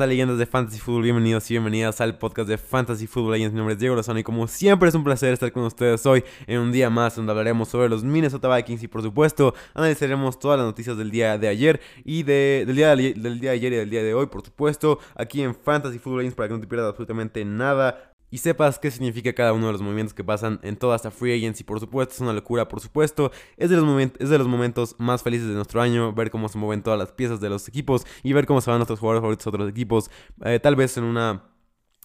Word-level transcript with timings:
¿Qué 0.00 0.04
onda, 0.04 0.06
leyendas 0.06 0.38
de 0.38 0.46
Fantasy 0.46 0.78
Football? 0.78 1.02
Bienvenidos 1.02 1.50
y 1.50 1.52
bienvenidas 1.52 2.00
al 2.00 2.16
podcast 2.16 2.48
de 2.48 2.56
Fantasy 2.56 3.06
Football 3.06 3.32
Legends. 3.32 3.52
Mi 3.52 3.58
nombre 3.58 3.74
es 3.74 3.78
Diego 3.78 3.94
Lozano 3.94 4.18
y 4.18 4.22
como 4.22 4.46
siempre 4.46 4.88
es 4.88 4.94
un 4.94 5.04
placer 5.04 5.34
estar 5.34 5.52
con 5.52 5.64
ustedes 5.64 6.06
hoy 6.06 6.24
en 6.46 6.58
un 6.58 6.72
día 6.72 6.88
más 6.88 7.16
donde 7.16 7.32
hablaremos 7.32 7.68
sobre 7.68 7.90
los 7.90 8.02
Minnesota 8.02 8.48
Vikings 8.56 8.82
y 8.82 8.88
por 8.88 9.02
supuesto 9.02 9.54
analizaremos 9.74 10.38
todas 10.38 10.56
las 10.56 10.66
noticias 10.66 10.96
del 10.96 11.10
día 11.10 11.36
de 11.36 11.48
ayer 11.48 11.82
y 12.02 12.22
del, 12.22 12.74
día 12.74 12.96
de, 12.96 13.12
del 13.12 13.40
día 13.40 13.50
de 13.50 13.56
ayer 13.56 13.72
y 13.74 13.76
del 13.76 13.90
día 13.90 14.02
de 14.02 14.14
hoy, 14.14 14.24
por 14.28 14.42
supuesto, 14.42 15.00
aquí 15.16 15.42
en 15.42 15.54
Fantasy 15.54 15.98
Football 15.98 16.20
Legends 16.20 16.34
para 16.34 16.48
que 16.48 16.54
no 16.54 16.60
te 16.60 16.66
pierdas 16.66 16.88
absolutamente 16.88 17.44
nada 17.44 18.09
y 18.30 18.38
sepas 18.38 18.78
qué 18.78 18.90
significa 18.90 19.32
cada 19.32 19.52
uno 19.52 19.66
de 19.66 19.72
los 19.72 19.82
movimientos 19.82 20.14
que 20.14 20.24
pasan 20.24 20.60
en 20.62 20.76
toda 20.76 20.96
esta 20.96 21.10
free 21.10 21.36
agency. 21.36 21.64
Por 21.64 21.80
supuesto, 21.80 22.14
es 22.14 22.20
una 22.20 22.32
locura, 22.32 22.68
por 22.68 22.80
supuesto. 22.80 23.32
Es 23.56 23.70
de 23.70 23.76
los, 23.76 24.10
es 24.18 24.28
de 24.28 24.38
los 24.38 24.48
momentos 24.48 24.94
más 24.98 25.22
felices 25.22 25.48
de 25.48 25.54
nuestro 25.54 25.80
año, 25.82 26.12
ver 26.12 26.30
cómo 26.30 26.48
se 26.48 26.58
mueven 26.58 26.82
todas 26.82 26.98
las 26.98 27.12
piezas 27.12 27.40
de 27.40 27.48
los 27.48 27.68
equipos 27.68 28.06
y 28.22 28.32
ver 28.32 28.46
cómo 28.46 28.60
se 28.60 28.70
van 28.70 28.78
nuestros 28.78 29.00
jugadores 29.00 29.20
favoritos 29.20 29.46
a 29.46 29.50
otros 29.50 29.68
equipos. 29.68 30.10
Eh, 30.44 30.60
tal 30.60 30.76
vez 30.76 30.96
en 30.96 31.04
una 31.04 31.50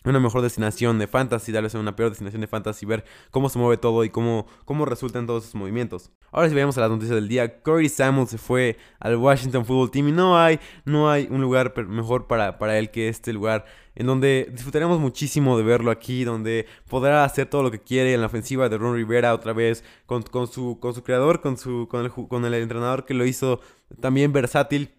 una 0.09 0.19
mejor 0.19 0.41
destinación 0.41 0.99
de 0.99 1.07
fantasy, 1.07 1.52
tal 1.52 1.63
vez 1.63 1.73
en 1.73 1.81
una 1.81 1.95
peor 1.95 2.09
destinación 2.09 2.41
de 2.41 2.47
fantasy, 2.47 2.85
ver 2.85 3.03
cómo 3.31 3.50
se 3.50 3.59
mueve 3.59 3.78
todo 3.78 4.03
y 4.03 4.09
cómo, 4.09 4.45
cómo 4.66 4.85
resultan 4.85 5.25
todos 5.25 5.44
esos 5.44 5.55
movimientos. 5.55 6.11
Ahora 6.31 6.50
si 6.50 6.55
veamos 6.55 6.78
a 6.78 6.81
las 6.81 6.89
noticias 6.89 7.16
del 7.16 7.28
día, 7.28 7.61
Corey 7.61 7.89
Samuel 7.89 8.28
se 8.28 8.38
fue 8.38 8.78
al 9.00 9.16
Washington 9.16 9.66
Football 9.66 9.91
Team 9.91 10.09
y 10.09 10.11
no 10.11 10.38
hay, 10.38 10.59
no 10.83 11.09
hay 11.09 11.28
un 11.30 11.41
lugar 11.41 11.73
mejor 11.88 12.28
para, 12.28 12.57
para 12.59 12.78
él 12.78 12.91
que 12.91 13.09
este 13.09 13.33
lugar 13.33 13.66
en 13.95 14.05
donde 14.05 14.49
disfrutaremos 14.51 14.99
muchísimo 14.99 15.57
de 15.57 15.63
verlo 15.63 15.91
aquí, 15.91 16.23
donde 16.23 16.65
podrá 16.88 17.23
hacer 17.23 17.47
todo 17.47 17.63
lo 17.63 17.71
que 17.71 17.79
quiere 17.79 18.13
en 18.13 18.21
la 18.21 18.27
ofensiva 18.27 18.69
de 18.69 18.77
Ron 18.77 18.95
Rivera 18.95 19.33
otra 19.33 19.53
vez, 19.53 19.83
con, 20.05 20.23
con 20.23 20.47
su, 20.47 20.79
con 20.79 20.93
su 20.93 21.03
creador, 21.03 21.41
con, 21.41 21.57
su, 21.57 21.88
con, 21.89 22.05
el, 22.05 22.11
con 22.11 22.45
el 22.45 22.53
entrenador 22.53 23.05
que 23.05 23.13
lo 23.13 23.25
hizo 23.25 23.61
también 23.99 24.33
versátil. 24.33 24.91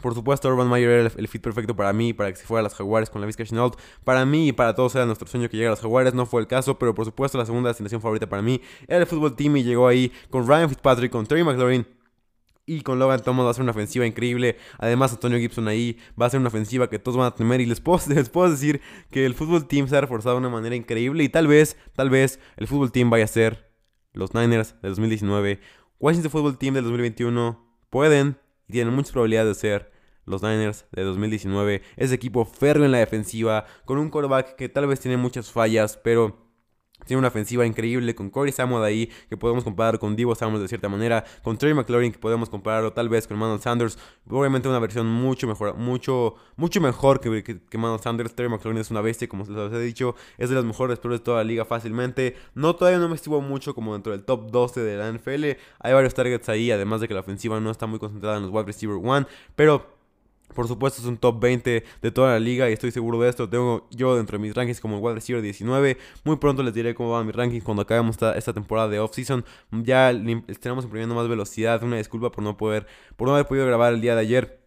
Por 0.00 0.14
supuesto, 0.14 0.48
Urban 0.48 0.70
Meyer 0.70 0.88
era 0.88 1.12
el, 1.14 1.28
fit 1.28 1.42
perfecto 1.42 1.74
para 1.74 1.92
mí, 1.92 2.12
para 2.14 2.30
que 2.30 2.36
se 2.36 2.46
fuera 2.46 2.60
a 2.60 2.62
las 2.62 2.74
Jaguares 2.74 3.10
con 3.10 3.20
la 3.20 3.26
Vizca 3.26 3.44
Chenault. 3.44 3.76
Para 4.04 4.24
mí 4.24 4.48
y 4.48 4.52
para 4.52 4.74
todos 4.74 4.94
era 4.94 5.04
nuestro 5.04 5.26
sueño 5.26 5.48
que 5.48 5.56
llegara 5.56 5.72
a 5.72 5.76
las 5.76 5.82
Jaguares. 5.82 6.14
No 6.14 6.26
fue 6.26 6.40
el 6.40 6.46
caso, 6.46 6.78
pero 6.78 6.94
por 6.94 7.04
supuesto 7.04 7.36
la 7.36 7.44
segunda 7.44 7.68
destinación 7.68 8.00
favorita 8.00 8.28
para 8.28 8.40
mí 8.40 8.60
era 8.86 9.00
el 9.00 9.06
fútbol 9.06 9.34
team 9.34 9.56
y 9.56 9.64
llegó 9.64 9.88
ahí 9.88 10.12
con 10.30 10.46
Ryan 10.46 10.68
Fitzpatrick, 10.68 11.10
con 11.10 11.26
Terry 11.26 11.42
McLaurin 11.42 11.86
y 12.70 12.82
con 12.82 13.00
Logan 13.00 13.20
Thomas 13.20 13.46
va 13.46 13.50
a 13.50 13.54
ser 13.54 13.62
una 13.62 13.72
ofensiva 13.72 14.06
increíble. 14.06 14.56
Además, 14.78 15.12
Antonio 15.12 15.38
Gibson 15.38 15.66
ahí 15.66 15.98
va 16.20 16.26
a 16.26 16.30
ser 16.30 16.38
una 16.38 16.50
ofensiva 16.50 16.88
que 16.88 17.00
todos 17.00 17.16
van 17.18 17.26
a 17.26 17.34
temer. 17.34 17.60
Y 17.60 17.66
les 17.66 17.80
puedo, 17.80 18.00
les 18.14 18.28
puedo 18.28 18.48
decir 18.48 18.80
que 19.10 19.26
el 19.26 19.34
fútbol 19.34 19.66
team 19.66 19.88
se 19.88 19.96
ha 19.96 20.00
reforzado 20.00 20.36
de 20.36 20.40
una 20.40 20.50
manera 20.50 20.76
increíble. 20.76 21.24
Y 21.24 21.28
tal 21.28 21.48
vez, 21.48 21.76
tal 21.94 22.10
vez, 22.10 22.38
el 22.56 22.68
fútbol 22.68 22.92
team 22.92 23.10
vaya 23.10 23.24
a 23.24 23.28
ser 23.28 23.72
los 24.12 24.34
Niners 24.34 24.80
del 24.82 24.92
2019. 24.92 25.60
Washington 25.98 26.30
Football 26.30 26.58
Team 26.58 26.74
del 26.74 26.84
2021 26.84 27.78
pueden 27.90 28.38
y 28.68 28.72
tienen 28.72 28.94
muchas 28.94 29.12
probabilidades 29.12 29.56
de 29.56 29.60
ser 29.60 29.92
los 30.24 30.42
Niners 30.42 30.86
de 30.92 31.02
2019. 31.02 31.82
Ese 31.96 32.14
equipo 32.14 32.44
férreo 32.44 32.84
en 32.84 32.92
la 32.92 32.98
defensiva, 32.98 33.66
con 33.84 33.98
un 33.98 34.10
quarterback 34.10 34.54
que 34.54 34.68
tal 34.68 34.86
vez 34.86 35.00
tiene 35.00 35.16
muchas 35.16 35.50
fallas, 35.50 35.98
pero 36.02 36.49
tiene 37.06 37.18
una 37.18 37.28
ofensiva 37.28 37.66
increíble 37.66 38.14
con 38.14 38.30
Corey 38.30 38.52
Samuel 38.52 38.84
ahí, 38.84 39.10
que 39.28 39.36
podemos 39.36 39.64
comparar 39.64 39.98
con 39.98 40.16
Divo 40.16 40.34
Samuel 40.34 40.62
de 40.62 40.68
cierta 40.68 40.88
manera, 40.88 41.24
con 41.42 41.58
Trey 41.58 41.74
McLaurin, 41.74 42.12
que 42.12 42.18
podemos 42.18 42.48
compararlo 42.48 42.92
tal 42.92 43.08
vez 43.08 43.26
con 43.26 43.38
Manuel 43.38 43.60
Sanders. 43.60 43.98
Obviamente 44.28 44.68
una 44.68 44.78
versión 44.78 45.06
mucho 45.06 45.46
mejor, 45.46 45.74
mucho, 45.76 46.34
mucho 46.56 46.80
mejor 46.80 47.20
que, 47.20 47.42
que, 47.42 47.78
Manuel 47.78 48.00
Sanders. 48.00 48.34
Trey 48.34 48.48
McLaurin 48.48 48.80
es 48.80 48.90
una 48.90 49.00
bestia, 49.00 49.28
como 49.28 49.44
se 49.44 49.52
les 49.52 49.72
he 49.72 49.80
dicho, 49.80 50.14
es 50.38 50.48
de 50.48 50.54
los 50.54 50.64
mejores 50.64 50.98
peores 50.98 51.20
de 51.20 51.24
toda 51.24 51.38
la 51.38 51.44
liga 51.44 51.64
fácilmente. 51.64 52.36
No, 52.54 52.74
todavía 52.76 52.98
no 52.98 53.08
me 53.08 53.14
estuvo 53.14 53.40
mucho 53.40 53.74
como 53.74 53.92
dentro 53.92 54.12
del 54.12 54.24
top 54.24 54.50
12 54.50 54.80
de 54.80 54.96
la 54.96 55.12
NFL. 55.12 55.60
Hay 55.80 55.92
varios 55.92 56.14
targets 56.14 56.48
ahí, 56.48 56.70
además 56.70 57.00
de 57.00 57.08
que 57.08 57.14
la 57.14 57.20
ofensiva 57.20 57.60
no 57.60 57.70
está 57.70 57.86
muy 57.86 57.98
concentrada 57.98 58.36
en 58.36 58.44
los 58.44 58.52
wide 58.52 58.64
receiver 58.64 58.98
one, 59.02 59.26
pero 59.56 59.99
por 60.54 60.68
supuesto 60.68 61.00
es 61.00 61.06
un 61.06 61.16
top 61.16 61.40
20 61.40 61.84
de 62.02 62.10
toda 62.10 62.32
la 62.32 62.40
liga 62.40 62.68
y 62.68 62.72
estoy 62.72 62.90
seguro 62.90 63.20
de 63.20 63.28
esto. 63.28 63.48
Tengo 63.48 63.86
yo 63.90 64.16
dentro 64.16 64.38
de 64.38 64.42
mis 64.42 64.54
rankings 64.54 64.80
como 64.80 64.96
el 64.96 65.02
wide 65.02 65.14
receiver 65.14 65.42
19. 65.42 65.96
Muy 66.24 66.36
pronto 66.36 66.62
les 66.62 66.74
diré 66.74 66.94
cómo 66.94 67.12
van 67.12 67.26
mis 67.26 67.34
rankings 67.34 67.64
cuando 67.64 67.82
acabemos 67.82 68.16
esta, 68.16 68.36
esta 68.36 68.52
temporada 68.52 68.88
de 68.88 69.00
off-season. 69.00 69.44
Ya 69.70 70.10
estaremos 70.48 70.84
imprimiendo 70.84 71.14
más 71.14 71.28
velocidad. 71.28 71.82
Una 71.82 71.96
disculpa 71.96 72.30
por 72.30 72.44
no 72.44 72.56
poder, 72.56 72.86
por 73.16 73.28
no 73.28 73.34
haber 73.34 73.46
podido 73.46 73.66
grabar 73.66 73.92
el 73.94 74.00
día 74.00 74.14
de 74.14 74.20
ayer. 74.20 74.59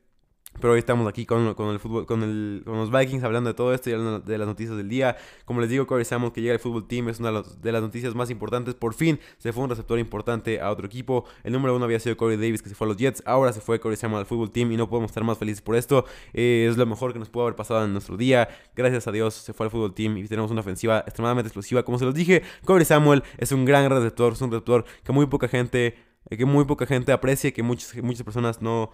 Pero 0.59 0.73
hoy 0.73 0.79
estamos 0.79 1.07
aquí 1.07 1.25
con, 1.25 1.47
el 1.47 1.79
fútbol, 1.79 2.05
con, 2.05 2.23
el, 2.23 2.61
con 2.63 2.77
los 2.77 2.91
Vikings 2.91 3.23
hablando 3.23 3.49
de 3.49 3.53
todo 3.53 3.73
esto 3.73 3.89
y 3.89 3.93
hablando 3.93 4.19
de 4.19 4.37
las 4.37 4.47
noticias 4.47 4.77
del 4.77 4.87
día. 4.87 5.17
Como 5.45 5.61
les 5.61 5.69
digo, 5.69 5.87
Corey 5.87 6.05
Samuel 6.05 6.31
que 6.31 6.41
llega 6.41 6.53
al 6.53 6.59
fútbol 6.59 6.87
team 6.87 7.09
es 7.09 7.19
una 7.19 7.41
de 7.41 7.71
las 7.71 7.81
noticias 7.81 8.15
más 8.15 8.29
importantes. 8.29 8.73
Por 8.75 8.93
fin 8.93 9.19
se 9.37 9.51
fue 9.51 9.63
un 9.63 9.69
receptor 9.69 9.99
importante 9.99 10.61
a 10.61 10.71
otro 10.71 10.85
equipo. 10.85 11.25
El 11.43 11.53
número 11.53 11.75
uno 11.75 11.85
había 11.85 11.99
sido 11.99 12.15
Corey 12.15 12.37
Davis 12.37 12.61
que 12.61 12.69
se 12.69 12.75
fue 12.75 12.85
a 12.85 12.89
los 12.89 12.97
Jets. 12.97 13.23
Ahora 13.25 13.51
se 13.51 13.61
fue 13.61 13.79
Corey 13.79 13.97
Samuel 13.97 14.19
al 14.19 14.25
fútbol 14.25 14.51
team 14.51 14.71
y 14.71 14.77
no 14.77 14.89
podemos 14.89 15.11
estar 15.11 15.23
más 15.23 15.37
felices 15.37 15.61
por 15.61 15.75
esto. 15.75 16.05
Eh, 16.33 16.67
es 16.69 16.77
lo 16.77 16.85
mejor 16.85 17.13
que 17.13 17.19
nos 17.19 17.29
pudo 17.29 17.43
haber 17.43 17.55
pasado 17.55 17.83
en 17.83 17.91
nuestro 17.91 18.15
día. 18.15 18.47
Gracias 18.75 19.07
a 19.07 19.11
Dios 19.11 19.33
se 19.33 19.53
fue 19.53 19.65
al 19.65 19.71
fútbol 19.71 19.93
team 19.93 20.17
y 20.17 20.27
tenemos 20.27 20.51
una 20.51 20.61
ofensiva 20.61 20.99
extremadamente 20.99 21.47
explosiva. 21.47 21.83
Como 21.83 21.99
se 21.99 22.05
los 22.05 22.13
dije, 22.13 22.43
Corey 22.63 22.85
Samuel 22.85 23.23
es 23.37 23.51
un 23.51 23.65
gran 23.65 23.89
receptor, 23.89 24.33
es 24.33 24.41
un 24.41 24.51
receptor 24.51 24.85
que 25.03 25.11
muy 25.11 25.25
poca 25.25 25.47
gente, 25.47 25.97
eh, 26.29 26.37
que 26.37 26.45
muy 26.45 26.65
poca 26.65 26.85
gente 26.85 27.11
aprecia, 27.11 27.51
que 27.51 27.63
muchas, 27.63 27.95
muchas 28.01 28.23
personas 28.23 28.61
no, 28.61 28.91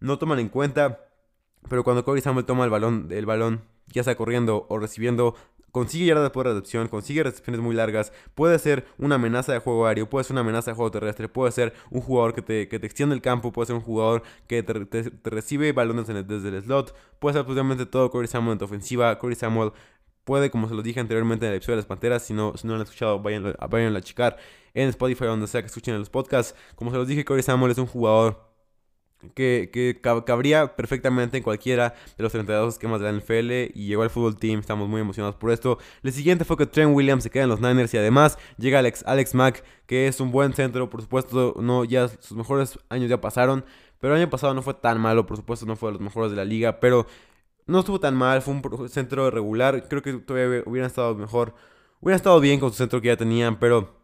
no 0.00 0.18
toman 0.18 0.38
en 0.38 0.48
cuenta. 0.48 1.04
Pero 1.68 1.84
cuando 1.84 2.04
Corey 2.04 2.22
Samuel 2.22 2.46
toma 2.46 2.64
el 2.64 2.70
balón, 2.70 3.08
el 3.10 3.26
balón, 3.26 3.62
ya 3.88 4.04
sea 4.04 4.16
corriendo 4.16 4.66
o 4.68 4.78
recibiendo, 4.78 5.34
consigue 5.72 6.06
yardas 6.06 6.30
por 6.30 6.46
recepción, 6.46 6.88
consigue 6.88 7.22
recepciones 7.22 7.60
muy 7.60 7.74
largas, 7.74 8.12
puede 8.34 8.58
ser 8.58 8.86
una 8.98 9.16
amenaza 9.16 9.52
de 9.52 9.58
juego 9.58 9.86
aéreo, 9.86 10.08
puede 10.08 10.24
ser 10.24 10.34
una 10.34 10.40
amenaza 10.40 10.70
de 10.70 10.76
juego 10.76 10.90
terrestre, 10.90 11.28
puede 11.28 11.52
ser 11.52 11.74
un 11.90 12.00
jugador 12.00 12.34
que 12.34 12.42
te, 12.42 12.68
que 12.68 12.78
te 12.78 12.86
extiende 12.86 13.14
el 13.14 13.20
campo, 13.20 13.52
puede 13.52 13.66
ser 13.66 13.76
un 13.76 13.82
jugador 13.82 14.22
que 14.46 14.62
te, 14.62 15.10
recibe 15.24 15.72
balones 15.72 16.06
desde 16.06 16.48
el 16.48 16.62
slot, 16.62 16.94
puede 17.18 17.34
ser 17.34 17.40
absolutamente 17.40 17.86
todo 17.86 18.10
Corey 18.10 18.28
Samuel 18.28 18.52
en 18.52 18.58
tu 18.58 18.64
ofensiva. 18.64 19.18
Corey 19.18 19.36
Samuel 19.36 19.72
puede, 20.24 20.50
como 20.50 20.68
se 20.68 20.74
lo 20.74 20.82
dije 20.82 21.00
anteriormente 21.00 21.46
en 21.46 21.52
el 21.52 21.56
episodio 21.56 21.76
de 21.76 21.82
las 21.82 21.86
Panteras, 21.86 22.22
si 22.22 22.34
no, 22.34 22.56
si 22.56 22.66
no 22.66 22.74
lo 22.74 22.76
han 22.76 22.82
escuchado, 22.82 23.20
vayan, 23.20 23.54
vayan 23.70 23.96
a 23.96 24.00
checar 24.00 24.36
en 24.74 24.88
Spotify 24.88 25.24
donde 25.24 25.46
sea 25.46 25.62
que 25.62 25.66
escuchen 25.66 25.98
los 25.98 26.10
podcasts. 26.10 26.54
Como 26.76 26.90
se 26.90 26.96
los 26.96 27.08
dije, 27.08 27.24
Corey 27.24 27.42
Samuel 27.42 27.72
es 27.72 27.78
un 27.78 27.86
jugador 27.86 28.47
que, 29.34 30.00
cabría 30.24 30.76
perfectamente 30.76 31.38
en 31.38 31.42
cualquiera 31.42 31.94
de 32.16 32.22
los 32.22 32.32
32 32.32 32.74
esquemas 32.74 33.00
de 33.00 33.12
la 33.12 33.18
NFL 33.18 33.78
y 33.78 33.86
llegó 33.86 34.02
al 34.02 34.10
fútbol 34.10 34.36
team, 34.36 34.60
estamos 34.60 34.88
muy 34.88 35.00
emocionados 35.00 35.36
por 35.36 35.50
esto. 35.50 35.78
El 36.02 36.12
siguiente 36.12 36.44
fue 36.44 36.56
que 36.56 36.66
Trent 36.66 36.94
Williams 36.94 37.24
se 37.24 37.30
queda 37.30 37.44
en 37.44 37.48
los 37.48 37.60
Niners 37.60 37.92
y 37.94 37.98
además 37.98 38.38
llega 38.58 38.78
Alex, 38.78 39.04
Alex 39.06 39.34
Mack, 39.34 39.64
que 39.86 40.06
es 40.06 40.20
un 40.20 40.30
buen 40.30 40.52
centro, 40.52 40.88
por 40.88 41.02
supuesto, 41.02 41.54
no 41.60 41.84
ya 41.84 42.08
sus 42.08 42.36
mejores 42.36 42.78
años 42.88 43.10
ya 43.10 43.20
pasaron, 43.20 43.64
pero 44.00 44.14
el 44.14 44.22
año 44.22 44.30
pasado 44.30 44.54
no 44.54 44.62
fue 44.62 44.74
tan 44.74 45.00
malo, 45.00 45.26
por 45.26 45.36
supuesto 45.36 45.66
no 45.66 45.76
fue 45.76 45.88
de 45.88 45.94
los 45.94 46.02
mejores 46.02 46.30
de 46.30 46.36
la 46.36 46.44
liga, 46.44 46.78
pero 46.80 47.06
no 47.66 47.80
estuvo 47.80 48.00
tan 48.00 48.14
mal, 48.14 48.40
fue 48.42 48.54
un 48.54 48.88
centro 48.88 49.30
regular, 49.30 49.88
creo 49.88 50.02
que 50.02 50.14
todavía 50.14 50.62
hubieran 50.64 50.86
estado 50.86 51.14
mejor, 51.14 51.54
hubieran 52.00 52.16
estado 52.16 52.40
bien 52.40 52.60
con 52.60 52.70
su 52.70 52.76
centro 52.76 53.00
que 53.00 53.08
ya 53.08 53.16
tenían, 53.16 53.58
pero 53.58 53.97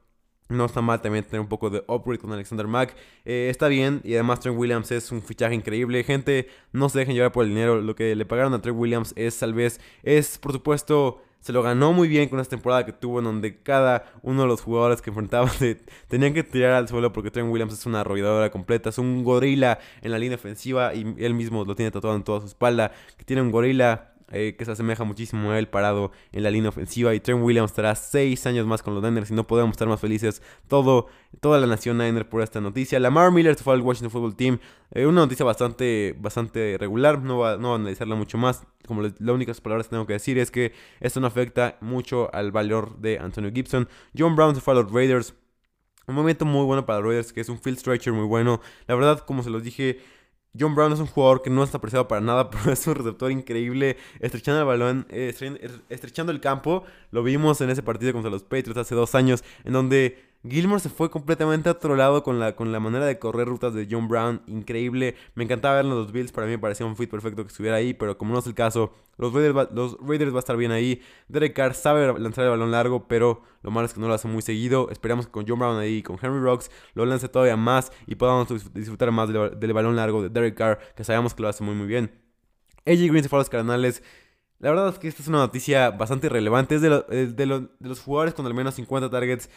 no 0.49 0.66
está 0.66 0.82
mal 0.82 1.00
también 1.00 1.25
tener 1.25 1.41
un 1.41 1.49
poco 1.49 1.71
de 1.71 1.82
upgrade 1.88 2.19
con 2.19 2.32
Alexander 2.32 2.66
Mack. 2.66 2.94
Eh, 3.25 3.49
está 3.50 3.69
bien. 3.69 4.00
Y 4.05 4.15
además 4.15 4.41
Trent 4.41 4.59
Williams 4.59 4.91
es 4.91 5.10
un 5.10 5.22
fichaje 5.22 5.55
increíble. 5.55 6.05
Gente, 6.05 6.49
no 6.72 6.88
se 6.88 6.99
dejen 6.99 7.15
llevar 7.15 7.32
por 7.32 7.44
el 7.44 7.50
dinero. 7.50 7.81
Lo 7.81 7.94
que 7.94 8.15
le 8.15 8.27
pagaron 8.27 8.53
a 8.54 8.60
Trent 8.60 8.78
Williams 8.78 9.12
es 9.16 9.38
tal 9.38 9.54
vez, 9.54 9.80
es 10.03 10.39
por 10.39 10.53
supuesto, 10.53 11.22
se 11.41 11.53
lo 11.53 11.63
ganó 11.63 11.92
muy 11.92 12.09
bien 12.09 12.28
con 12.28 12.41
esta 12.41 12.57
temporada 12.57 12.86
que 12.86 12.92
tuvo 12.92 13.18
en 13.18 13.24
donde 13.27 13.63
cada 13.63 14.10
uno 14.22 14.42
de 14.42 14.48
los 14.48 14.63
jugadores 14.63 15.03
que 15.03 15.10
enfrentaban 15.10 15.51
tenían 16.09 16.33
que 16.33 16.42
tirar 16.42 16.72
al 16.72 16.89
suelo 16.89 17.13
porque 17.13 17.30
Trent 17.30 17.51
Williams 17.51 17.74
es 17.74 17.86
una 17.86 18.01
arrolladora 18.01 18.51
completa. 18.51 18.91
Es 18.91 18.98
un 18.98 19.24
gorila 19.24 19.78
en 20.03 20.10
la 20.10 20.18
línea 20.18 20.36
ofensiva 20.36 20.95
y 20.95 21.15
él 21.18 21.34
mismo 21.34 21.65
lo 21.65 21.74
tiene 21.74 21.91
tatuado 21.91 22.16
en 22.16 22.24
toda 22.24 22.41
su 22.41 22.47
espalda. 22.47 22.92
Que 23.16 23.24
tiene 23.24 23.41
un 23.41 23.51
gorila 23.51 24.14
eh, 24.34 24.57
que 24.57 24.65
se 24.65 24.72
asemeja 24.72 25.04
muchísimo 25.04 25.53
a 25.53 25.59
él 25.59 25.69
parado 25.69 26.10
en 26.33 26.42
la 26.42 26.51
línea 26.51 26.69
ofensiva. 26.69 27.15
Y 27.15 27.21
Trent 27.21 27.41
Williams 27.41 27.71
estará 27.71 27.95
seis 27.95 28.47
años 28.47 28.66
más 28.66 28.83
con 28.83 28.95
los 28.95 29.03
Niners 29.03 29.31
y 29.31 29.34
no 29.34 29.47
podemos 29.47 29.72
estar 29.72 29.86
más 29.86 30.01
felices. 30.01 30.42
Todo, 30.66 31.07
toda 31.41 31.60
la 31.60 31.69
nación 31.69 31.98
Niner 31.98 32.28
por 32.28 32.42
esta 32.42 32.60
noticia. 32.60 32.98
Lamar 32.98 33.31
Miller 33.31 33.54
se 33.54 33.63
fue 33.63 33.75
al 33.75 33.81
Washington 33.81 34.10
Football 34.10 34.34
Team. 34.34 34.59
Eh, 34.91 35.07
una 35.07 35.21
noticia 35.21 35.45
bastante, 35.45 36.16
bastante 36.19 36.77
regular. 36.78 37.22
No 37.22 37.39
va, 37.39 37.57
no 37.57 37.72
a 37.72 37.77
analizarla 37.77 38.16
mucho 38.16 38.36
más. 38.36 38.66
Como 38.86 39.03
las 39.03 39.13
únicas 39.21 39.60
palabras 39.60 39.86
que 39.86 39.91
tengo 39.92 40.07
que 40.07 40.15
decir 40.15 40.37
es 40.39 40.51
que 40.51 40.72
esto 41.01 41.21
no 41.21 41.28
afecta 41.28 41.78
mucho 41.80 42.34
al 42.34 42.51
valor 42.51 42.98
de 42.98 43.19
Antonio 43.21 43.53
Gibson. 43.54 43.89
John 44.19 44.34
Brown 44.34 44.54
se 44.54 44.60
fue 44.60 44.75
a 44.75 44.83
los 44.83 44.92
Raiders. 44.92 45.34
Un 46.07 46.16
momento 46.16 46.45
muy 46.45 46.66
bueno 46.66 46.84
para 46.84 46.98
los 46.98 47.09
Raiders, 47.09 47.33
que 47.33 47.41
es 47.41 47.48
un 47.48 47.59
field 47.59 47.78
stretcher 47.78 48.13
muy 48.13 48.27
bueno. 48.27 48.60
La 48.87 48.95
verdad, 48.95 49.21
como 49.21 49.42
se 49.42 49.51
los 49.51 49.63
dije, 49.63 50.01
John 50.59 50.74
Brown 50.74 50.92
es 50.92 51.01
un 51.01 51.06
jugador 51.06 51.42
que 51.42 51.51
no 51.51 51.62
está 51.65 51.78
apreciado 51.78 52.06
para 52.06 52.21
nada, 52.21 52.51
pero 52.51 52.72
es 52.72 52.86
un 52.86 52.95
receptor 52.95 53.30
increíble, 53.30 53.97
estrechando 54.21 54.60
el 54.60 54.66
balón, 54.66 55.06
eh, 55.10 55.34
estrechando 55.89 56.33
el 56.33 56.41
campo. 56.41 56.84
Lo 57.10 57.22
vimos 57.22 57.60
en 57.60 57.71
ese 57.71 57.83
partido 57.83 58.12
contra 58.12 58.30
los 58.30 58.42
Patriots 58.42 58.78
hace 58.78 58.95
dos 58.95 59.15
años, 59.15 59.42
en 59.65 59.72
donde 59.72 60.34
Gilmore 60.46 60.80
se 60.80 60.91
fue 60.91 61.10
completamente 61.10 61.70
a 61.70 61.72
otro 61.72 61.96
lado 61.96 62.22
con 62.22 62.38
la, 62.38 62.54
con 62.54 62.70
la 62.70 62.78
manera 62.78 63.06
de 63.06 63.18
correr 63.18 63.48
rutas 63.48 63.72
de 63.72 63.88
John 63.91 64.08
Brown, 64.08 64.42
increíble. 64.46 65.16
Me 65.34 65.44
encantaba 65.44 65.76
verlo 65.76 65.92
en 65.92 65.98
los 65.98 66.12
Bills, 66.12 66.32
para 66.32 66.46
mí 66.46 66.52
me 66.52 66.58
parecía 66.58 66.84
un 66.84 66.96
fit 66.96 67.08
perfecto 67.08 67.42
que 67.42 67.48
estuviera 67.48 67.76
ahí, 67.76 67.94
pero 67.94 68.18
como 68.18 68.34
no 68.34 68.41
es 68.41 68.46
el 68.46 68.54
caso, 68.54 68.92
los 69.16 69.32
Raiders, 69.32 69.56
va, 69.56 69.68
los 69.72 69.96
Raiders 70.00 70.32
va 70.32 70.36
a 70.36 70.41
estar 70.41 70.56
bien 70.58 70.70
ahí. 70.70 71.00
Derek 71.28 71.54
Carr 71.54 71.74
sabe 71.74 72.18
lanzar 72.18 72.44
el 72.44 72.50
balón 72.50 72.70
largo, 72.70 73.08
pero 73.08 73.42
lo 73.62 73.70
malo 73.70 73.86
es 73.86 73.94
que 73.94 74.00
no 74.00 74.08
lo 74.08 74.12
hace 74.12 74.28
muy 74.28 74.42
seguido. 74.42 74.91
Esperamos 74.91 75.26
que 75.26 75.32
con 75.32 75.46
John 75.48 75.58
Brown 75.58 75.78
ahí 75.78 75.96
y 75.96 76.02
con 76.02 76.18
Henry 76.20 76.41
Rocks 76.41 76.70
lo 76.92 77.06
lance 77.06 77.28
todavía 77.28 77.56
más 77.56 77.91
y 78.06 78.16
podamos 78.16 78.48
disfrutar 78.74 79.10
más 79.12 79.30
del, 79.30 79.72
balón 79.72 79.96
largo 79.96 80.22
de 80.22 80.28
Derek 80.28 80.56
Carr, 80.56 80.78
que 80.94 81.04
sabemos 81.04 81.34
que 81.34 81.42
lo 81.42 81.48
hace 81.48 81.64
muy 81.64 81.74
muy 81.74 81.86
bien. 81.86 82.12
AJ 82.86 83.08
Green 83.08 83.22
se 83.22 83.30
fue 83.30 83.38
a 83.38 83.41
los 83.41 83.48
Cardenales. 83.48 84.02
La 84.58 84.70
verdad 84.70 84.88
es 84.88 84.98
que 84.98 85.08
esta 85.08 85.22
es 85.22 85.28
una 85.28 85.38
noticia 85.38 85.91
bastante 85.91 86.28
relevante. 86.28 86.74
Es 86.74 86.82
de, 86.82 86.91
de, 86.91 87.26
de 87.28 87.88
los 87.88 88.00
jugadores 88.00 88.34
con 88.34 88.46
al 88.46 88.54
menos 88.54 88.74
50 88.74 89.10
targets 89.10 89.48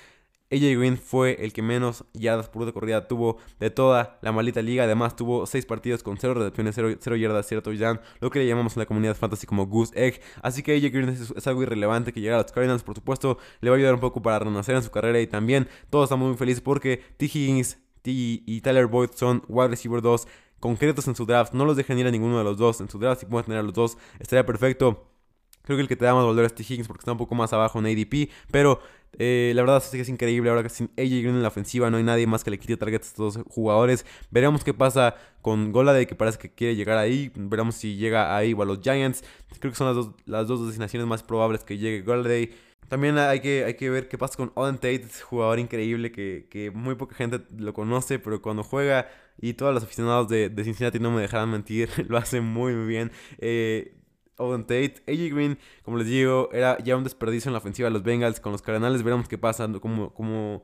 AJ 0.51 0.77
Green 0.77 0.97
fue 0.97 1.43
el 1.43 1.51
que 1.51 1.61
menos 1.61 2.05
yardas 2.13 2.47
por 2.47 2.65
de 2.65 2.71
corrida 2.71 3.07
tuvo 3.07 3.37
de 3.59 3.69
toda 3.69 4.17
la 4.21 4.31
maldita 4.31 4.61
liga. 4.61 4.85
Además, 4.85 5.15
tuvo 5.15 5.45
6 5.45 5.65
partidos 5.65 6.03
con 6.03 6.17
0 6.17 6.35
recepciones, 6.35 6.75
0, 6.75 7.15
yardas, 7.17 7.45
0 7.49 7.61
touchdown, 7.61 7.99
lo 8.21 8.29
que 8.29 8.39
le 8.39 8.47
llamamos 8.47 8.75
en 8.75 8.81
la 8.81 8.85
comunidad 8.85 9.15
fantasy 9.15 9.45
como 9.45 9.67
Goose 9.67 9.93
Egg. 9.95 10.21
Así 10.41 10.63
que 10.63 10.75
AJ 10.75 10.91
Green 10.91 11.09
es, 11.09 11.47
algo 11.47 11.63
irrelevante 11.63 12.13
que 12.13 12.21
llega 12.21 12.35
a 12.35 12.43
los 12.43 12.51
Cardinals, 12.51 12.83
por 12.83 12.95
supuesto, 12.95 13.37
le 13.59 13.69
va 13.69 13.75
a 13.75 13.77
ayudar 13.77 13.93
un 13.93 13.99
poco 13.99 14.21
para 14.21 14.39
renacer 14.39 14.75
en 14.75 14.83
su 14.83 14.91
carrera. 14.91 15.19
Y 15.19 15.27
también 15.27 15.67
todos 15.89 16.05
estamos 16.05 16.29
muy 16.29 16.37
felices 16.37 16.61
porque 16.61 17.03
T. 17.17 17.25
Higgins 17.25 17.79
T 18.01 18.11
y 18.11 18.61
Tyler 18.61 18.87
Boyd 18.87 19.09
son 19.15 19.43
wide 19.49 19.67
receiver 19.67 20.01
2 20.01 20.27
concretos 20.59 21.07
en 21.07 21.15
su 21.15 21.25
draft. 21.25 21.53
No 21.53 21.65
los 21.65 21.77
dejen 21.77 21.99
ir 21.99 22.07
a 22.07 22.11
ninguno 22.11 22.37
de 22.37 22.43
los 22.43 22.57
dos 22.57 22.81
en 22.81 22.89
su 22.89 22.99
draft. 22.99 23.21
Si 23.21 23.25
pueden 23.25 23.45
tener 23.45 23.59
a 23.59 23.63
los 23.63 23.73
dos, 23.73 23.97
estaría 24.19 24.45
perfecto. 24.45 25.06
Creo 25.67 25.77
que 25.77 25.81
el 25.81 25.89
que 25.89 25.97
te 25.97 26.05
da 26.05 26.13
más 26.13 26.25
valor 26.25 26.45
es 26.45 26.55
T. 26.55 26.63
Higgins 26.63 26.87
porque 26.87 27.01
está 27.01 27.11
un 27.11 27.17
poco 27.17 27.35
más 27.35 27.51
abajo 27.51 27.77
en 27.79 27.87
ADP. 27.87 28.29
Pero 28.51 28.79
eh, 29.19 29.51
la 29.53 29.63
verdad 29.63 29.83
es 29.83 29.89
que 29.89 29.99
es 29.99 30.07
increíble. 30.07 30.49
Ahora 30.49 30.63
que 30.63 30.69
sin 30.69 30.85
AJ 30.97 31.09
Green 31.09 31.35
en 31.35 31.41
la 31.41 31.49
ofensiva 31.49 31.89
no 31.89 31.97
hay 31.97 32.03
nadie 32.03 32.25
más 32.25 32.45
que 32.45 32.51
le 32.51 32.57
quite 32.57 32.77
targets 32.77 33.07
a 33.07 33.09
estos 33.09 33.39
jugadores. 33.49 34.05
Veremos 34.31 34.63
qué 34.63 34.73
pasa 34.73 35.15
con 35.41 35.73
Goladay 35.73 36.05
que 36.05 36.15
parece 36.15 36.37
que 36.37 36.49
quiere 36.49 36.77
llegar 36.77 36.97
ahí. 36.97 37.33
Veremos 37.35 37.75
si 37.75 37.97
llega 37.97 38.37
ahí 38.37 38.53
o 38.53 38.61
a 38.61 38.65
los 38.65 38.79
Giants. 38.79 39.25
Creo 39.59 39.73
que 39.73 39.77
son 39.77 39.87
las 39.87 39.95
dos, 39.97 40.11
las 40.25 40.47
dos 40.47 40.65
designaciones 40.65 41.05
más 41.05 41.21
probables 41.21 41.65
que 41.65 41.77
llegue 41.77 42.01
Goladay. 42.01 42.49
También 42.87 43.17
hay 43.17 43.41
que, 43.41 43.65
hay 43.65 43.73
que 43.73 43.89
ver 43.89 44.07
qué 44.07 44.17
pasa 44.17 44.37
con 44.37 44.53
Oden 44.55 44.75
Tate, 44.75 45.07
jugador 45.21 45.59
increíble 45.59 46.11
que, 46.11 46.47
que, 46.49 46.71
muy 46.71 46.95
poca 46.95 47.15
gente 47.15 47.41
lo 47.57 47.73
conoce, 47.73 48.17
pero 48.17 48.41
cuando 48.41 48.63
juega 48.63 49.09
y 49.41 49.53
todos 49.55 49.73
los 49.73 49.83
aficionados 49.83 50.29
de, 50.29 50.49
de 50.49 50.63
Cincinnati 50.63 50.97
no 50.99 51.11
me 51.11 51.21
dejarán 51.21 51.51
mentir, 51.51 51.89
lo 52.07 52.17
hace 52.17 52.39
muy, 52.39 52.73
muy 52.73 52.87
bien. 52.87 53.11
Eh, 53.39 53.96
Owen 54.37 54.63
Tate. 54.63 54.95
AJ 55.07 55.33
Green, 55.33 55.59
como 55.83 55.97
les 55.97 56.07
digo, 56.07 56.49
era 56.51 56.77
ya 56.79 56.95
un 56.95 57.03
desperdicio 57.03 57.49
en 57.49 57.53
la 57.53 57.59
ofensiva 57.59 57.87
de 57.87 57.93
los 57.93 58.03
Bengals. 58.03 58.39
Con 58.39 58.51
los 58.51 58.61
Cardenales 58.61 59.03
veremos 59.03 59.27
qué 59.27 59.37
pasa. 59.37 59.67
Como, 59.79 60.13
como, 60.13 60.63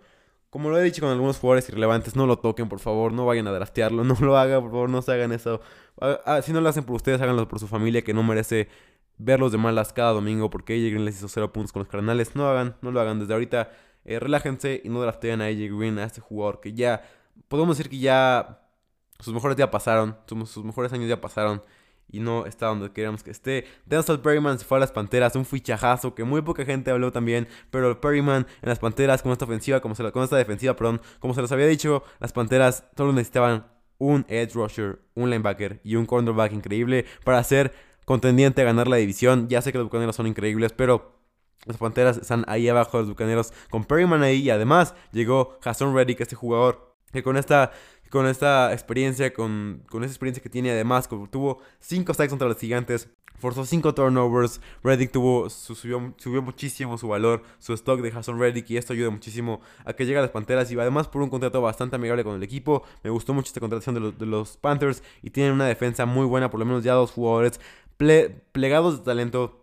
como 0.50 0.70
lo 0.70 0.78
he 0.78 0.84
dicho 0.84 1.02
con 1.02 1.12
algunos 1.12 1.38
jugadores 1.38 1.68
irrelevantes, 1.70 2.16
no 2.16 2.26
lo 2.26 2.40
toquen, 2.40 2.70
por 2.70 2.80
favor. 2.80 3.12
No 3.14 3.26
vayan 3.26 3.48
a 3.48 3.52
draftearlo. 3.52 4.04
No 4.04 4.16
lo 4.20 4.38
hagan, 4.38 4.62
por 4.62 4.72
favor. 4.72 4.90
No 4.90 5.02
se 5.02 5.12
hagan 5.12 5.32
eso. 5.32 5.62
Ah, 6.00 6.20
ah, 6.26 6.42
si 6.42 6.54
no 6.54 6.62
lo 6.62 6.70
hacen 6.70 6.84
por 6.84 6.96
ustedes, 6.96 7.22
háganlo 7.22 7.48
por 7.48 7.60
su 7.60 7.68
familia, 7.68 8.04
que 8.04 8.14
no 8.14 8.24
merece 8.24 8.70
verlos 9.18 9.52
de 9.52 9.58
malas 9.58 9.94
cada 9.94 10.12
domingo. 10.12 10.50
Porque 10.50 10.74
AJ 10.74 10.92
Green 10.92 11.06
les 11.06 11.18
hizo 11.18 11.28
cero 11.28 11.52
puntos 11.52 11.72
con 11.72 11.82
los 11.82 11.90
Cardenales. 11.90 12.36
No 12.36 12.48
hagan, 12.48 12.76
no 12.82 12.92
lo 12.92 13.02
hagan 13.02 13.20
desde 13.20 13.34
ahorita. 13.34 13.72
Eh, 14.06 14.20
relájense 14.20 14.82
y 14.84 14.90
no 14.90 15.02
drafteen 15.02 15.42
a 15.42 15.46
AJ 15.46 15.78
Green, 15.78 15.98
a 15.98 16.04
este 16.04 16.22
jugador 16.22 16.60
que 16.60 16.74
ya, 16.74 17.04
podemos 17.48 17.78
decir 17.78 17.90
que 17.90 18.00
ya 18.00 18.60
sus 19.20 19.34
mejores 19.34 19.56
ya 19.56 19.72
pasaron, 19.72 20.18
sus 20.28 20.64
mejores 20.66 20.92
años 20.92 21.08
ya 21.08 21.22
pasaron 21.22 21.62
y 22.14 22.20
no 22.20 22.46
está 22.46 22.68
donde 22.68 22.92
queríamos 22.92 23.24
que 23.24 23.32
esté. 23.32 23.66
Denzel 23.86 24.20
Perryman 24.20 24.60
se 24.60 24.66
fue 24.66 24.78
a 24.78 24.80
las 24.80 24.92
Panteras, 24.92 25.36
un 25.36 25.46
fichajazo 25.46 26.16
que 26.16 26.24
muy 26.24 26.42
poca 26.42 26.64
gente 26.64 26.92
habló 26.92 27.12
también, 27.12 27.48
pero 27.72 28.00
Perryman 28.00 28.48
en 28.62 28.70
las 28.70 28.80
Panteras 28.80 29.22
con 29.22 29.32
esta 29.34 29.46
ofensiva, 29.46 29.82
como 29.82 29.96
se, 29.96 30.10
con 30.12 30.24
esta 30.24 30.38
defensiva, 30.38 30.76
perdón, 30.76 31.02
como 31.20 31.34
se 31.34 31.42
los 31.42 31.52
había 31.52 31.66
dicho, 31.66 32.04
las 32.20 32.32
Panteras 32.32 32.86
solo 32.96 33.12
necesitaban 33.12 33.66
un 33.98 34.26
edge 34.30 34.54
rusher, 34.54 35.00
un 35.16 35.30
linebacker 35.30 35.82
y 35.84 35.96
un 35.96 36.06
cornerback 36.06 36.54
increíble 36.54 37.06
para 37.24 37.44
ser 37.44 37.74
contendiente 38.06 38.62
a 38.62 38.66
ganar 38.66 38.88
la 38.88 38.98
división. 38.98 39.48
Ya 39.50 39.62
sé 39.62 39.72
que 39.72 39.80
los 39.80 39.88
bucaneros 39.88 40.16
son 40.16 40.28
increíbles, 40.28 40.72
pero 40.74 41.20
las 41.66 41.78
Panteras 41.78 42.18
están 42.18 42.44
ahí 42.48 42.68
abajo 42.68 43.00
los 43.00 43.10
bucaneros 43.10 43.54
con 43.70 43.86
Perryman 43.86 44.22
ahí 44.22 44.42
y 44.42 44.50
además 44.50 44.94
llegó 45.12 45.58
Jason 45.62 45.96
Reddick, 45.96 46.22
este 46.22 46.36
jugador 46.36 46.93
que 47.14 47.24
con 47.24 47.38
esta 47.38 47.72
con 48.10 48.28
esta 48.28 48.72
experiencia, 48.74 49.34
con, 49.34 49.82
con 49.90 50.04
esa 50.04 50.12
experiencia 50.12 50.44
que 50.44 50.50
tiene 50.50 50.70
además, 50.70 51.10
tuvo 51.10 51.62
5 51.80 52.14
sacks 52.14 52.30
contra 52.30 52.48
los 52.48 52.60
gigantes, 52.60 53.10
forzó 53.40 53.66
5 53.66 53.96
turnovers, 53.96 54.62
Reddick 54.84 55.12
tuvo, 55.12 55.50
subió, 55.50 56.14
subió 56.18 56.44
muchísimo 56.44 57.00
su 57.00 57.08
valor, 57.08 57.42
su 57.58 57.74
stock 57.74 58.02
de 58.02 58.12
Jason 58.12 58.40
Reddick 58.40 58.70
y 58.70 58.78
esto 58.78 58.94
ayuda 58.94 59.10
muchísimo 59.10 59.62
a 59.84 59.94
que 59.94 60.06
llegue 60.06 60.20
a 60.20 60.22
las 60.22 60.30
Panteras 60.30 60.72
y 60.72 60.80
además 60.80 61.08
por 61.08 61.24
un 61.24 61.32
contrato 61.32 61.60
bastante 61.60 61.96
amigable 61.96 62.24
con 62.24 62.36
el 62.36 62.44
equipo, 62.44 62.84
me 63.04 63.10
gustó 63.10 63.34
mucho 63.34 63.48
esta 63.48 63.60
contratación 63.60 64.16
de 64.16 64.26
los 64.28 64.58
Panthers 64.58 65.02
y 65.24 65.32
tienen 65.32 65.54
una 65.54 65.66
defensa 65.66 66.06
muy 66.06 66.28
buena, 66.28 66.52
por 66.52 66.60
lo 66.60 66.68
menos 66.68 66.84
ya 66.84 66.94
dos 66.94 67.10
jugadores 67.10 67.60
plegados 68.52 69.00
de 69.00 69.06
talento 69.06 69.63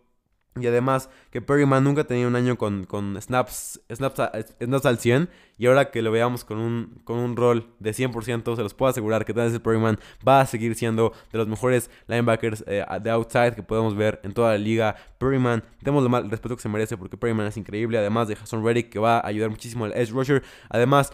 y 0.63 0.67
además 0.67 1.11
que 1.31 1.41
Perryman 1.41 1.85
nunca 1.85 2.05
tenía 2.05 2.27
un 2.27 2.37
año 2.37 2.57
con, 2.57 2.85
con 2.85 3.21
snaps, 3.21 3.81
snaps, 3.93 4.23
snaps, 4.61 4.87
al 4.87 4.99
100. 4.99 5.29
Y 5.59 5.67
ahora 5.67 5.91
que 5.91 6.01
lo 6.03 6.11
veamos 6.11 6.45
con 6.45 6.59
un, 6.59 7.01
con 7.05 7.19
un 7.19 7.37
rol 7.37 7.67
de 7.79 7.93
100%, 7.93 8.57
se 8.57 8.63
los 8.63 8.75
puedo 8.75 8.91
asegurar 8.91 9.25
que 9.25 9.33
Denzel 9.33 9.61
Perryman 9.61 9.99
va 10.27 10.41
a 10.41 10.47
seguir 10.47 10.75
siendo 10.75 11.13
de 11.33 11.39
los 11.39 11.49
mejores 11.49 11.91
linebackers 12.07 12.65
eh, 12.67 12.85
de 13.03 13.11
outside 13.11 13.55
que 13.55 13.63
podemos 13.63 13.95
ver 13.95 14.21
en 14.23 14.33
toda 14.33 14.53
la 14.53 14.59
liga. 14.59 14.97
Perryman, 15.19 15.63
démosle 15.83 16.17
el 16.19 16.31
respeto 16.31 16.57
que 16.57 16.63
se 16.63 16.69
merece 16.69 16.97
porque 16.97 17.17
Perryman 17.17 17.47
es 17.47 17.57
increíble. 17.57 17.99
Además 17.99 18.29
de 18.29 18.37
Jason 18.37 18.65
Reddick 18.65 18.89
que 18.89 18.99
va 18.99 19.19
a 19.19 19.27
ayudar 19.27 19.51
muchísimo 19.51 19.85
al 19.85 19.93
edge 19.93 20.11
rusher. 20.11 20.43
Además 20.69 21.13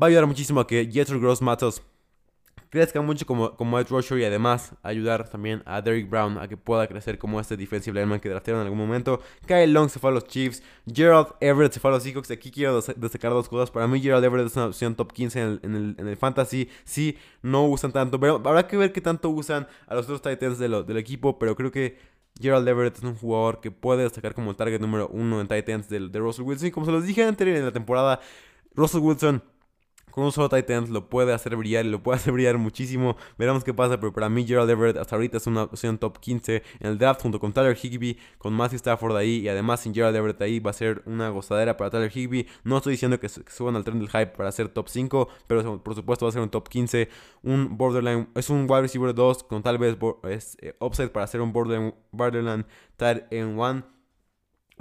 va 0.00 0.06
a 0.06 0.08
ayudar 0.08 0.26
muchísimo 0.26 0.60
a 0.60 0.66
que 0.66 0.90
Jethro 0.90 1.20
Gross 1.20 1.42
Matos 1.42 1.82
crezca 2.74 3.00
mucho 3.00 3.24
como, 3.24 3.56
como 3.56 3.78
edge 3.78 3.88
rusher 3.88 4.18
y 4.18 4.24
además 4.24 4.72
ayudar 4.82 5.28
también 5.28 5.62
a 5.64 5.80
Derrick 5.80 6.10
Brown 6.10 6.38
a 6.38 6.48
que 6.48 6.56
pueda 6.56 6.88
crecer 6.88 7.18
como 7.18 7.38
este 7.38 7.56
defensive 7.56 7.94
lineman 7.94 8.18
que 8.18 8.28
draftearon 8.28 8.62
en 8.62 8.66
algún 8.66 8.80
momento. 8.80 9.20
Kyle 9.46 9.72
Long 9.72 9.88
se 9.88 10.00
fue 10.00 10.10
a 10.10 10.12
los 10.12 10.24
Chiefs, 10.24 10.60
Gerald 10.92 11.28
Everett 11.40 11.72
se 11.72 11.78
fue 11.78 11.92
a 11.92 11.94
los 11.94 12.02
Seahawks. 12.02 12.32
Aquí 12.32 12.50
quiero 12.50 12.80
destacar 12.82 13.30
dos 13.30 13.48
cosas. 13.48 13.70
Para 13.70 13.86
mí 13.86 14.00
Gerald 14.00 14.24
Everett 14.24 14.48
es 14.48 14.56
una 14.56 14.66
opción 14.66 14.96
top 14.96 15.12
15 15.12 15.40
en 15.40 15.48
el, 15.62 15.94
en 15.98 16.08
el, 16.08 16.16
fantasy. 16.16 16.68
Sí, 16.82 17.16
no 17.42 17.64
usan 17.66 17.92
tanto, 17.92 18.18
pero 18.18 18.42
habrá 18.44 18.66
que 18.66 18.76
ver 18.76 18.92
qué 18.92 19.00
tanto 19.00 19.30
usan 19.30 19.68
a 19.86 19.94
los 19.94 20.06
otros 20.06 20.20
Titans 20.20 20.58
del 20.58 20.96
equipo, 20.96 21.38
pero 21.38 21.54
creo 21.54 21.70
que 21.70 21.96
Gerald 22.40 22.66
Everett 22.66 22.96
es 22.96 23.04
un 23.04 23.14
jugador 23.14 23.60
que 23.60 23.70
puede 23.70 24.02
destacar 24.02 24.34
como 24.34 24.50
el 24.50 24.56
target 24.56 24.80
número 24.80 25.08
uno 25.12 25.40
en 25.40 25.46
Titans 25.46 25.88
de, 25.88 26.08
de 26.08 26.18
Russell 26.18 26.44
Wilson. 26.44 26.66
Y 26.66 26.70
como 26.72 26.86
se 26.86 26.92
los 26.92 27.04
dije 27.04 27.22
anterior 27.22 27.56
en 27.56 27.66
la 27.66 27.72
temporada, 27.72 28.18
Russell 28.74 29.00
Wilson 29.00 29.42
con 30.14 30.22
un 30.22 30.30
solo 30.30 30.48
Titans 30.48 30.90
lo 30.90 31.08
puede 31.08 31.32
hacer 31.32 31.56
brillar 31.56 31.84
y 31.84 31.88
lo 31.88 32.00
puede 32.00 32.16
hacer 32.18 32.32
brillar 32.32 32.56
muchísimo. 32.56 33.16
Veremos 33.36 33.64
qué 33.64 33.74
pasa, 33.74 33.98
pero 33.98 34.12
para 34.12 34.28
mí 34.28 34.46
Gerald 34.46 34.70
Everett 34.70 34.96
hasta 34.96 35.16
ahorita 35.16 35.38
es 35.38 35.46
una 35.48 35.64
opción 35.64 35.98
top 35.98 36.20
15 36.20 36.62
en 36.78 36.86
el 36.86 36.98
draft 36.98 37.22
junto 37.22 37.40
con 37.40 37.52
Tyler 37.52 37.76
Higby, 37.76 38.16
con 38.38 38.52
Matthew 38.52 38.76
Stafford 38.76 39.16
ahí 39.16 39.38
y 39.38 39.48
además 39.48 39.80
sin 39.80 39.92
Gerald 39.92 40.14
Everett 40.14 40.40
ahí 40.40 40.60
va 40.60 40.70
a 40.70 40.72
ser 40.72 41.02
una 41.06 41.30
gozadera 41.30 41.76
para 41.76 41.90
Tyler 41.90 42.16
Higby. 42.16 42.46
No 42.62 42.76
estoy 42.76 42.92
diciendo 42.92 43.18
que, 43.18 43.28
suban 43.28 43.74
al 43.74 43.82
tren 43.82 43.98
del 43.98 44.08
hype 44.08 44.28
para 44.28 44.52
ser 44.52 44.68
top 44.68 44.88
5, 44.88 45.28
pero 45.48 45.82
por 45.82 45.96
supuesto 45.96 46.26
va 46.26 46.28
a 46.28 46.32
ser 46.32 46.42
un 46.42 46.50
top 46.50 46.68
15, 46.68 47.08
un 47.42 47.76
borderline, 47.76 48.28
es 48.36 48.50
un 48.50 48.70
wide 48.70 48.82
receiver 48.82 49.12
2 49.12 49.42
con 49.42 49.64
tal 49.64 49.78
vez 49.78 49.96
es, 50.30 50.56
eh, 50.60 50.76
upside 50.78 51.08
para 51.08 51.26
ser 51.26 51.40
un 51.40 51.52
borderline, 51.52 51.92
borderline 52.12 52.64
tight 52.96 53.24
en 53.32 53.58
1 53.58 53.93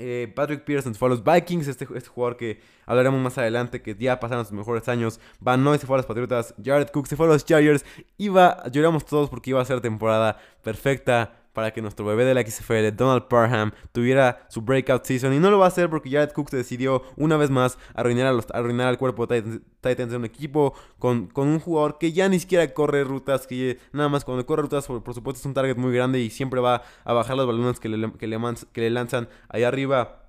eh, 0.05 0.27
Patrick 0.27 0.65
Pearson 0.65 0.93
se 0.93 0.99
fue 0.99 1.07
a 1.07 1.11
los 1.11 1.23
Vikings, 1.23 1.67
este, 1.67 1.87
este, 1.95 2.09
jugador 2.09 2.35
que 2.35 2.59
hablaremos 2.85 3.21
más 3.21 3.37
adelante, 3.37 3.81
que 3.81 3.95
ya 3.95 4.19
pasaron 4.19 4.43
sus 4.43 4.53
mejores 4.53 4.89
años. 4.89 5.21
Van 5.39 5.63
Noy 5.63 5.77
se 5.77 5.87
fue 5.87 5.95
a 5.95 5.99
los 5.99 6.05
Patriotas, 6.05 6.53
Jared 6.61 6.89
Cook 6.89 7.07
se 7.07 7.15
fue 7.15 7.25
a 7.25 7.29
los 7.29 7.45
Chargers. 7.45 7.85
Iba, 8.17 8.63
lloramos 8.69 9.05
todos 9.05 9.29
porque 9.29 9.51
iba 9.51 9.61
a 9.61 9.65
ser 9.65 9.79
temporada 9.79 10.37
perfecta 10.61 11.42
para 11.53 11.71
que 11.71 11.81
nuestro 11.81 12.05
bebé 12.05 12.25
de 12.25 12.33
la 12.33 12.41
XFL, 12.41 12.95
Donald 12.95 13.27
Parham, 13.27 13.71
tuviera 13.91 14.45
su 14.49 14.61
breakout 14.61 15.05
season. 15.05 15.33
Y 15.33 15.39
no 15.39 15.51
lo 15.51 15.59
va 15.59 15.65
a 15.65 15.67
hacer 15.69 15.89
porque 15.89 16.09
Jared 16.09 16.31
Cook 16.31 16.49
decidió 16.49 17.03
una 17.15 17.37
vez 17.37 17.49
más 17.49 17.77
arruinar, 17.93 18.27
a 18.27 18.33
los, 18.33 18.47
arruinar 18.51 18.87
al 18.87 18.97
cuerpo 18.97 19.27
de 19.27 19.61
Titans, 19.81 20.11
de 20.11 20.17
un 20.17 20.25
equipo 20.25 20.73
con, 20.99 21.27
con, 21.27 21.47
un 21.47 21.59
jugador 21.59 21.97
que 21.97 22.11
ya 22.11 22.27
ni 22.29 22.39
siquiera 22.39 22.73
corre 22.73 23.03
rutas, 23.03 23.47
que 23.47 23.79
nada 23.91 24.09
más 24.09 24.25
cuando 24.25 24.45
corre 24.45 24.63
rutas, 24.63 24.87
por, 24.87 25.13
supuesto, 25.13 25.39
es 25.39 25.45
un 25.45 25.53
target 25.53 25.77
muy 25.77 25.93
grande 25.93 26.19
y 26.19 26.29
siempre 26.29 26.59
va 26.59 26.83
a 27.03 27.13
bajar 27.13 27.37
los 27.37 27.45
balones 27.45 27.79
que 27.79 27.89
le, 27.89 28.11
que 28.13 28.27
le, 28.27 28.39
que 28.71 28.81
le 28.81 28.89
lanzan 28.89 29.29
ahí 29.49 29.63
arriba 29.63 30.22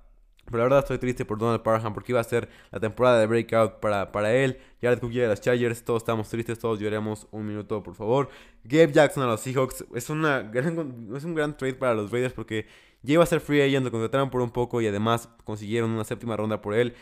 pero 0.45 0.59
la 0.59 0.63
verdad 0.65 0.79
estoy 0.79 0.97
triste 0.99 1.25
por 1.25 1.39
Donald 1.39 1.61
Parham 1.63 1.93
porque 1.93 2.11
iba 2.11 2.19
a 2.19 2.23
ser 2.23 2.47
la 2.71 2.79
temporada 2.79 3.19
de 3.19 3.25
breakout 3.25 3.79
para, 3.79 4.11
para 4.11 4.33
él. 4.33 4.59
Jared 4.81 4.99
Cook 4.99 5.11
llega 5.11 5.25
a 5.25 5.29
los 5.29 5.41
Chargers, 5.41 5.83
todos 5.83 6.03
estamos 6.03 6.29
tristes, 6.29 6.59
todos 6.59 6.79
lloremos 6.79 7.27
un 7.31 7.47
minuto, 7.47 7.81
por 7.81 7.95
favor. 7.95 8.29
Gabe 8.63 8.91
Jackson 8.91 9.23
a 9.23 9.27
los 9.27 9.41
Seahawks 9.41 9.85
es, 9.95 10.09
una 10.09 10.41
gran, 10.43 11.09
es 11.15 11.23
un 11.23 11.33
gran 11.33 11.57
trade 11.57 11.73
para 11.73 11.95
los 11.95 12.11
Raiders 12.11 12.33
porque 12.33 12.67
ya 13.01 13.15
iba 13.15 13.23
a 13.23 13.27
ser 13.27 13.39
free 13.39 13.61
agent, 13.61 13.85
lo 13.85 13.91
contrataron 13.91 14.29
por 14.29 14.41
un 14.41 14.51
poco 14.51 14.81
y 14.81 14.87
además 14.87 15.29
consiguieron 15.43 15.89
una 15.89 16.03
séptima 16.03 16.37
ronda 16.37 16.61
por 16.61 16.75
él. 16.75 16.93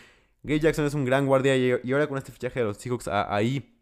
Gabe 0.44 0.60
Jackson 0.60 0.86
es 0.86 0.94
un 0.94 1.06
gran 1.06 1.26
guardia 1.26 1.56
y 1.56 1.92
ahora 1.92 2.08
con 2.08 2.18
este 2.18 2.32
fichaje 2.32 2.60
de 2.60 2.66
los 2.66 2.78
Seahawks 2.78 3.08
ahí 3.08 3.78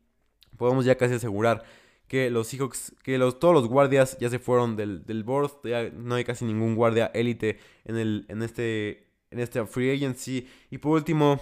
podemos 0.57 0.85
ya 0.85 0.95
casi 0.95 1.15
asegurar 1.15 1.63
que 2.07 2.29
los 2.29 2.47
Seahawks, 2.47 2.93
que 3.03 3.17
los, 3.17 3.39
todos 3.39 3.53
los 3.53 3.67
guardias 3.67 4.17
ya 4.19 4.29
se 4.29 4.37
fueron 4.37 4.75
del, 4.75 5.05
del 5.05 5.23
board, 5.23 5.51
ya 5.63 5.89
no 5.91 6.15
hay 6.15 6.25
casi 6.25 6.43
ningún 6.43 6.75
guardia 6.75 7.09
élite 7.13 7.57
en, 7.85 7.95
el, 7.95 8.25
en 8.27 8.43
este 8.43 9.10
en 9.31 9.39
esta 9.39 9.65
free 9.65 9.91
agency. 9.91 10.47
Y 10.69 10.77
por 10.77 10.91
último, 10.93 11.39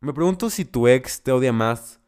me 0.00 0.12
pregunto 0.12 0.50
si 0.50 0.64
tu 0.64 0.86
ex 0.86 1.22
te 1.22 1.32
odia 1.32 1.52
más 1.52 2.00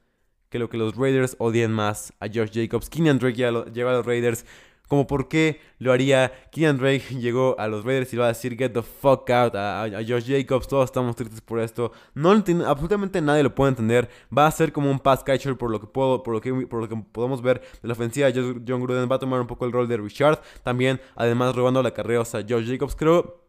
que 0.50 0.58
lo 0.58 0.68
que 0.68 0.76
los 0.76 0.94
Raiders 0.96 1.34
odian 1.38 1.72
más 1.72 2.12
a 2.20 2.26
Josh 2.26 2.50
Jacobs. 2.52 2.90
Kenyan 2.90 3.18
Drake 3.18 3.36
lleva 3.72 3.90
a 3.90 3.94
los 3.94 4.04
Raiders 4.06 4.44
como 4.92 5.06
por 5.06 5.26
qué 5.26 5.58
lo 5.78 5.90
haría. 5.90 6.30
Keenan 6.50 6.76
Drake 6.76 7.04
llegó 7.18 7.58
a 7.58 7.66
los 7.66 7.82
Raiders 7.82 8.12
y 8.12 8.18
va 8.18 8.26
a 8.26 8.28
decir 8.28 8.58
get 8.58 8.72
the 8.72 8.82
fuck 8.82 9.30
out 9.30 9.54
a, 9.54 9.88
Josh 10.06 10.26
Jacobs. 10.26 10.68
Todos 10.68 10.84
estamos 10.84 11.16
tristes 11.16 11.40
por 11.40 11.60
esto. 11.60 11.92
No 12.12 12.30
absolutamente 12.30 13.22
nadie 13.22 13.42
lo 13.42 13.54
puede 13.54 13.70
entender. 13.70 14.10
Va 14.36 14.46
a 14.46 14.50
ser 14.50 14.70
como 14.70 14.90
un 14.90 14.98
pass 14.98 15.24
catcher 15.24 15.56
por 15.56 15.70
lo 15.70 15.80
que 15.80 15.86
puedo, 15.86 16.22
por 16.22 16.34
lo 16.34 16.42
que, 16.42 16.52
por 16.66 16.82
lo 16.82 16.88
que 16.90 16.96
podemos 17.10 17.40
ver 17.40 17.62
de 17.80 17.88
la 17.88 17.92
ofensiva. 17.92 18.28
John 18.34 18.82
Gruden 18.82 19.10
va 19.10 19.16
a 19.16 19.18
tomar 19.18 19.40
un 19.40 19.46
poco 19.46 19.64
el 19.64 19.72
rol 19.72 19.88
de 19.88 19.96
Richard. 19.96 20.42
También, 20.62 21.00
además, 21.16 21.56
robando 21.56 21.82
la 21.82 21.92
carrera 21.92 22.20
a 22.20 22.42
Josh 22.46 22.70
Jacobs. 22.70 22.94
Creo 22.94 23.42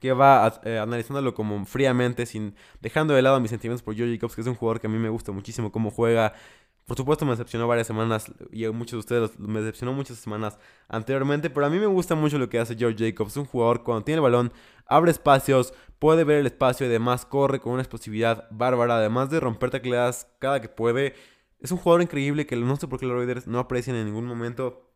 que 0.00 0.12
va 0.12 0.60
eh, 0.64 0.78
analizándolo 0.78 1.34
como 1.34 1.64
fríamente, 1.64 2.26
sin 2.26 2.54
dejando 2.80 3.14
de 3.14 3.22
lado 3.22 3.40
mis 3.40 3.50
sentimientos 3.50 3.82
por 3.82 3.96
Joe 3.96 4.12
Jacobs, 4.12 4.34
que 4.34 4.40
es 4.40 4.46
un 4.46 4.54
jugador 4.54 4.80
que 4.80 4.86
a 4.86 4.90
mí 4.90 4.98
me 4.98 5.08
gusta 5.08 5.32
muchísimo 5.32 5.72
cómo 5.72 5.90
juega. 5.90 6.34
Por 6.86 6.96
supuesto 6.96 7.26
me 7.26 7.32
decepcionó 7.32 7.68
varias 7.68 7.86
semanas 7.86 8.32
y 8.50 8.66
muchos 8.68 8.92
de 8.92 8.98
ustedes 8.98 9.38
me 9.38 9.60
decepcionó 9.60 9.92
muchas 9.92 10.16
semanas 10.16 10.58
anteriormente, 10.88 11.50
pero 11.50 11.66
a 11.66 11.70
mí 11.70 11.78
me 11.78 11.86
gusta 11.86 12.14
mucho 12.14 12.38
lo 12.38 12.48
que 12.48 12.58
hace 12.58 12.76
Joe 12.80 12.96
Jacobs. 12.98 13.36
Un 13.36 13.44
jugador 13.44 13.82
cuando 13.82 14.04
tiene 14.04 14.16
el 14.16 14.22
balón, 14.22 14.52
abre 14.86 15.10
espacios, 15.10 15.74
puede 15.98 16.24
ver 16.24 16.38
el 16.38 16.46
espacio 16.46 16.86
y 16.86 16.88
además 16.88 17.26
corre 17.26 17.60
con 17.60 17.74
una 17.74 17.82
explosividad 17.82 18.48
bárbara, 18.50 18.96
además 18.96 19.28
de 19.28 19.38
romper 19.38 19.70
tacleadas 19.70 20.28
cada 20.38 20.62
que 20.62 20.70
puede. 20.70 21.14
Es 21.60 21.72
un 21.72 21.78
jugador 21.78 22.00
increíble 22.02 22.46
que 22.46 22.56
no 22.56 22.76
sé 22.76 22.88
por 22.88 22.98
qué 22.98 23.04
los 23.06 23.16
Raiders 23.16 23.46
no 23.46 23.58
aprecian 23.58 23.96
en 23.96 24.06
ningún 24.06 24.24
momento. 24.24 24.87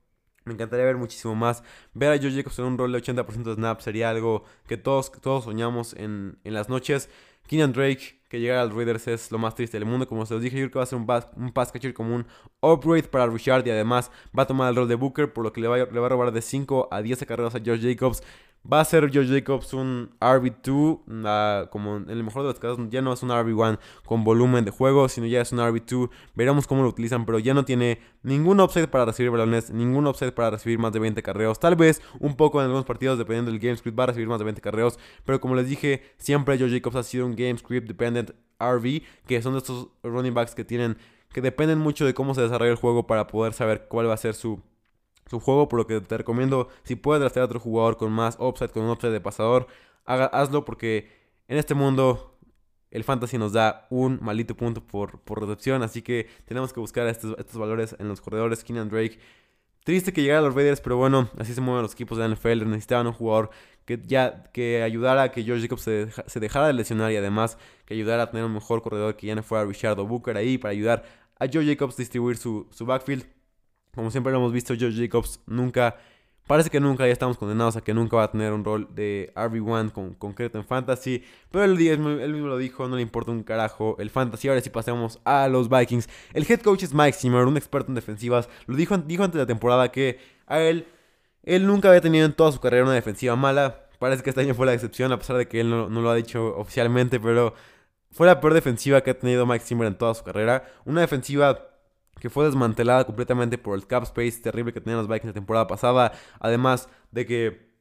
Me 0.45 0.55
encantaría 0.55 0.85
ver 0.85 0.97
muchísimo 0.97 1.35
más. 1.35 1.63
Ver 1.95 2.13
a 2.13 2.19
Joe 2.19 2.33
Jacobs 2.33 2.59
en 2.59 2.65
un 2.67 2.79
rol 2.79 2.93
de 2.93 2.99
80% 2.99 3.43
de 3.43 3.55
snap 3.55 3.81
sería 3.81 4.11
algo 4.11 4.45
que 4.67 4.77
todos, 4.77 5.13
todos 5.13 5.45
soñamos 5.45 5.95
en, 5.95 6.39
en 6.45 6.55
las 6.55 6.69
noches. 6.69 7.09
Keenan 7.47 7.73
Drake, 7.73 8.21
que 8.29 8.41
llega 8.41 8.63
al 8.63 8.71
Raiders, 8.71 9.09
es 9.09 9.31
lo 9.31 9.39
más 9.39 9.55
triste 9.55 9.79
del 9.79 9.87
mundo. 9.87 10.07
Como 10.07 10.25
se 10.27 10.35
los 10.35 10.43
dije, 10.43 10.57
yo 10.57 10.63
creo 10.63 10.71
que 10.71 10.79
va 10.79 10.85
a 10.85 10.87
ser 10.87 10.99
un, 10.99 11.07
un 11.37 11.53
pass 11.53 11.73
catcher 11.73 11.93
como 11.93 12.15
un 12.15 12.27
upgrade 12.61 13.05
para 13.05 13.27
Richard. 13.27 13.67
Y 13.67 13.71
además 13.71 14.11
va 14.37 14.45
a 14.45 14.47
tomar 14.47 14.71
el 14.71 14.77
rol 14.77 14.89
de 14.89 14.95
Booker, 14.95 15.33
por 15.33 15.45
lo 15.45 15.53
que 15.53 15.61
le 15.61 15.69
va, 15.69 15.79
le 15.79 16.01
va 16.01 16.07
a 16.07 16.09
robar 16.09 16.33
de 16.33 16.43
5 16.43 16.89
a 16.91 17.03
10 17.03 17.25
carreras 17.27 17.55
a 17.55 17.59
Josh 17.59 17.83
Jacobs. 17.83 18.23
Va 18.71 18.79
a 18.79 18.85
ser 18.85 19.13
Josh 19.13 19.29
Jacobs 19.29 19.75
un 19.75 20.11
RB2, 20.21 21.69
como 21.69 21.97
en 21.97 22.11
el 22.11 22.23
mejor 22.23 22.43
de 22.43 22.49
los 22.49 22.61
casos, 22.61 22.79
ya 22.91 23.03
no 23.03 23.13
es 23.13 23.21
un 23.25 23.31
RB1 23.31 23.81
con 24.05 24.23
volumen 24.23 24.65
de 24.65 24.71
juego, 24.71 25.09
sino 25.09 25.27
ya 25.27 25.41
es 25.41 25.51
un 25.51 25.59
RB2. 25.59 26.11
Veremos 26.37 26.69
cómo 26.69 26.83
lo 26.83 26.89
utilizan, 26.89 27.27
pero 27.27 27.41
ya 27.41 27.55
no 27.55 27.65
tiene 27.65 27.99
ningún 28.23 28.61
offset 28.61 28.89
para 28.89 29.05
recibir 29.05 29.33
balones, 29.33 29.73
ningún 29.73 30.07
offset 30.07 30.33
para 30.33 30.51
recibir 30.51 30.79
más 30.79 30.93
de 30.93 31.01
20 31.01 31.21
carreos. 31.25 31.59
Tal 31.59 31.75
vez 31.75 32.01
un 32.21 32.37
poco 32.37 32.61
en 32.61 32.67
algunos 32.67 32.85
partidos, 32.85 33.19
dependiendo 33.19 33.51
del 33.51 33.59
game 33.59 33.77
script, 33.77 33.99
va 33.99 34.05
a 34.05 34.07
recibir 34.07 34.29
más 34.29 34.39
de 34.39 34.45
20 34.45 34.61
carreos, 34.61 34.97
pero 35.25 35.41
como 35.41 35.57
les 35.57 35.69
dije, 35.69 36.03
siempre 36.19 36.57
Josh 36.57 36.73
Jacobs 36.73 36.95
ha 36.95 37.03
sido 37.03 37.27
un 37.27 37.35
game 37.35 37.59
script 37.59 37.89
dependent 37.89 38.31
RB, 38.61 39.03
que 39.27 39.43
son 39.43 39.55
de 39.55 39.59
estos 39.59 39.89
running 40.05 40.35
backs 40.35 40.55
que 40.55 40.65
tienen, 40.65 40.97
que 41.33 41.41
dependen 41.41 41.81
mucho 41.81 42.07
de 42.07 42.15
cómo 42.15 42.33
se 42.33 42.43
desarrolla 42.43 42.71
el 42.71 42.77
juego 42.77 43.09
para 43.09 43.27
poder 43.27 43.55
saber 43.55 43.87
cuál 43.89 44.09
va 44.09 44.15
a 44.15 44.19
ser 44.19 44.35
su 44.35 44.63
su 45.27 45.41
juego, 45.41 45.69
por 45.69 45.79
lo 45.79 45.87
que 45.87 46.01
te 46.01 46.19
recomiendo, 46.19 46.69
si 46.83 46.97
puedes 46.97 47.21
draftear 47.21 47.43
a 47.43 47.47
otro 47.47 47.61
jugador 47.61 47.97
con 47.97 48.13
más 48.13 48.37
upside, 48.39 48.71
con 48.71 48.83
un 48.83 48.91
upside 48.91 49.13
de 49.13 49.21
pasador, 49.21 49.67
hazlo 50.05 50.65
porque 50.65 51.11
en 51.49 51.59
este 51.59 51.75
mundo 51.75 52.33
el 52.93 53.05
fantasy 53.05 53.39
nos 53.39 53.53
da 53.53 53.87
un 53.91 54.19
maldito 54.23 54.55
punto 54.55 54.87
por, 54.87 55.19
por 55.21 55.41
recepción, 55.41 55.83
así 55.83 56.03
que 56.03 56.29
tenemos 56.45 56.73
que 56.73 56.81
buscar 56.81 57.07
estos, 57.07 57.37
estos 57.39 57.57
valores 57.57 57.97
en 57.99 58.09
los 58.09 58.21
corredores. 58.21 58.63
Keenan 58.63 58.91
Drake, 58.91 59.19
triste 59.83 60.13
que 60.13 60.23
llegara 60.23 60.41
a 60.41 60.43
los 60.43 60.55
Raiders, 60.55 60.81
pero 60.81 60.99
bueno, 60.99 61.29
así 61.39 61.55
se 61.55 61.63
mueven 61.63 61.83
los 61.83 61.95
equipos 61.95 62.19
de 62.19 62.29
NFL. 62.29 62.67
Necesitaban 62.67 63.07
un 63.07 63.15
jugador 63.15 63.51
que 63.87 64.01
ya 64.05 64.45
que 64.53 64.83
ayudara 64.83 65.23
a 65.23 65.33
que 65.33 65.43
George 65.43 65.63
Jacobs 65.63 65.83
se, 65.83 66.09
se, 66.27 66.39
dejara 66.39 66.67
de 66.67 66.75
lesionar 66.75 67.11
y 67.13 67.17
además 67.17 67.59
que 67.87 67.95
ayudara 67.95 68.25
a 68.25 68.31
tener 68.31 68.45
un 68.45 68.53
mejor 68.53 68.83
corredor 68.83 69.17
que 69.17 69.27
ya 69.27 69.35
no 69.35 69.43
fuera 69.43 69.65
Richard 69.65 69.97
Booker 69.97 70.37
ahí 70.37 70.59
para 70.59 70.73
ayudar 70.73 71.05
a 71.39 71.47
George 71.49 71.71
Jacobs 71.71 71.95
a 71.95 72.03
distribuir 72.03 72.37
su, 72.37 72.69
su 72.71 72.85
backfield. 72.87 73.27
Como 73.95 74.11
siempre 74.11 74.33
lo 74.33 74.39
hemos 74.39 74.53
visto, 74.53 74.75
George 74.75 75.03
Jacobs 75.03 75.39
nunca, 75.47 75.97
parece 76.47 76.71
que 76.71 76.81
nunca, 76.81 77.07
ya 77.07 77.13
estamos 77.13 77.37
condenados 77.37 77.77
a 77.77 77.83
que 77.83 77.93
nunca 77.93 78.17
va 78.17 78.25
a 78.25 78.31
tener 78.31 78.55
un 78.55 78.65
rol 78.65 78.89
de 78.95 79.31
RB1 79.37 79.93
con, 79.93 80.15
concreto 80.15 80.57
en 80.57 80.65
Fantasy. 80.65 81.23
Pero 81.51 81.65
él, 81.65 81.77
mismo 81.77 82.49
lo 82.49 82.57
dijo, 82.57 82.89
no 82.89 82.97
le 82.97 83.03
importa 83.03 83.33
un 83.33 83.43
carajo 83.43 83.97
el 83.99 84.09
Fantasy. 84.09 84.49
Ahora 84.49 84.63
sí 84.63 84.71
pasemos 84.71 85.21
a 85.25 85.47
los 85.49 85.69
Vikings. 85.69 86.09
El 86.33 86.51
head 86.51 86.61
coach 86.61 86.85
es 86.85 86.95
Mike 86.95 87.13
Zimmer, 87.13 87.45
un 87.45 87.59
experto 87.59 87.91
en 87.91 87.95
defensivas. 87.95 88.49
Lo 88.67 88.77
dijo, 88.77 88.97
dijo 88.97 89.25
antes 89.25 89.35
de 89.35 89.43
la 89.43 89.47
temporada 89.47 89.93
que 89.93 90.19
a 90.47 90.59
él, 90.59 90.87
él 91.43 91.67
nunca 91.67 91.89
había 91.89 92.01
tenido 92.01 92.25
en 92.25 92.33
toda 92.33 92.51
su 92.51 92.61
carrera 92.61 92.85
una 92.85 92.95
defensiva 92.95 93.37
mala. 93.37 93.91
Parece 93.99 94.23
que 94.23 94.31
este 94.31 94.41
año 94.41 94.55
fue 94.55 94.65
la 94.65 94.73
excepción, 94.73 95.13
a 95.13 95.19
pesar 95.19 95.37
de 95.37 95.49
que 95.49 95.61
él 95.61 95.69
no, 95.69 95.91
no 95.91 96.01
lo 96.01 96.09
ha 96.09 96.15
dicho 96.15 96.57
oficialmente, 96.57 97.21
pero 97.21 97.53
fue 98.11 98.27
la 98.27 98.41
peor 98.41 98.55
defensiva 98.55 99.03
que 99.03 99.11
ha 99.11 99.19
tenido 99.19 99.45
Mike 99.45 99.67
Zimmer 99.67 99.87
en 99.87 99.99
toda 99.99 100.15
su 100.15 100.25
carrera. 100.25 100.65
Una 100.87 101.03
defensiva 101.03 101.72
que 102.23 102.31
fue 102.31 102.45
desmantelada 102.45 103.05
completamente 103.05 103.59
por 103.59 103.77
el 103.77 103.85
cap 103.85 104.05
space 104.05 104.41
terrible 104.41 104.73
que 104.73 104.81
tenían 104.81 104.99
los 104.99 105.09
Vikings 105.09 105.27
la 105.27 105.33
temporada 105.33 105.67
pasada. 105.67 106.13
Además 106.39 106.89
de 107.11 107.27
que 107.27 107.73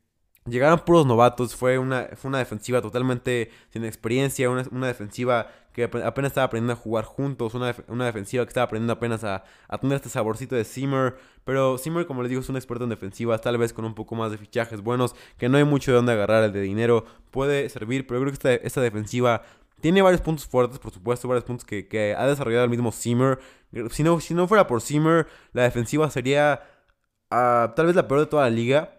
llegaron 0.48 0.80
puros 0.80 1.06
novatos, 1.06 1.56
fue 1.56 1.78
una, 1.78 2.10
fue 2.16 2.30
una 2.30 2.40
defensiva 2.40 2.82
totalmente 2.82 3.52
sin 3.70 3.86
experiencia, 3.86 4.50
una, 4.50 4.88
defensiva 4.88 5.52
que 5.74 5.84
apenas 5.84 6.32
estaba 6.32 6.46
aprendiendo 6.46 6.74
a 6.74 6.76
jugar 6.76 7.06
juntos, 7.06 7.54
una, 7.54 7.68
defensiva 8.04 8.44
que 8.44 8.50
estaba 8.50 8.66
aprendiendo 8.66 8.94
apenas 8.94 9.24
a, 9.24 9.44
tener 9.80 9.98
este 9.98 10.10
saborcito 10.10 10.56
de 10.56 10.64
Zimmer. 10.64 11.18
Pero 11.44 11.78
Zimmer, 11.78 12.08
como 12.08 12.24
les 12.24 12.30
digo, 12.32 12.42
es 12.42 12.50
un 12.50 12.56
experto 12.56 12.86
en 12.86 12.90
defensiva, 12.90 13.38
tal 13.38 13.60
vez 13.60 13.74
con 13.74 13.86
un 13.86 13.94
poco 13.94 14.16
más 14.16 14.32
de 14.32 14.40
fichajes 14.40 14.82
buenos, 14.82 15.16
que 15.38 15.50
no 15.50 15.60
hay 15.60 15.66
mucho 15.66 15.92
de 15.92 15.98
dónde 15.98 16.14
agarrar 16.14 16.44
el 16.46 16.52
de 16.52 16.62
dinero, 16.62 17.06
puede 17.30 17.70
servir, 17.70 18.08
pero 18.08 18.20
creo 18.22 18.32
que 18.32 18.38
esta, 18.38 18.54
esta 18.56 18.82
defensiva 18.82 19.44
tiene 19.82 20.02
varios 20.02 20.22
puntos 20.22 20.46
fuertes, 20.46 20.80
por 20.80 20.92
supuesto, 20.92 21.28
varios 21.28 21.44
puntos 21.44 21.66
que, 21.66 22.16
ha 22.18 22.28
desarrollado 22.28 22.64
el 22.66 22.70
mismo 22.70 22.92
Zimmer. 22.92 23.40
Si 23.90 24.04
no, 24.04 24.20
si 24.20 24.34
no 24.34 24.48
fuera 24.48 24.68
por 24.68 24.82
Zimmer, 24.82 25.28
la 25.54 25.64
defensiva 25.64 26.10
sería 26.10 26.62
ah, 27.30 27.74
tal 27.76 27.88
vez 27.88 27.96
la 27.96 28.08
peor 28.08 28.22
de 28.22 28.26
toda 28.28 28.44
la 28.44 28.50
liga. 28.50 28.98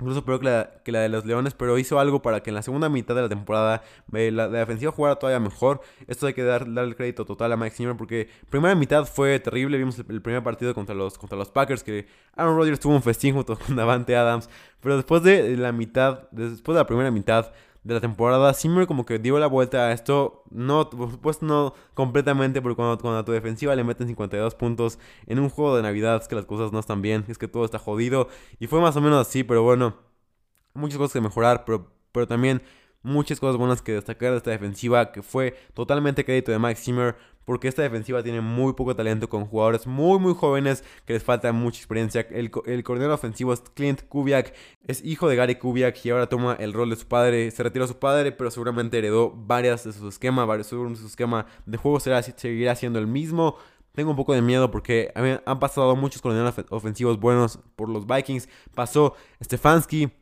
Incluso 0.00 0.24
peor 0.24 0.40
que 0.82 0.92
la, 0.92 1.00
de 1.00 1.08
los 1.10 1.26
Leones, 1.26 1.52
pero 1.52 1.76
hizo 1.76 2.00
algo 2.00 2.22
para 2.22 2.42
que 2.42 2.48
en 2.48 2.54
la 2.54 2.62
segunda 2.62 2.88
mitad 2.88 3.14
de 3.14 3.20
la 3.20 3.28
temporada 3.28 3.82
eh, 4.14 4.30
la, 4.30 4.48
defensiva 4.48 4.92
jugara 4.92 5.16
todavía 5.16 5.40
mejor. 5.40 5.82
Esto 6.06 6.26
hay 6.26 6.32
que 6.32 6.42
dar, 6.42 6.60
darle 6.60 6.90
el 6.90 6.96
crédito 6.96 7.26
total 7.26 7.52
a 7.52 7.56
Mike 7.58 7.76
Zimmer 7.76 7.96
porque 7.96 8.28
primera 8.48 8.74
mitad 8.74 9.04
fue 9.04 9.38
terrible. 9.40 9.76
Vimos 9.76 9.98
el, 9.98 10.22
primer 10.22 10.42
partido 10.42 10.74
contra 10.74 10.94
los, 10.94 11.18
contra 11.18 11.36
los 11.36 11.50
Packers 11.50 11.82
que 11.82 12.06
Aaron 12.34 12.56
Rodgers 12.56 12.80
tuvo 12.80 12.94
un 12.94 13.02
festín 13.02 13.34
junto 13.34 13.58
con 13.58 13.76
Davante 13.76 14.16
Adams. 14.16 14.48
Pero 14.80 14.96
después 14.96 15.22
de 15.22 15.54
la 15.58 15.72
mitad, 15.72 16.30
después 16.30 16.74
de 16.74 16.80
la 16.80 16.86
primera 16.86 17.10
mitad, 17.10 17.52
de 17.82 17.94
la 17.94 18.00
temporada, 18.00 18.52
Zimmer 18.52 18.86
como 18.86 19.06
que 19.06 19.18
dio 19.18 19.38
la 19.38 19.46
vuelta 19.46 19.86
a 19.86 19.92
esto, 19.92 20.44
no, 20.50 20.90
por 20.90 21.10
supuesto 21.10 21.46
no 21.46 21.74
completamente, 21.94 22.60
porque 22.60 22.76
cuando, 22.76 22.98
cuando 22.98 23.20
a 23.20 23.24
tu 23.24 23.32
defensiva 23.32 23.74
le 23.74 23.84
meten 23.84 24.06
52 24.06 24.54
puntos 24.54 24.98
en 25.26 25.38
un 25.38 25.48
juego 25.48 25.76
de 25.76 25.82
Navidad 25.82 26.20
es 26.20 26.28
que 26.28 26.34
las 26.34 26.44
cosas 26.44 26.72
no 26.72 26.78
están 26.78 27.00
bien, 27.00 27.24
es 27.28 27.38
que 27.38 27.48
todo 27.48 27.64
está 27.64 27.78
jodido, 27.78 28.28
y 28.58 28.66
fue 28.66 28.80
más 28.80 28.96
o 28.96 29.00
menos 29.00 29.26
así, 29.26 29.44
pero 29.44 29.62
bueno, 29.62 29.94
muchas 30.74 30.98
cosas 30.98 31.14
que 31.14 31.20
mejorar, 31.20 31.64
pero, 31.64 31.90
pero 32.12 32.26
también 32.26 32.62
muchas 33.02 33.40
cosas 33.40 33.56
buenas 33.56 33.82
que 33.82 33.92
destacar 33.92 34.32
de 34.32 34.36
esta 34.38 34.50
defensiva, 34.50 35.12
que 35.12 35.22
fue 35.22 35.56
totalmente 35.74 36.24
crédito 36.24 36.52
de 36.52 36.58
Mike 36.58 36.80
Zimmer, 36.80 37.16
porque 37.44 37.68
esta 37.68 37.82
defensiva 37.82 38.22
tiene 38.22 38.40
muy 38.40 38.74
poco 38.74 38.94
talento 38.94 39.28
con 39.28 39.44
jugadores 39.46 39.86
muy 39.86 40.18
muy 40.18 40.34
jóvenes 40.34 40.84
que 41.04 41.14
les 41.14 41.24
falta 41.24 41.52
mucha 41.52 41.78
experiencia. 41.78 42.26
El, 42.30 42.50
el 42.66 42.84
coordinador 42.84 43.14
ofensivo 43.14 43.52
es 43.52 43.60
Clint 43.74 44.02
Kubiak, 44.02 44.54
es 44.86 45.04
hijo 45.04 45.28
de 45.28 45.36
Gary 45.36 45.56
Kubiak 45.56 46.04
y 46.04 46.10
ahora 46.10 46.28
toma 46.28 46.54
el 46.60 46.72
rol 46.72 46.90
de 46.90 46.96
su 46.96 47.08
padre. 47.08 47.50
Se 47.50 47.62
retiró 47.62 47.86
su 47.86 47.98
padre, 47.98 48.32
pero 48.32 48.50
seguramente 48.50 48.98
heredó 48.98 49.32
varias 49.34 49.84
de 49.84 49.92
su 49.92 50.08
esquema, 50.08 50.44
varios 50.44 50.70
de 50.70 50.96
su 50.96 51.06
esquema 51.06 51.46
de 51.66 51.76
juego 51.76 51.98
será, 51.98 52.22
seguirá 52.22 52.76
siendo 52.76 52.98
el 52.98 53.06
mismo. 53.06 53.56
Tengo 53.92 54.10
un 54.10 54.16
poco 54.16 54.32
de 54.34 54.42
miedo 54.42 54.70
porque 54.70 55.12
han 55.44 55.58
pasado 55.58 55.96
muchos 55.96 56.22
coordinadores 56.22 56.64
ofensivos 56.70 57.18
buenos 57.18 57.58
por 57.74 57.88
los 57.88 58.06
Vikings. 58.06 58.48
Pasó 58.74 59.16
Stefanski, 59.42 60.12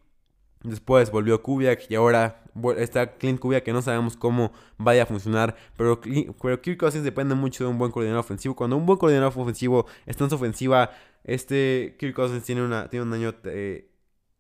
Después 0.62 1.11
volvió 1.11 1.41
Kubiak 1.41 1.88
y 1.88 1.95
ahora 1.95 2.43
está 2.77 3.17
Clint 3.17 3.38
Kubiak 3.38 3.62
que 3.62 3.73
no 3.73 3.81
sabemos 3.81 4.17
cómo 4.17 4.53
vaya 4.77 5.05
a 5.05 5.07
funcionar. 5.07 5.57
Pero, 5.77 6.00
pero 6.43 6.61
Kirk 6.61 6.79
Cousins 6.79 7.05
depende 7.05 7.35
mucho 7.35 7.65
de 7.65 7.71
un 7.71 7.79
buen 7.79 7.93
coordinador 7.93 8.21
ofensivo. 8.21 8.57
Cuando 8.57 8.77
un 8.77 8.85
buen 8.85 8.99
coordinador 8.99 9.33
ofensivo 9.37 9.87
está 10.07 10.25
en 10.25 10.31
su 10.31 10.37
ofensiva, 10.37 10.91
este 11.25 11.97
Kirk 11.99 12.15
Cousins 12.15 12.43
tiene, 12.43 12.62
una, 12.62 12.88
tiene 12.91 13.07
un 13.07 13.12
año 13.12 13.35
eh, 13.45 13.88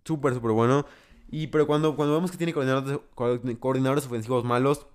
súper, 0.04 0.34
súper 0.34 0.50
bueno. 0.52 0.86
Y, 1.30 1.48
pero 1.48 1.66
cuando, 1.66 1.94
cuando 1.94 2.14
vemos 2.14 2.30
que 2.30 2.36
tiene 2.36 2.52
coordinadores, 2.52 2.98
coordinadores 3.60 4.06
ofensivos 4.06 4.44
malos, 4.44 4.86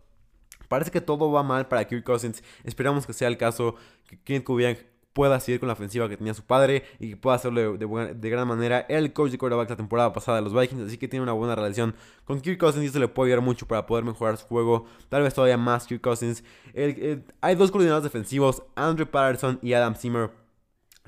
parece 0.67 0.91
que 0.91 0.99
todo 0.99 1.31
va 1.31 1.43
mal 1.43 1.67
para 1.67 1.87
Kirk 1.87 2.03
Cousins. 2.03 2.43
Esperamos 2.63 3.05
que 3.07 3.13
sea 3.13 3.29
el 3.29 3.37
caso. 3.37 3.75
Que 4.09 4.17
Clint 4.17 4.43
Kubiak 4.43 4.92
pueda 5.13 5.39
seguir 5.39 5.59
con 5.59 5.67
la 5.67 5.73
ofensiva 5.73 6.09
que 6.09 6.17
tenía 6.17 6.33
su 6.33 6.43
padre 6.43 6.83
y 6.99 7.11
que 7.11 7.17
pueda 7.17 7.35
hacerlo 7.35 7.77
de, 7.77 8.29
gran 8.29 8.47
manera. 8.47 8.79
el 8.89 9.13
coach 9.13 9.31
de 9.31 9.37
quarterback 9.37 9.69
la 9.69 9.75
temporada 9.75 10.11
pasada 10.11 10.39
de 10.39 10.43
los 10.43 10.53
Vikings, 10.53 10.87
así 10.87 10.97
que 10.97 11.07
tiene 11.07 11.23
una 11.23 11.33
buena 11.33 11.55
relación 11.55 11.95
con 12.25 12.41
Kirk 12.41 12.59
Cousins 12.59 12.83
y 12.83 12.87
eso 12.87 12.99
le 12.99 13.07
puede 13.07 13.31
ayudar 13.31 13.45
mucho 13.45 13.67
para 13.67 13.85
poder 13.85 14.03
mejorar 14.03 14.37
su 14.37 14.45
juego. 14.45 14.85
Tal 15.09 15.21
vez 15.23 15.33
todavía 15.33 15.57
más 15.57 15.85
Kirk 15.85 16.01
Cousins. 16.01 16.43
hay 17.41 17.55
dos 17.55 17.71
coordinadores 17.71 18.03
defensivos, 18.03 18.63
Andrew 18.75 19.07
Patterson 19.07 19.59
y 19.61 19.73
Adam 19.73 19.95
Zimmer. 19.95 20.31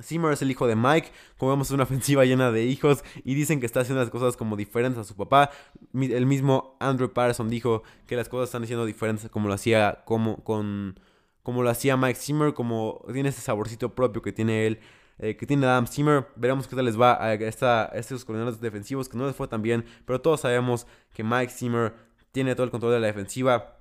Zimmer 0.01 0.33
es 0.33 0.41
el 0.41 0.51
hijo 0.51 0.67
de 0.67 0.75
Mike, 0.75 1.09
como 1.37 1.51
vemos 1.51 1.67
es 1.67 1.73
una 1.73 1.83
ofensiva 1.83 2.25
llena 2.25 2.51
de 2.51 2.65
hijos 2.65 3.03
y 3.23 3.33
dicen 3.33 3.59
que 3.59 3.65
está 3.65 3.81
haciendo 3.81 4.01
las 4.01 4.11
cosas 4.11 4.37
como 4.37 4.55
diferentes 4.55 4.99
a 4.99 5.03
su 5.03 5.15
papá. 5.15 5.49
El 5.93 6.25
mismo 6.25 6.75
Andrew 6.79 7.11
Patterson 7.11 7.49
dijo 7.49 7.83
que 8.05 8.15
las 8.15 8.29
cosas 8.29 8.49
están 8.49 8.63
haciendo 8.63 8.85
diferentes 8.85 9.29
como 9.29 9.47
lo 9.47 9.53
hacía 9.53 10.03
como 10.05 10.43
con 10.43 10.99
como 11.45 11.61
lo 11.61 11.69
hacía 11.69 11.95
Mike 11.95 12.19
Zimmer, 12.19 12.55
como 12.55 13.05
tiene 13.13 13.29
ese 13.29 13.39
saborcito 13.39 13.93
propio 13.93 14.23
que 14.23 14.33
tiene 14.33 14.65
él. 14.65 14.79
eh, 15.19 15.37
que 15.37 15.45
tiene 15.45 15.67
Adam 15.67 15.85
Zimmer. 15.85 16.27
Veremos 16.35 16.67
qué 16.67 16.75
tal 16.75 16.85
les 16.85 16.99
va 16.99 17.23
a, 17.23 17.35
esta, 17.35 17.85
estos 17.93 18.25
coordinadores 18.25 18.59
defensivos 18.59 19.07
que 19.07 19.15
no 19.15 19.27
les 19.27 19.35
fue 19.35 19.47
tan 19.47 19.61
bien, 19.61 19.85
pero 20.05 20.19
todos 20.19 20.41
sabemos 20.41 20.87
que 21.13 21.23
Mike 21.23 21.53
Zimmer 21.53 21.93
tiene 22.31 22.55
todo 22.55 22.65
el 22.65 22.71
control 22.71 22.93
de 22.93 22.99
la 22.99 23.07
defensiva. 23.07 23.79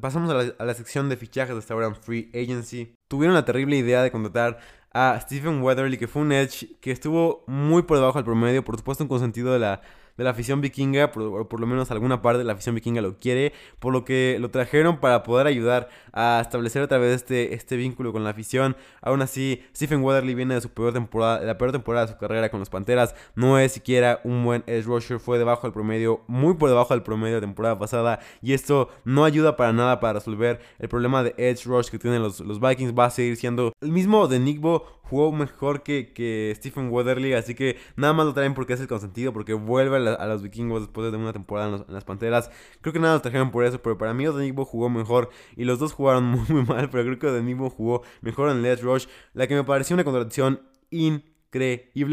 pasamos 0.00 0.28
a 0.28 0.34
la, 0.34 0.54
a 0.58 0.64
la, 0.64 0.74
sección 0.74 1.08
de 1.08 1.16
fichajes 1.16 1.54
de 1.54 1.60
esta 1.60 1.74
en 1.74 1.94
Free 1.94 2.30
Agency. 2.34 2.94
Tuvieron 3.08 3.34
la 3.34 3.44
terrible 3.44 3.76
idea 3.76 4.02
de 4.02 4.10
contratar 4.10 4.58
a 4.92 5.18
Stephen 5.20 5.62
Weatherly, 5.62 5.96
que 5.96 6.08
fue 6.08 6.22
un 6.22 6.32
edge 6.32 6.76
que 6.80 6.90
estuvo 6.90 7.44
muy 7.46 7.82
por 7.82 7.96
debajo 7.96 8.18
del 8.18 8.24
promedio, 8.24 8.64
por 8.64 8.76
supuesto 8.76 9.04
en 9.04 9.08
consentido 9.08 9.52
de 9.52 9.60
la 9.60 9.80
de 10.16 10.24
la 10.24 10.30
afición 10.30 10.60
vikinga, 10.60 11.12
por, 11.12 11.48
por, 11.48 11.60
lo 11.60 11.66
menos 11.66 11.90
alguna 11.90 12.22
parte 12.22 12.38
de 12.38 12.44
la 12.44 12.52
afición 12.52 12.74
vikinga 12.74 13.02
lo 13.02 13.18
quiere, 13.18 13.52
por 13.78 13.92
lo 13.92 14.04
que 14.04 14.36
lo 14.40 14.50
trajeron 14.50 14.98
para 14.98 15.22
poder 15.22 15.46
ayudar 15.46 15.88
a 16.12 16.40
establecer 16.40 16.82
otra 16.82 16.98
vez 16.98 17.16
este, 17.16 17.54
este 17.54 17.76
vínculo 17.76 18.12
con 18.12 18.24
la 18.24 18.30
afición. 18.30 18.76
Aún 19.02 19.22
así, 19.22 19.62
Stephen 19.74 20.02
Weatherly 20.02 20.34
viene 20.34 20.54
de 20.54 20.60
su 20.60 20.70
peor 20.70 20.92
temporada, 20.92 21.40
de 21.40 21.46
la 21.46 21.58
peor 21.58 21.72
temporada 21.72 22.06
de 22.06 22.12
su 22.12 22.18
carrera 22.18 22.50
con 22.50 22.60
los 22.60 22.70
Panteras, 22.70 23.14
no 23.34 23.58
es 23.58 23.72
siquiera 23.72 24.20
un 24.24 24.44
buen 24.44 24.62
edge 24.66 24.84
rusher, 24.84 25.18
fue 25.18 25.38
debajo 25.38 25.62
del 25.62 25.72
promedio, 25.72 26.22
muy 26.26 26.54
por 26.54 26.68
debajo 26.68 26.94
del 26.94 27.02
promedio 27.02 27.36
de 27.36 27.40
temporada 27.40 27.78
pasada, 27.78 28.20
y 28.42 28.52
esto 28.52 28.90
no 29.04 29.24
ayuda 29.24 29.56
para 29.56 29.72
nada 29.72 30.00
para 30.00 30.14
resolver 30.14 30.60
el 30.78 30.88
problema 30.88 31.22
de 31.22 31.34
edge 31.36 31.64
rush 31.66 31.88
que 31.88 31.98
tienen 31.98 32.22
los, 32.22 32.40
los 32.40 32.60
Vikings, 32.60 32.94
va 32.96 33.06
a 33.06 33.10
seguir 33.10 33.36
siendo 33.36 33.72
el 33.80 33.90
mismo 33.90 34.28
de 34.28 34.38
Nickbo, 34.38 34.84
jugó 35.04 35.32
mejor 35.32 35.82
que, 35.82 36.12
que 36.12 36.52
Stephen 36.56 36.90
Weatherly, 36.90 37.34
así 37.34 37.54
que 37.54 37.78
nada 37.96 38.12
más 38.12 38.26
lo 38.26 38.34
traen 38.34 38.54
porque 38.54 38.72
es 38.72 38.80
el 38.80 38.88
consentido, 38.88 39.32
porque 39.32 39.54
vuelve 39.54 39.96
a, 39.96 40.26
los 40.26 40.42
vikingos 40.42 40.82
después 40.82 41.10
de 41.10 41.16
una 41.16 41.32
temporada 41.32 41.76
en, 41.76 41.94
las 41.94 42.04
Panteras. 42.04 42.50
Creo 42.80 42.92
que 42.92 42.98
nada 42.98 43.14
lo 43.14 43.22
trajeron 43.22 43.50
por 43.50 43.64
eso, 43.64 43.80
pero 43.82 43.98
para 43.98 44.14
mí 44.14 44.26
Odenigbo 44.26 44.64
jugó 44.64 44.88
mejor 44.88 45.30
y 45.56 45.64
los 45.64 45.78
dos 45.78 45.92
jugaron 45.92 46.24
muy, 46.24 46.46
muy 46.48 46.64
mal, 46.64 46.90
pero 46.90 47.04
creo 47.04 47.18
que 47.18 47.26
Odenigbo 47.28 47.70
jugó 47.70 48.02
mejor 48.22 48.50
en 48.50 48.62
Let's 48.62 48.82
Rush, 48.82 49.06
la 49.34 49.46
que 49.46 49.54
me 49.54 49.64
pareció 49.64 49.94
una 49.94 50.04
contradicción 50.04 50.60
increíble 50.90 51.33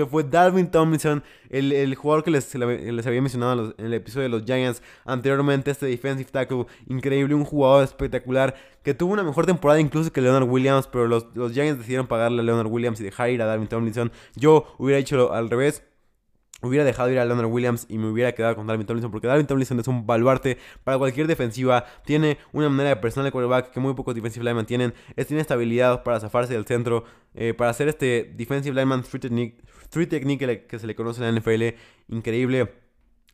fue 0.10 0.24
Dalvin 0.24 0.70
Tomlinson, 0.70 1.24
el, 1.50 1.96
jugador 1.96 2.24
que 2.24 2.32
les, 2.32 2.54
les 2.56 3.08
había 3.08 3.22
mencionado 3.22 3.74
en, 3.78 3.86
el 3.86 3.94
episodio 3.94 4.24
de 4.24 4.30
los 4.30 4.44
Giants 4.44 4.82
anteriormente, 5.06 5.72
este 5.72 5.86
defensive 5.86 6.30
tackle 6.32 6.66
increíble, 6.88 7.36
un 7.36 7.46
jugador 7.46 7.84
espectacular 7.84 8.56
que 8.84 8.94
tuvo 8.94 9.14
una 9.14 9.24
mejor 9.24 9.46
temporada 9.46 9.80
incluso 9.80 10.12
que 10.12 10.22
Leonard 10.22 10.50
Williams, 10.50 10.88
pero 10.88 11.08
los, 11.08 11.28
los 11.36 11.54
Giants 11.54 11.80
decidieron 11.80 12.08
pagarle 12.08 12.42
a 12.42 12.44
Leonard 12.44 12.68
Williams 12.68 13.00
y 13.00 13.04
dejar 13.04 13.30
ir 13.30 13.42
a 13.42 13.46
Dalvin 13.46 13.68
Tomlinson. 13.68 14.12
Yo 14.36 14.74
hubiera 14.78 15.00
hecho 15.00 15.34
al 15.34 15.50
revés 15.50 15.84
hubiera 16.62 16.84
dejado 16.84 17.10
ir 17.12 17.20
a 17.20 17.26
Leonard 17.26 17.48
Williams 17.48 17.86
y 17.90 17.98
me 17.98 18.10
hubiera 18.10 18.34
quedado 18.34 18.56
con 18.56 18.68
Dalvin 18.68 18.86
Tomlinson 18.86 19.12
porque 19.12 19.28
Dalvin 19.28 19.48
Tomlinson 19.48 19.80
es 19.80 19.88
un 19.88 20.06
baluarte 20.06 20.58
para 20.84 20.98
cualquier 20.98 21.28
defensiva, 21.28 21.86
tiene 22.06 22.38
una 22.52 22.70
manera 22.70 22.96
de 22.96 23.02
personal 23.02 23.26
de 23.26 23.32
quarterback 23.32 23.72
que 23.72 23.80
muy 23.80 23.94
pocos 23.94 24.16
defensive 24.16 24.44
linemen 24.44 24.66
tienen, 24.66 24.94
es, 25.16 25.28
tiene 25.28 25.42
estabilidad 25.42 26.04
para 26.04 26.20
zafarse 26.20 26.54
del 26.54 26.66
centro, 26.66 27.06
eh, 27.34 27.54
para 27.54 27.72
hacer 27.72 27.88
este 27.88 28.32
defensive 28.36 28.76
lineman 28.76 29.04
free 29.04 30.08
technique, 30.08 30.68
que, 30.68 30.80
se 30.80 30.88
le 30.88 30.96
conoce 30.96 31.24
en 31.24 31.34
la 31.34 31.40
NFL, 31.40 31.76
increíble, 32.10 32.74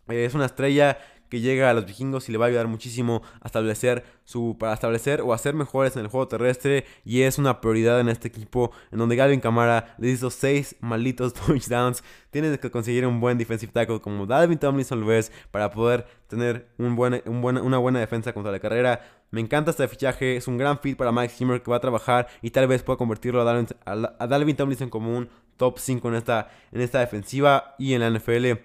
eh, 0.07 0.25
es 0.25 0.33
una 0.33 0.45
estrella 0.45 0.97
que 1.29 1.39
llega 1.39 1.69
a 1.69 1.73
los 1.73 1.85
vikingos 1.85 2.29
y 2.29 2.31
le 2.31 2.37
va 2.37 2.45
a 2.45 2.47
ayudar 2.49 2.67
muchísimo 2.67 3.21
a 3.41 3.47
establecer 3.47 4.03
su 4.23 4.57
para 4.59 4.73
establecer 4.73 5.21
o 5.21 5.33
hacer 5.33 5.53
mejores 5.53 5.95
en 5.95 6.01
el 6.01 6.07
juego 6.07 6.27
terrestre 6.27 6.85
y 7.05 7.21
es 7.21 7.37
una 7.37 7.61
prioridad 7.61 7.99
en 7.99 8.09
este 8.09 8.27
equipo 8.27 8.71
en 8.91 8.99
donde 8.99 9.15
Galvin 9.15 9.39
Camara 9.39 9.95
le 9.97 10.09
hizo 10.09 10.29
6 10.29 10.77
malditos 10.81 11.33
touchdowns. 11.45 12.03
Tienes 12.31 12.57
que 12.59 12.69
conseguir 12.69 13.05
un 13.07 13.19
buen 13.19 13.37
defensive 13.37 13.71
tackle 13.71 14.01
como 14.01 14.25
Dalvin 14.25 14.59
Tomlinson 14.59 14.99
lo 14.99 15.11
es 15.11 15.31
para 15.51 15.71
poder 15.71 16.05
tener 16.27 16.67
un 16.77 16.95
buen, 16.95 17.21
un 17.25 17.41
buen, 17.41 17.57
una 17.57 17.77
buena 17.77 17.99
defensa 17.99 18.33
contra 18.33 18.51
la 18.51 18.59
carrera. 18.59 19.01
Me 19.31 19.41
encanta 19.41 19.71
este 19.71 19.87
fichaje, 19.87 20.37
es 20.37 20.47
un 20.47 20.57
gran 20.57 20.79
fit 20.79 20.97
para 20.97 21.11
Mike 21.11 21.33
Zimmer 21.33 21.61
que 21.61 21.71
va 21.71 21.77
a 21.77 21.81
trabajar 21.81 22.27
y 22.41 22.51
tal 22.51 22.67
vez 22.67 22.83
pueda 22.83 22.97
convertirlo 22.97 23.41
a 23.41 23.43
Dalvin, 23.43 23.67
a 23.85 24.27
Dalvin 24.27 24.55
Tomlinson 24.55 24.89
como 24.89 25.17
un 25.17 25.29
top 25.57 25.79
5 25.79 26.07
en 26.09 26.15
esta, 26.15 26.49
en 26.71 26.81
esta 26.81 26.99
defensiva 26.99 27.75
y 27.77 27.93
en 27.93 28.01
la 28.01 28.09
NFL. 28.09 28.59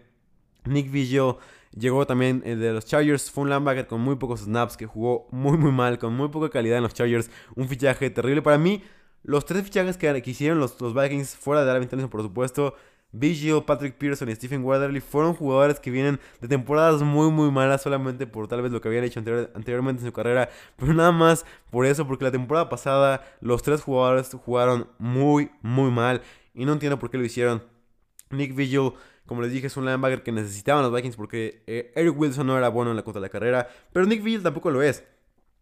Nick 0.64 0.90
Vigil 0.90 1.34
Llegó 1.76 2.06
también 2.06 2.42
el 2.44 2.60
de 2.60 2.72
los 2.72 2.84
Chargers, 2.84 3.30
fue 3.30 3.44
un 3.44 3.50
linebacker 3.50 3.86
con 3.86 4.00
muy 4.00 4.16
pocos 4.16 4.40
snaps, 4.40 4.76
que 4.76 4.86
jugó 4.86 5.26
muy 5.30 5.56
muy 5.56 5.72
mal, 5.72 5.98
con 5.98 6.14
muy 6.14 6.28
poca 6.28 6.50
calidad 6.50 6.76
en 6.76 6.82
los 6.82 6.94
Chargers. 6.94 7.30
Un 7.54 7.68
fichaje 7.68 8.10
terrible 8.10 8.42
para 8.42 8.58
mí. 8.58 8.82
Los 9.22 9.46
tres 9.46 9.62
fichajes 9.62 9.96
que, 9.96 10.22
hicieron 10.26 10.58
los, 10.58 10.80
los, 10.80 10.94
Vikings, 10.94 11.36
fuera 11.36 11.64
de 11.64 11.70
Alvin 11.70 11.88
Tomlinson 11.88 12.10
por 12.10 12.22
supuesto, 12.22 12.74
Vigil, 13.12 13.62
Patrick 13.64 13.96
Pearson 13.96 14.28
y 14.30 14.34
Stephen 14.34 14.64
Weatherly 14.64 15.00
fueron 15.00 15.34
jugadores 15.34 15.78
que 15.78 15.90
vienen 15.90 16.18
de 16.40 16.48
temporadas 16.48 17.02
muy 17.02 17.30
muy 17.30 17.50
malas 17.50 17.82
solamente 17.82 18.26
por 18.26 18.48
tal 18.48 18.62
vez 18.62 18.72
lo 18.72 18.80
que 18.80 18.88
habían 18.88 19.04
hecho 19.04 19.20
anteriormente 19.20 20.00
en 20.00 20.06
su 20.06 20.12
carrera, 20.12 20.48
pero 20.76 20.94
nada 20.94 21.12
más 21.12 21.44
por 21.70 21.84
eso, 21.84 22.06
porque 22.06 22.24
la 22.24 22.30
temporada 22.30 22.70
pasada 22.70 23.22
los 23.40 23.62
tres 23.62 23.82
jugadores 23.82 24.30
jugaron 24.44 24.88
muy 24.98 25.50
muy 25.60 25.90
mal 25.90 26.22
y 26.54 26.64
no 26.64 26.72
entiendo 26.72 26.98
por 26.98 27.10
qué 27.10 27.18
lo 27.18 27.24
hicieron. 27.24 27.62
Nick 28.30 28.54
Vigil 28.54 28.92
como 29.32 29.40
les 29.40 29.50
dije, 29.50 29.68
es 29.68 29.76
un 29.78 29.86
linebacker 29.86 30.22
que 30.22 30.30
necesitaban 30.30 30.82
los 30.82 30.92
Vikings 30.92 31.16
porque 31.16 31.62
eh, 31.66 31.90
Eric 31.94 32.18
Wilson 32.18 32.46
no 32.46 32.58
era 32.58 32.68
bueno 32.68 32.90
en 32.90 32.98
la 32.98 33.02
contra 33.02 33.18
de 33.18 33.28
la 33.28 33.30
carrera, 33.30 33.66
pero 33.90 34.04
Nick 34.04 34.22
Vigil 34.22 34.42
tampoco 34.42 34.70
lo 34.70 34.82
es. 34.82 35.04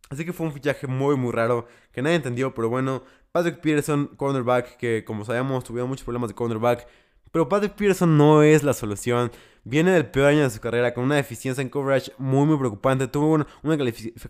Así 0.09 0.24
que 0.24 0.33
fue 0.33 0.44
un 0.44 0.52
fichaje 0.52 0.88
muy, 0.88 1.14
muy 1.14 1.30
raro 1.30 1.68
que 1.92 2.02
nadie 2.02 2.16
entendió, 2.16 2.52
pero 2.52 2.68
bueno, 2.68 3.04
Patrick 3.30 3.61
Peterson, 3.61 4.09
cornerback, 4.16 4.76
que 4.76 5.04
como 5.04 5.24
sabemos 5.24 5.62
tuvieron 5.62 5.88
muchos 5.88 6.02
problemas 6.02 6.30
de 6.30 6.35
cornerback, 6.35 6.88
pero 7.32 7.48
Patrick 7.48 7.74
Peterson 7.74 8.16
no 8.16 8.42
es 8.42 8.62
la 8.62 8.72
solución. 8.72 9.30
Viene 9.62 9.92
del 9.92 10.06
peor 10.06 10.28
año 10.28 10.42
de 10.42 10.50
su 10.50 10.58
carrera 10.58 10.94
con 10.94 11.04
una 11.04 11.16
deficiencia 11.16 11.60
en 11.60 11.68
coverage 11.68 12.12
muy 12.16 12.46
muy 12.46 12.56
preocupante. 12.56 13.06
Tuvo 13.08 13.34
una, 13.62 13.78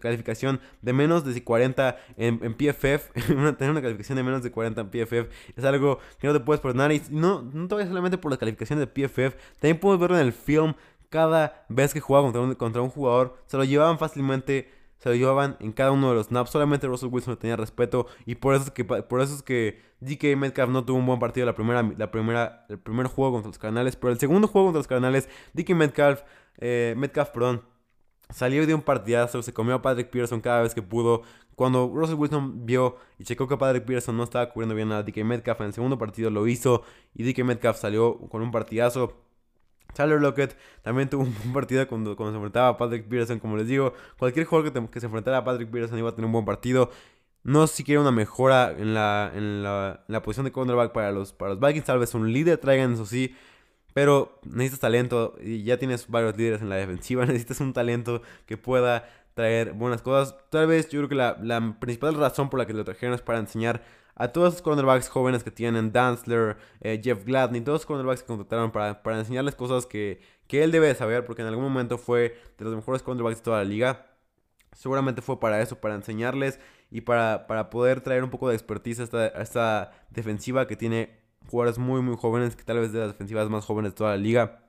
calificación 0.00 0.60
de 0.82 0.92
menos 0.92 1.24
de 1.24 1.44
40 1.44 1.98
en, 2.16 2.54
PFF. 2.54 3.12
tener 3.56 3.70
una 3.70 3.80
calificación 3.80 4.16
de 4.16 4.22
menos 4.24 4.42
de 4.42 4.50
40 4.50 4.80
en 4.80 4.90
PFF 4.90 5.28
es 5.56 5.64
algo 5.64 6.00
que 6.18 6.26
no 6.26 6.32
te 6.32 6.40
puedes 6.40 6.60
perdonar. 6.60 6.90
Y 6.90 7.00
no, 7.10 7.42
no 7.42 7.68
te 7.68 7.86
solamente 7.86 8.18
por 8.18 8.32
las 8.32 8.38
calificaciones 8.38 8.86
de 8.86 9.08
PFF. 9.08 9.36
También 9.60 9.78
puedes 9.78 10.00
verlo 10.00 10.18
en 10.18 10.26
el 10.26 10.32
film. 10.32 10.74
Cada 11.08 11.64
vez 11.68 11.92
que 11.92 12.00
jugaba 12.00 12.24
contra 12.24 12.42
un, 12.42 12.54
contra 12.54 12.82
un 12.82 12.90
jugador, 12.90 13.36
se 13.46 13.56
lo 13.56 13.64
llevaban 13.64 13.98
fácilmente 13.98 14.79
se 15.00 15.08
lo 15.08 15.14
llevaban 15.14 15.56
en 15.60 15.72
cada 15.72 15.92
uno 15.92 16.10
de 16.10 16.14
los 16.14 16.26
snaps. 16.26 16.50
Solamente 16.50 16.86
Russell 16.86 17.08
Wilson 17.10 17.36
tenía 17.38 17.56
respeto. 17.56 18.06
Y 18.26 18.34
por 18.34 18.54
eso 18.54 18.64
es 18.64 18.70
que, 18.70 18.84
por 18.84 19.20
eso 19.22 19.34
es 19.34 19.42
que 19.42 19.80
DK 20.00 20.36
Metcalf 20.36 20.70
no 20.70 20.84
tuvo 20.84 20.98
un 20.98 21.06
buen 21.06 21.18
partido 21.18 21.46
la 21.46 21.54
primera, 21.54 21.82
la 21.82 22.10
primera, 22.10 22.66
el 22.68 22.78
primer 22.78 23.06
juego 23.06 23.32
contra 23.32 23.48
los 23.48 23.58
Cardenales. 23.58 23.96
Pero 23.96 24.12
el 24.12 24.18
segundo 24.18 24.46
juego 24.46 24.66
contra 24.68 24.80
los 24.80 24.86
Cardenales, 24.86 25.28
DK 25.54 25.70
Metcalf, 25.70 26.22
eh, 26.58 26.94
Metcalf, 26.98 27.30
perdón, 27.30 27.62
salió 28.28 28.66
de 28.66 28.74
un 28.74 28.82
partidazo. 28.82 29.42
Se 29.42 29.54
comió 29.54 29.76
a 29.76 29.82
Patrick 29.82 30.10
Pearson 30.10 30.42
cada 30.42 30.60
vez 30.60 30.74
que 30.74 30.82
pudo. 30.82 31.22
Cuando 31.56 31.90
Russell 31.94 32.16
Wilson 32.16 32.66
vio 32.66 32.96
y 33.18 33.24
checó 33.24 33.48
que 33.48 33.56
Patrick 33.56 33.86
Pearson 33.86 34.14
no 34.16 34.24
estaba 34.24 34.50
cubriendo 34.50 34.74
bien 34.74 34.92
a 34.92 35.02
DK 35.02 35.24
Metcalf 35.24 35.60
en 35.60 35.68
el 35.68 35.72
segundo 35.72 35.96
partido, 35.96 36.28
lo 36.28 36.46
hizo. 36.46 36.82
Y 37.14 37.22
DK 37.22 37.42
Metcalf 37.44 37.78
salió 37.78 38.18
con 38.28 38.42
un 38.42 38.50
partidazo. 38.50 39.16
Tyler 39.94 40.20
Lockett 40.20 40.56
también 40.82 41.08
tuvo 41.08 41.22
un 41.22 41.34
buen 41.34 41.52
partido 41.52 41.86
cuando, 41.88 42.16
cuando 42.16 42.32
se 42.32 42.36
enfrentaba 42.36 42.68
a 42.68 42.76
Patrick 42.76 43.08
Peterson. 43.08 43.38
Como 43.38 43.56
les 43.56 43.66
digo, 43.66 43.94
cualquier 44.18 44.46
jugador 44.46 44.72
que, 44.72 44.88
que, 44.88 45.00
se 45.00 45.06
enfrentara 45.06 45.38
a 45.38 45.44
Patrick 45.44 45.70
Peterson 45.70 45.98
iba 45.98 46.10
a 46.10 46.14
tener 46.14 46.26
un 46.26 46.32
buen 46.32 46.44
partido. 46.44 46.90
No 47.42 47.66
siquiera 47.66 48.00
una 48.00 48.12
mejora 48.12 48.72
en 48.76 48.94
la, 48.94 49.32
en 49.34 49.62
la, 49.62 50.04
en 50.06 50.12
la 50.12 50.22
posición 50.22 50.44
de 50.44 50.52
cornerback 50.52 50.92
para 50.92 51.10
los, 51.12 51.32
para 51.32 51.54
los 51.54 51.60
Vikings. 51.60 51.86
Tal 51.86 51.98
vez 51.98 52.14
un 52.14 52.32
líder 52.32 52.58
traigan, 52.58 52.94
eso 52.94 53.06
sí. 53.06 53.34
Pero 53.94 54.38
necesitas 54.44 54.80
talento 54.80 55.34
y 55.42 55.64
ya 55.64 55.78
tienes 55.78 56.06
varios 56.08 56.36
líderes 56.36 56.62
en 56.62 56.68
la 56.68 56.76
defensiva. 56.76 57.24
Necesitas 57.26 57.60
un 57.60 57.72
talento 57.72 58.22
que 58.46 58.56
pueda 58.56 59.08
traer 59.40 59.72
buenas 59.72 60.02
cosas. 60.02 60.36
Tal 60.50 60.66
vez 60.66 60.90
yo 60.90 61.00
creo 61.00 61.08
que 61.08 61.14
la, 61.14 61.76
principal 61.80 62.14
razón 62.14 62.50
por 62.50 62.60
la 62.60 62.66
que 62.66 62.74
lo 62.74 62.84
trajeron 62.84 63.14
es 63.14 63.22
para 63.22 63.38
enseñar 63.38 63.82
a 64.14 64.28
todos 64.28 64.52
los 64.52 64.62
cornerbacks 64.62 65.08
jóvenes 65.08 65.42
que 65.42 65.50
tienen, 65.50 65.92
Danzler, 65.92 66.58
eh, 66.82 67.00
Jeff 67.02 67.24
Gladney, 67.24 67.62
todos 67.62 67.80
los 67.80 67.86
cornerbacks 67.86 68.20
que 68.20 68.26
contrataron 68.26 68.70
para, 68.70 69.02
para 69.02 69.18
enseñarles 69.18 69.54
cosas 69.54 69.86
que, 69.86 70.20
que 70.46 70.62
él 70.62 70.72
debe 70.72 70.94
saber, 70.94 71.24
porque 71.24 71.40
en 71.40 71.48
algún 71.48 71.64
momento 71.64 71.96
fue 71.96 72.36
de 72.58 72.64
los 72.66 72.74
mejores 72.76 73.02
cornerbacks 73.02 73.38
de 73.38 73.44
toda 73.44 73.58
la 73.58 73.64
liga. 73.64 74.08
Seguramente 74.72 75.22
fue 75.22 75.40
para 75.40 75.62
eso, 75.62 75.80
para 75.80 75.94
enseñarles 75.94 76.60
y 76.90 77.00
para, 77.00 77.46
para 77.46 77.70
poder 77.70 78.02
traer 78.02 78.22
un 78.22 78.30
poco 78.30 78.50
de 78.50 78.56
expertise 78.56 79.00
a 79.00 79.04
esta, 79.04 79.18
a 79.18 79.42
esta 79.42 79.92
defensiva 80.10 80.66
que 80.66 80.76
tiene 80.76 81.18
jugadores 81.46 81.78
muy, 81.78 82.02
muy 82.02 82.16
jóvenes, 82.16 82.56
que 82.56 82.64
tal 82.64 82.78
vez 82.78 82.92
de 82.92 82.98
las 82.98 83.08
defensivas 83.08 83.48
más 83.48 83.64
jóvenes 83.64 83.92
de 83.92 83.96
toda 83.96 84.10
la 84.10 84.16
liga. 84.18 84.60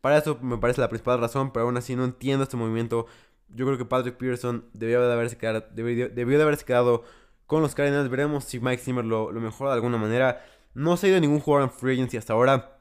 Para 0.00 0.18
eso 0.18 0.38
me 0.40 0.58
parece 0.58 0.80
la 0.80 0.88
principal 0.88 1.20
razón, 1.20 1.50
pero 1.52 1.66
aún 1.66 1.76
así 1.76 1.96
no 1.96 2.04
entiendo 2.04 2.44
este 2.44 2.56
movimiento. 2.56 3.06
Yo 3.48 3.66
creo 3.66 3.78
que 3.78 3.84
Patrick 3.84 4.16
Pearson 4.16 4.64
debió 4.72 5.06
de 5.06 5.12
haberse 5.12 5.36
quedado, 5.36 5.64
debió, 5.72 6.08
de 6.08 6.42
haberse 6.42 6.64
quedado 6.64 7.04
con 7.46 7.62
los 7.62 7.74
Cardinals. 7.74 8.10
Veremos 8.10 8.44
si 8.44 8.60
Mike 8.60 8.82
Zimmer 8.82 9.04
lo, 9.04 9.30
mejora 9.32 9.70
de 9.70 9.76
alguna 9.76 9.98
manera. 9.98 10.44
No 10.74 10.96
se 10.96 11.06
ha 11.06 11.10
ido 11.10 11.20
ningún 11.20 11.40
jugador 11.40 11.68
en 11.68 11.74
free 11.76 11.94
agency 11.94 12.16
hasta 12.16 12.32
ahora, 12.32 12.78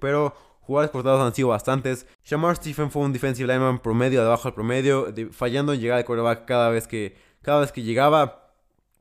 pero 0.00 0.34
jugadores 0.60 0.90
cortados 0.90 1.20
han 1.20 1.34
sido 1.34 1.48
bastantes. 1.48 2.06
Shamar 2.24 2.56
Stephen 2.56 2.90
fue 2.90 3.02
un 3.02 3.12
defensive 3.12 3.46
lineman 3.46 3.78
promedio, 3.78 4.22
debajo 4.22 4.44
del 4.44 4.54
promedio, 4.54 5.06
fallando 5.30 5.72
en 5.72 5.80
llegar 5.80 5.98
al 5.98 6.04
quarterback 6.04 6.44
cada 6.44 6.68
vez 6.68 6.86
que, 6.86 7.16
cada 7.40 7.60
vez 7.60 7.72
que 7.72 7.82
llegaba. 7.82 8.41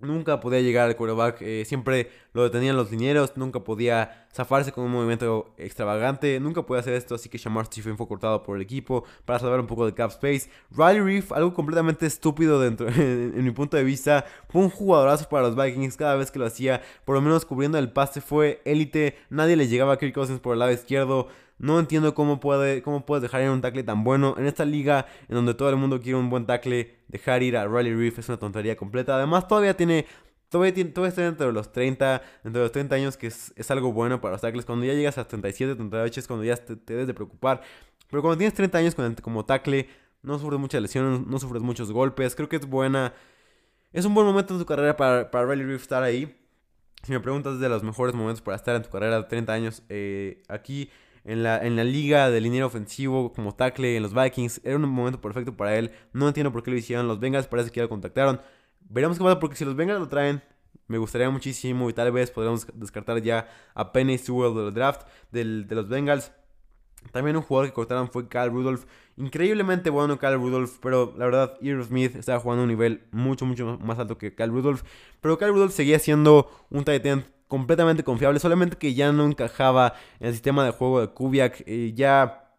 Nunca 0.01 0.39
podía 0.39 0.61
llegar 0.61 0.87
al 0.87 0.95
quarterback, 0.95 1.41
eh, 1.41 1.63
siempre 1.65 2.09
lo 2.33 2.43
detenían 2.43 2.75
los 2.75 2.91
linieros, 2.91 3.33
nunca 3.35 3.59
podía 3.61 4.27
zafarse 4.33 4.71
con 4.71 4.85
un 4.85 4.91
movimiento 4.91 5.53
extravagante, 5.57 6.39
nunca 6.39 6.65
podía 6.65 6.79
hacer 6.79 6.93
esto, 6.93 7.15
así 7.15 7.29
que 7.29 7.37
Shamar 7.37 7.65
Stephen 7.65 7.97
fue 7.97 8.07
cortado 8.07 8.43
por 8.43 8.55
el 8.55 8.61
equipo 8.61 9.03
para 9.25 9.39
salvar 9.39 9.59
un 9.59 9.67
poco 9.67 9.85
de 9.85 9.93
cap 9.93 10.11
space. 10.11 10.49
Riley 10.71 11.01
Reef, 11.01 11.31
algo 11.31 11.53
completamente 11.53 12.05
estúpido 12.05 12.59
dentro, 12.59 12.87
en, 12.95 13.43
mi 13.43 13.51
punto 13.51 13.77
de 13.77 13.83
vista, 13.83 14.25
fue 14.49 14.61
un 14.61 14.69
jugadorazo 14.69 15.27
para 15.29 15.47
los 15.47 15.55
Vikings 15.55 15.97
cada 15.97 16.15
vez 16.15 16.31
que 16.31 16.39
lo 16.39 16.45
hacía, 16.45 16.81
por 17.05 17.15
lo 17.15 17.21
menos 17.21 17.45
cubriendo 17.45 17.77
el 17.77 17.91
pase 17.91 18.21
fue 18.21 18.61
élite, 18.65 19.17
nadie 19.29 19.55
le 19.55 19.67
llegaba 19.67 19.93
a 19.93 19.97
Kirk 19.97 20.13
Cousins 20.13 20.39
por 20.39 20.53
el 20.53 20.59
lado 20.59 20.71
izquierdo. 20.71 21.27
No 21.61 21.79
entiendo 21.79 22.15
cómo, 22.15 22.39
puede, 22.39 22.81
cómo 22.81 23.05
puedes 23.05 23.21
dejar 23.21 23.43
ir 23.43 23.49
un 23.51 23.61
tackle 23.61 23.83
tan 23.83 24.03
bueno. 24.03 24.33
En 24.39 24.47
esta 24.47 24.65
liga, 24.65 25.05
en 25.29 25.35
donde 25.35 25.53
todo 25.53 25.69
el 25.69 25.75
mundo 25.75 26.01
quiere 26.01 26.17
un 26.17 26.31
buen 26.31 26.47
tackle, 26.47 26.95
dejar 27.07 27.43
ir 27.43 27.55
a 27.55 27.67
Riley 27.67 27.93
Reef 27.93 28.17
es 28.17 28.29
una 28.29 28.39
tontería 28.39 28.75
completa. 28.75 29.15
Además, 29.15 29.47
todavía 29.47 29.77
tiene 29.77 30.07
Todavía, 30.49 30.73
todavía 30.93 31.09
está 31.09 31.21
dentro 31.21 31.47
de 31.47 31.53
los 31.53 31.71
30, 31.71 32.21
dentro 32.43 32.61
de 32.61 32.65
los 32.65 32.71
30 32.73 32.95
años, 32.95 33.15
que 33.15 33.27
es, 33.27 33.53
es, 33.55 33.71
algo 33.71 33.93
bueno 33.93 34.19
para 34.19 34.33
los 34.33 34.41
tackles. 34.41 34.65
Cuando 34.65 34.85
ya 34.85 34.93
llegas 34.93 35.17
a 35.17 35.25
37, 35.25 35.75
38 35.75 36.19
es 36.19 36.27
cuando 36.27 36.43
ya 36.43 36.57
te, 36.57 36.75
debes 36.75 37.07
de 37.07 37.13
preocupar. 37.13 37.61
Pero 38.09 38.21
cuando 38.21 38.37
tienes 38.37 38.53
30 38.53 38.77
años 38.77 38.95
como 39.21 39.45
tackle, 39.45 39.87
no 40.23 40.37
sufres 40.39 40.59
muchas 40.59 40.81
lesiones, 40.81 41.25
no 41.25 41.39
sufres 41.39 41.61
muchos 41.61 41.89
golpes. 41.93 42.35
Creo 42.35 42.49
que 42.49 42.57
es 42.57 42.65
buena. 42.65 43.13
Es 43.93 44.03
un 44.03 44.13
buen 44.13 44.27
momento 44.27 44.53
en 44.53 44.59
tu 44.59 44.65
carrera 44.65 44.97
para, 44.97 45.31
para 45.31 45.45
Riley 45.45 45.65
Reef 45.65 45.83
estar 45.83 46.03
ahí. 46.03 46.35
Si 47.03 47.13
me 47.13 47.21
preguntas 47.21 47.61
de 47.61 47.69
los 47.69 47.81
mejores 47.81 48.13
momentos 48.13 48.41
para 48.41 48.57
estar 48.57 48.75
en 48.75 48.83
tu 48.83 48.89
carrera 48.89 49.21
de 49.21 49.23
30 49.23 49.53
años, 49.53 49.83
eh, 49.87 50.43
aquí 50.49 50.89
en 51.23 51.43
la, 51.43 51.57
en 51.59 51.75
la 51.75 51.83
liga 51.83 52.29
de 52.29 52.41
liniero 52.41 52.67
ofensivo 52.67 53.33
como 53.33 53.53
tackle 53.53 53.95
en 53.95 54.03
los 54.03 54.13
Vikings, 54.13 54.61
era 54.63 54.75
un 54.75 54.89
momento 54.89 55.21
perfecto 55.21 55.55
para 55.55 55.77
él. 55.77 55.91
No 56.13 56.27
entiendo 56.27 56.51
por 56.51 56.63
qué 56.63 56.71
lo 56.71 56.77
hicieron 56.77 57.07
los 57.07 57.19
Bengals, 57.19 57.47
parece 57.47 57.71
que 57.71 57.77
ya 57.77 57.83
lo 57.83 57.89
contactaron. 57.89 58.41
Veremos 58.89 59.17
qué 59.17 59.23
pasa 59.23 59.39
porque 59.39 59.55
si 59.55 59.65
los 59.65 59.75
Bengals 59.75 59.99
lo 59.99 60.07
traen, 60.07 60.41
me 60.87 60.97
gustaría 60.97 61.29
muchísimo 61.29 61.89
y 61.89 61.93
tal 61.93 62.11
vez 62.11 62.31
podríamos 62.31 62.67
descartar 62.73 63.21
ya 63.21 63.49
a 63.73 63.91
Penny 63.91 64.17
Sewell 64.17 64.53
del 64.53 64.73
draft 64.73 65.07
del, 65.31 65.67
de 65.67 65.75
los 65.75 65.87
Bengals. 65.87 66.31
También 67.11 67.35
un 67.35 67.41
jugador 67.41 67.69
que 67.69 67.73
cortaron 67.73 68.09
fue 68.09 68.27
Cal 68.27 68.51
Rudolph. 68.51 68.85
Increíblemente 69.17 69.89
bueno 69.89 70.19
Cal 70.19 70.35
Rudolph, 70.35 70.77
pero 70.81 71.13
la 71.17 71.25
verdad, 71.25 71.57
Irv 71.61 71.83
Smith 71.85 72.15
estaba 72.15 72.39
jugando 72.39 72.61
a 72.61 72.63
un 72.63 72.69
nivel 72.69 73.03
mucho, 73.11 73.45
mucho 73.45 73.79
más 73.81 73.97
alto 73.99 74.17
que 74.17 74.35
Cal 74.35 74.51
Rudolph. 74.51 74.83
Pero 75.19 75.37
Cal 75.37 75.51
Rudolph 75.51 75.71
seguía 75.71 75.97
siendo 75.97 76.49
un 76.69 76.83
tight 76.83 77.05
end 77.05 77.25
completamente 77.51 78.05
confiable, 78.05 78.39
solamente 78.39 78.77
que 78.77 78.93
ya 78.93 79.11
no 79.11 79.25
encajaba 79.25 79.95
en 80.21 80.27
el 80.27 80.33
sistema 80.33 80.63
de 80.63 80.71
juego 80.71 81.01
de 81.01 81.09
Kubiak. 81.09 81.67
Y 81.67 81.91
ya 81.91 82.50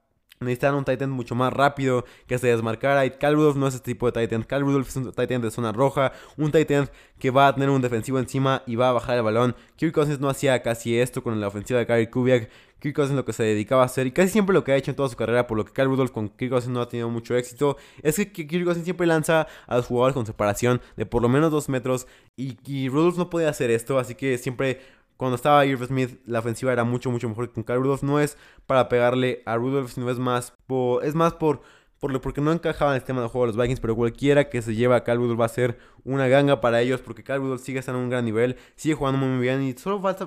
Necesitaron 0.42 0.78
un 0.78 0.84
Titan 0.84 1.10
mucho 1.10 1.34
más 1.34 1.52
rápido 1.52 2.04
que 2.26 2.38
se 2.38 2.48
desmarcara. 2.48 3.06
Y 3.06 3.10
Cal 3.12 3.34
Rudolph 3.34 3.56
no 3.56 3.66
es 3.66 3.74
este 3.74 3.92
tipo 3.92 4.10
de 4.10 4.20
Titan. 4.20 4.42
Cal 4.42 4.62
Rudolph 4.62 4.88
es 4.88 4.96
un 4.96 5.12
Titan 5.12 5.42
de 5.42 5.50
zona 5.50 5.72
roja. 5.72 6.12
Un 6.36 6.52
Titan 6.52 6.88
que 7.18 7.30
va 7.30 7.48
a 7.48 7.54
tener 7.54 7.70
un 7.70 7.82
defensivo 7.82 8.18
encima 8.18 8.62
y 8.66 8.76
va 8.76 8.88
a 8.88 8.92
bajar 8.92 9.16
el 9.16 9.22
balón. 9.22 9.54
Kirk 9.76 9.92
Cousins 9.92 10.20
no 10.20 10.28
hacía 10.28 10.62
casi 10.62 10.98
esto 10.98 11.22
con 11.22 11.40
la 11.40 11.48
ofensiva 11.48 11.78
de 11.78 11.84
Gary 11.84 12.08
Kubiak. 12.08 12.50
Kirk 12.82 12.96
Cousins 12.96 13.16
lo 13.16 13.24
que 13.24 13.32
se 13.32 13.44
dedicaba 13.44 13.82
a 13.82 13.86
hacer 13.86 14.08
y 14.08 14.10
casi 14.10 14.30
siempre 14.30 14.52
lo 14.52 14.64
que 14.64 14.72
ha 14.72 14.76
hecho 14.76 14.90
en 14.90 14.96
toda 14.96 15.08
su 15.08 15.14
carrera, 15.14 15.46
por 15.46 15.56
lo 15.56 15.64
que 15.64 15.72
Cal 15.72 15.86
Rudolph 15.86 16.10
con 16.10 16.30
Kirk 16.30 16.50
Cousins 16.50 16.74
no 16.74 16.80
ha 16.80 16.88
tenido 16.88 17.08
mucho 17.08 17.36
éxito, 17.36 17.76
es 18.02 18.16
que 18.16 18.46
Kirk 18.46 18.64
Cousins 18.64 18.84
siempre 18.84 19.06
lanza 19.06 19.46
a 19.68 19.76
los 19.76 19.86
jugadores 19.86 20.14
con 20.14 20.26
separación 20.26 20.80
de 20.96 21.06
por 21.06 21.22
lo 21.22 21.28
menos 21.28 21.52
dos 21.52 21.68
metros 21.68 22.08
y, 22.36 22.58
y 22.66 22.88
Rudolph 22.88 23.16
no 23.18 23.30
podía 23.30 23.50
hacer 23.50 23.70
esto, 23.70 24.00
así 24.00 24.16
que 24.16 24.36
siempre 24.36 24.80
cuando 25.22 25.36
estaba 25.36 25.64
Irv 25.64 25.86
Smith, 25.86 26.18
la 26.26 26.40
ofensiva 26.40 26.72
era 26.72 26.82
mucho, 26.82 27.08
mucho 27.08 27.28
mejor 27.28 27.48
que 27.48 27.62
con 27.62 27.76
Rudolph. 27.76 28.02
No 28.02 28.18
es 28.18 28.36
para 28.66 28.88
pegarle 28.88 29.40
a 29.46 29.54
Rudolph, 29.54 29.92
sino 29.92 30.10
es 30.10 30.18
más 30.18 30.52
por, 30.66 31.04
es 31.04 31.14
más 31.14 31.32
por, 31.34 31.62
por 32.00 32.20
porque 32.20 32.40
no 32.40 32.50
encajaba 32.50 32.90
en 32.90 32.96
el 32.96 33.02
sistema 33.02 33.22
de 33.22 33.28
juego 33.28 33.46
de 33.46 33.52
los 33.52 33.56
Vikings. 33.56 33.78
Pero 33.78 33.94
cualquiera 33.94 34.50
que 34.50 34.60
se 34.62 34.74
lleve 34.74 34.96
a 34.96 35.04
Carl 35.04 35.20
Rudolph 35.20 35.40
va 35.40 35.44
a 35.44 35.48
ser 35.48 35.78
una 36.02 36.26
ganga 36.26 36.60
para 36.60 36.80
ellos, 36.80 37.00
porque 37.02 37.22
Carl 37.22 37.40
Rudolph 37.40 37.62
sigue 37.62 37.78
estando 37.78 38.00
en 38.00 38.06
un 38.06 38.10
gran 38.10 38.24
nivel, 38.24 38.56
sigue 38.74 38.96
jugando 38.96 39.24
muy, 39.24 39.40
bien. 39.40 39.62
Y 39.62 39.74
solo 39.74 40.00
basta, 40.00 40.26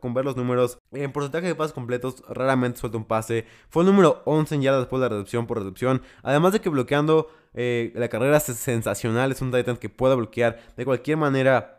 con 0.00 0.12
ver 0.12 0.26
los 0.26 0.36
números. 0.36 0.78
En 0.92 1.12
porcentaje 1.12 1.46
de 1.46 1.54
pases 1.54 1.72
completos, 1.72 2.22
raramente 2.28 2.78
suelta 2.78 2.98
un 2.98 3.06
pase. 3.06 3.46
Fue 3.70 3.84
el 3.84 3.86
número 3.86 4.20
11 4.26 4.54
en 4.54 4.60
yardas 4.60 4.82
después 4.82 5.00
de 5.00 5.08
la 5.08 5.14
recepción 5.14 5.46
por 5.46 5.60
recepción. 5.60 6.02
Además 6.22 6.52
de 6.52 6.60
que 6.60 6.68
bloqueando 6.68 7.30
eh, 7.54 7.90
la 7.94 8.08
carrera 8.08 8.36
es 8.36 8.42
sensacional. 8.42 9.32
Es 9.32 9.40
un 9.40 9.50
Titan 9.50 9.78
que 9.78 9.88
puede 9.88 10.14
bloquear 10.14 10.58
de 10.76 10.84
cualquier 10.84 11.16
manera 11.16 11.75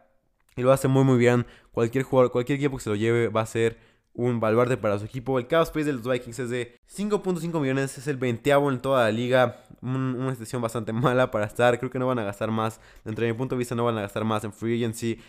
y 0.58 0.62
lo 0.62 0.74
hace 0.74 0.90
muy 0.90 1.06
muy 1.06 1.18
bien. 1.18 1.46
Cualquier 1.72 2.04
jugador, 2.04 2.32
cualquier 2.32 2.58
equipo 2.58 2.76
que 2.78 2.84
se 2.84 2.90
lo 2.90 2.96
lleve 2.96 3.30
va 3.30 3.42
a 3.42 3.46
ser 3.46 3.78
un 4.18 4.40
baluarte 4.40 4.78
para 4.78 4.98
su 4.98 5.06
equipo. 5.06 5.38
El 5.38 5.46
cap 5.46 5.62
space 5.62 5.86
de 5.86 5.94
los 5.94 6.02
Vikings 6.02 6.40
es 6.40 6.50
de 6.50 6.80
5.5 6.92 7.62
millones, 7.62 7.98
es 8.00 8.08
el 8.08 8.18
20 8.18 8.50
en 8.50 8.82
toda 8.82 9.04
la 9.04 9.12
liga. 9.12 9.64
una 9.82 10.32
situación 10.32 10.60
bastante 10.60 10.92
mala 10.94 11.30
para 11.30 11.46
estar. 11.46 11.78
Creo 11.78 11.92
que 11.92 12.00
no 12.00 12.08
van 12.08 12.18
a 12.18 12.24
gastar 12.24 12.50
más. 12.50 12.82
Dentro 13.06 13.24
de 13.24 13.32
mi 13.32 13.38
punto 13.38 13.54
de 13.54 13.60
vista, 13.60 13.76
no 13.76 13.86
van 13.86 13.98
a 14.00 14.02
gastar 14.02 14.26
más 14.26 14.44
en 14.44 14.52
free 14.52 14.76
agency. 14.84 15.22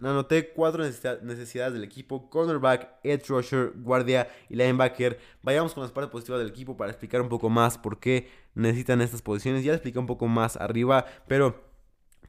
anoté 0.00 0.52
cuatro 0.54 0.82
necesidades 0.82 1.74
del 1.74 1.84
equipo: 1.84 2.30
cornerback, 2.30 2.94
edge 3.04 3.28
rusher, 3.28 3.74
guardia 3.76 4.26
y 4.48 4.56
linebacker. 4.56 5.18
Vayamos 5.42 5.74
con 5.74 5.82
las 5.82 5.92
partes 5.92 6.10
positivas 6.10 6.40
del 6.40 6.48
equipo 6.48 6.78
para 6.78 6.90
explicar 6.90 7.20
un 7.20 7.28
poco 7.28 7.50
más 7.50 7.76
por 7.76 8.00
qué 8.00 8.30
necesitan 8.54 9.02
estas 9.02 9.20
posiciones. 9.20 9.64
Ya 9.64 9.74
expliqué 9.74 9.98
un 9.98 10.06
poco 10.06 10.26
más 10.28 10.56
arriba, 10.56 11.04
pero 11.28 11.69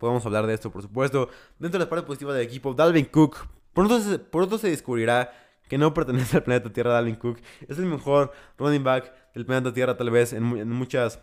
podemos 0.01 0.25
hablar 0.25 0.47
de 0.47 0.55
esto, 0.55 0.71
por 0.71 0.81
supuesto. 0.81 1.29
Dentro 1.59 1.77
de 1.77 1.85
la 1.85 1.89
parte 1.89 2.07
positiva 2.07 2.33
del 2.33 2.43
equipo, 2.43 2.73
Dalvin 2.73 3.05
Cook. 3.05 3.37
Pronto 3.71 3.99
se, 4.01 4.17
pronto 4.17 4.57
se 4.57 4.69
descubrirá 4.69 5.31
que 5.69 5.77
no 5.77 5.93
pertenece 5.93 6.37
al 6.37 6.43
planeta 6.43 6.73
Tierra, 6.73 6.91
Dalvin 6.91 7.15
Cook. 7.15 7.37
Es 7.69 7.77
el 7.77 7.85
mejor 7.85 8.31
running 8.57 8.83
back 8.83 9.13
del 9.35 9.45
planeta 9.45 9.71
Tierra, 9.71 9.95
tal 9.95 10.09
vez, 10.09 10.33
en, 10.33 10.43
muchas 10.43 11.19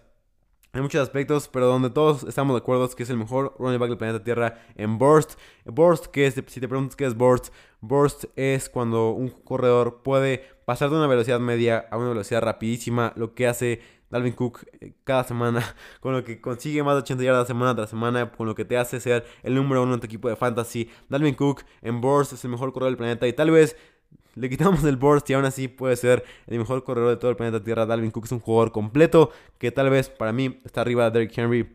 en 0.73 0.83
muchos 0.83 1.01
aspectos, 1.01 1.49
pero 1.49 1.67
donde 1.67 1.91
todos 1.91 2.23
estamos 2.25 2.55
de 2.55 2.59
acuerdo 2.59 2.85
es 2.85 2.95
que 2.95 3.03
es 3.03 3.11
el 3.11 3.17
mejor 3.17 3.57
running 3.59 3.81
back 3.81 3.88
del 3.88 3.99
planeta 3.99 4.23
Tierra 4.23 4.61
en 4.77 4.97
burst. 4.97 5.33
Burst, 5.64 6.07
que 6.07 6.27
es, 6.27 6.35
si 6.35 6.61
te 6.61 6.69
preguntas 6.69 6.95
qué 6.95 7.07
es 7.07 7.17
burst, 7.17 7.53
burst 7.81 8.27
es 8.37 8.69
cuando 8.69 9.11
un 9.11 9.31
corredor 9.31 10.03
puede 10.05 10.45
pasar 10.67 10.91
de 10.91 10.97
una 10.97 11.09
velocidad 11.09 11.41
media 11.41 11.88
a 11.91 11.97
una 11.97 12.11
velocidad 12.11 12.43
rapidísima, 12.43 13.12
lo 13.17 13.35
que 13.35 13.49
hace 13.49 13.81
Dalvin 14.11 14.33
Cook 14.33 14.64
eh, 14.81 14.94
cada 15.05 15.25
semana, 15.25 15.62
con 16.01 16.12
lo 16.12 16.25
que 16.25 16.40
consigue 16.40 16.83
más 16.83 16.94
de 16.94 17.01
80 17.01 17.25
yardas 17.25 17.47
semana 17.47 17.75
tras 17.75 17.90
semana, 17.90 18.31
con 18.31 18.47
lo 18.47 18.55
que 18.55 18.64
te 18.64 18.77
hace 18.77 19.01
ser 19.01 19.25
el 19.42 19.55
número 19.55 19.83
uno 19.83 19.94
en 19.94 20.01
tu 20.01 20.07
equipo 20.07 20.29
de 20.29 20.37
fantasy. 20.37 20.90
Dalvin 21.09 21.35
Cook 21.35 21.62
en 21.83 22.01
burst 22.01 22.33
es 22.33 22.44
el 22.44 22.51
mejor 22.51 22.73
corredor 22.73 22.90
del 22.90 22.97
planeta 22.97 23.27
y 23.27 23.33
tal 23.33 23.51
vez 23.51 23.77
le 24.35 24.49
quitamos 24.49 24.85
el 24.85 24.97
burst 24.97 25.29
y 25.31 25.35
aún 25.35 25.44
así 25.44 25.68
puede 25.68 25.97
ser 25.97 26.25
el 26.47 26.59
mejor 26.59 26.85
corredor 26.85 27.11
de 27.11 27.16
todo 27.16 27.31
el 27.31 27.37
planeta 27.37 27.62
Tierra. 27.62 27.87
Dalvin 27.87 28.11
Cook 28.11 28.27
es 28.27 28.33
un 28.33 28.40
jugador 28.40 28.73
completo 28.73 29.31
que 29.59 29.73
tal 29.73 29.90
vez 29.90 30.09
para 30.09 30.33
mí 30.33 30.61
está 30.64 30.81
arriba 30.81 31.05
de 31.05 31.11
Derrick 31.11 31.37
Henry. 31.37 31.75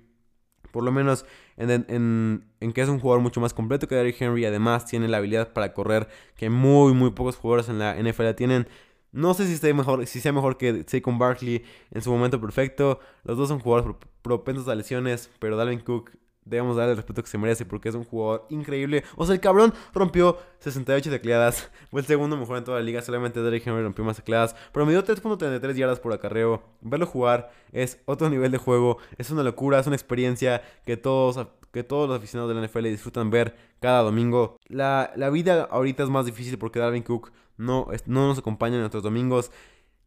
Por 0.72 0.84
lo 0.84 0.92
menos 0.92 1.26
en, 1.56 1.70
en, 1.70 2.46
en, 2.60 2.74
que 2.74 2.82
es 2.82 2.90
un 2.90 3.00
jugador 3.00 3.22
mucho 3.22 3.40
más 3.40 3.54
completo 3.54 3.88
que 3.88 3.96
Derrick 3.96 4.20
Henry. 4.20 4.46
Además 4.46 4.86
tiene 4.86 5.08
la 5.08 5.18
habilidad 5.18 5.54
para 5.54 5.74
correr 5.74 6.08
que 6.36 6.50
muy 6.50 6.94
muy 6.94 7.12
pocos 7.12 7.36
jugadores 7.36 7.70
en 7.70 7.80
la 7.80 7.96
NFL 7.96 8.32
tienen. 8.36 8.68
No 9.14 9.34
sé 9.36 9.48
si, 9.48 9.54
esté 9.54 9.74
mejor, 9.74 10.06
si 10.08 10.20
sea 10.20 10.34
mejor 10.34 10.58
que 10.58 10.84
Saquon 10.88 11.20
Barkley 11.20 11.64
en 11.92 12.02
su 12.02 12.12
momento 12.12 12.42
perfecto. 12.42 13.00
Los 13.24 13.38
dos 13.38 13.48
son 13.48 13.60
jugadores 13.60 13.96
propensos 14.22 14.68
a 14.68 14.76
lesiones, 14.76 15.30
pero 15.40 15.56
Dalvin 15.56 15.80
Cook 15.80 16.12
debemos 16.46 16.76
darle 16.76 16.92
el 16.92 16.98
respeto 16.98 17.24
que 17.24 17.30
se 17.30 17.38
merece 17.38 17.66
porque 17.66 17.90
es 17.90 17.96
un 17.96 18.04
jugador 18.04 18.46
increíble. 18.50 19.04
O 19.16 19.26
sea, 19.26 19.36
el 19.36 19.42
cabrón 19.42 19.74
rompió 19.94 20.38
68 20.60 21.10
tecleadas. 21.10 21.70
Fue 21.92 22.02
el 22.02 22.08
segundo 22.08 22.38
mejor 22.38 22.58
en 22.58 22.64
toda 22.64 22.80
la 22.80 22.84
liga. 22.84 23.02
Solamente 23.02 23.42
Derrick 23.42 23.66
Henry 23.66 23.84
rompió 23.84 24.04
más 24.04 24.18
tecleadas. 24.18 24.56
Pero 24.72 24.86
me 24.86 24.92
dio 24.92 25.04
3.33 25.04 25.74
yardas 25.74 26.00
por 26.00 26.14
acarreo. 26.14 26.64
Verlo 26.82 27.06
jugar 27.06 27.52
es 27.72 28.02
otro 28.06 28.30
nivel 28.30 28.52
de 28.52 28.58
juego. 28.58 28.98
Es 29.18 29.30
una 29.32 29.44
locura, 29.44 29.80
es 29.80 29.88
una 29.88 29.96
experiencia 29.96 30.62
que 30.86 30.98
todos, 30.98 31.48
que 31.72 31.84
todos 31.84 32.08
los 32.10 32.18
aficionados 32.18 32.54
de 32.54 32.60
la 32.60 32.68
NFL 32.68 32.84
disfrutan 32.86 33.30
ver 33.30 33.56
cada 33.80 34.02
domingo. 34.02 34.58
La, 34.68 35.12
la 35.16 35.30
vida 35.30 35.68
ahorita 35.70 36.04
es 36.04 36.10
más 36.10 36.26
difícil 36.26 36.58
porque 36.58 36.80
Dalvin 36.80 37.04
Cook 37.04 37.32
no, 37.58 37.88
no 38.06 38.28
nos 38.28 38.40
acompaña 38.40 38.76
en 38.76 38.82
nuestros 38.82 39.04
domingos. 39.04 39.52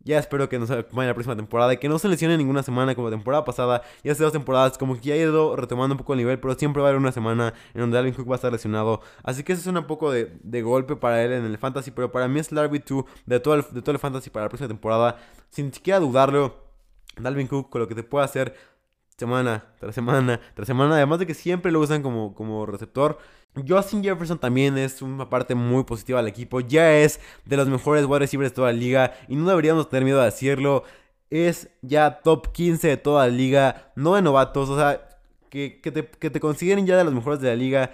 Ya 0.06 0.20
espero 0.20 0.48
que 0.48 0.56
nos 0.56 0.70
acompañe 0.70 1.08
la 1.08 1.14
próxima 1.14 1.34
temporada 1.34 1.74
y 1.74 1.78
que 1.78 1.88
no 1.88 1.98
se 1.98 2.08
lesione 2.08 2.38
ninguna 2.38 2.62
semana 2.62 2.94
como 2.94 3.10
temporada 3.10 3.44
pasada. 3.44 3.82
Ya 4.04 4.12
hace 4.12 4.22
dos 4.22 4.32
temporadas, 4.32 4.78
como 4.78 4.94
que 4.94 5.00
ya 5.00 5.14
ha 5.14 5.16
ido 5.16 5.56
retomando 5.56 5.94
un 5.94 5.98
poco 5.98 6.12
el 6.12 6.18
nivel, 6.18 6.38
pero 6.38 6.54
siempre 6.54 6.80
va 6.80 6.86
a 6.86 6.90
haber 6.90 7.00
una 7.00 7.10
semana 7.10 7.52
en 7.74 7.80
donde 7.80 7.98
Alvin 7.98 8.14
Cook 8.14 8.30
va 8.30 8.34
a 8.34 8.36
estar 8.36 8.52
lesionado. 8.52 9.00
Así 9.24 9.42
que 9.42 9.52
eso 9.52 9.68
es 9.68 9.76
un 9.76 9.84
poco 9.84 10.12
de, 10.12 10.38
de 10.44 10.62
golpe 10.62 10.94
para 10.94 11.24
él 11.24 11.32
en 11.32 11.44
el 11.44 11.58
fantasy, 11.58 11.90
pero 11.90 12.12
para 12.12 12.28
mí 12.28 12.38
es 12.38 12.52
el 12.52 12.58
RB2 12.58 13.04
de 13.26 13.40
todo 13.40 13.54
el, 13.54 13.64
de 13.72 13.82
todo 13.82 13.90
el 13.90 13.98
fantasy 13.98 14.30
para 14.30 14.44
la 14.44 14.48
próxima 14.48 14.68
temporada. 14.68 15.18
Sin 15.50 15.72
siquiera 15.72 15.98
dudarlo, 15.98 16.54
Dalvin 17.16 17.48
Cook 17.48 17.68
con 17.68 17.80
lo 17.80 17.88
que 17.88 17.96
te 17.96 18.04
puede 18.04 18.26
hacer 18.26 18.54
semana 19.16 19.64
tras 19.80 19.92
semana 19.92 20.40
tras 20.54 20.68
semana. 20.68 20.94
Además 20.94 21.18
de 21.18 21.26
que 21.26 21.34
siempre 21.34 21.72
lo 21.72 21.80
usan 21.80 22.02
como, 22.02 22.32
como 22.32 22.64
receptor. 22.64 23.18
Justin 23.66 24.02
Jefferson 24.02 24.38
también 24.38 24.76
es 24.76 25.00
una 25.00 25.28
parte 25.28 25.54
muy 25.54 25.84
positiva 25.84 26.18
del 26.18 26.28
equipo. 26.28 26.60
Ya 26.60 26.92
es 26.98 27.20
de 27.44 27.56
los 27.56 27.68
mejores 27.68 28.04
wide 28.04 28.18
receivers 28.18 28.50
de 28.50 28.54
toda 28.54 28.72
la 28.72 28.78
liga. 28.78 29.14
Y 29.28 29.36
no 29.36 29.48
deberíamos 29.48 29.88
tener 29.88 30.04
miedo 30.04 30.18
de 30.18 30.26
decirlo. 30.26 30.84
Es 31.30 31.68
ya 31.82 32.20
top 32.22 32.52
15 32.52 32.88
de 32.88 32.96
toda 32.96 33.26
la 33.26 33.34
liga. 33.34 33.92
No 33.96 34.14
de 34.14 34.22
novatos. 34.22 34.68
O 34.68 34.76
sea, 34.76 35.08
que, 35.48 35.80
te, 35.82 36.06
que 36.06 36.30
ya 36.84 36.96
de 36.96 37.04
los 37.04 37.14
mejores 37.14 37.40
de 37.40 37.48
la 37.48 37.56
liga. 37.56 37.90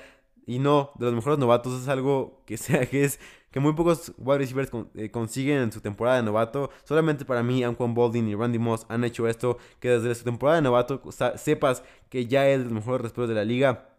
Y 0.46 0.58
no 0.58 0.90
de 0.98 1.06
los 1.06 1.14
mejores 1.14 1.38
novatos. 1.38 1.80
Es 1.80 1.88
algo 1.88 2.42
que 2.46 2.56
sea 2.56 2.84
que 2.86 3.04
es 3.04 3.20
que 3.52 3.60
muy 3.60 3.74
pocos 3.74 4.12
wide 4.16 4.38
receivers 4.38 4.70
eh, 4.94 5.10
consiguen 5.10 5.58
en 5.58 5.72
su 5.72 5.80
temporada 5.80 6.16
de 6.16 6.22
novato. 6.22 6.70
Solamente 6.84 7.24
para 7.24 7.42
mí, 7.42 7.62
Anquan 7.62 7.94
Baldwin 7.94 8.26
y 8.28 8.34
Randy 8.34 8.58
Moss 8.58 8.86
han 8.88 9.04
hecho 9.04 9.28
esto. 9.28 9.58
Que 9.78 9.90
desde 9.90 10.14
su 10.14 10.24
temporada 10.24 10.56
de 10.56 10.62
novato 10.62 11.02
sepas 11.36 11.84
que 12.08 12.26
ya 12.26 12.48
es 12.48 12.58
de 12.58 12.64
los 12.64 12.72
mejores 12.72 13.02
receptores 13.02 13.28
de 13.28 13.34
la 13.36 13.44
liga. 13.44 13.91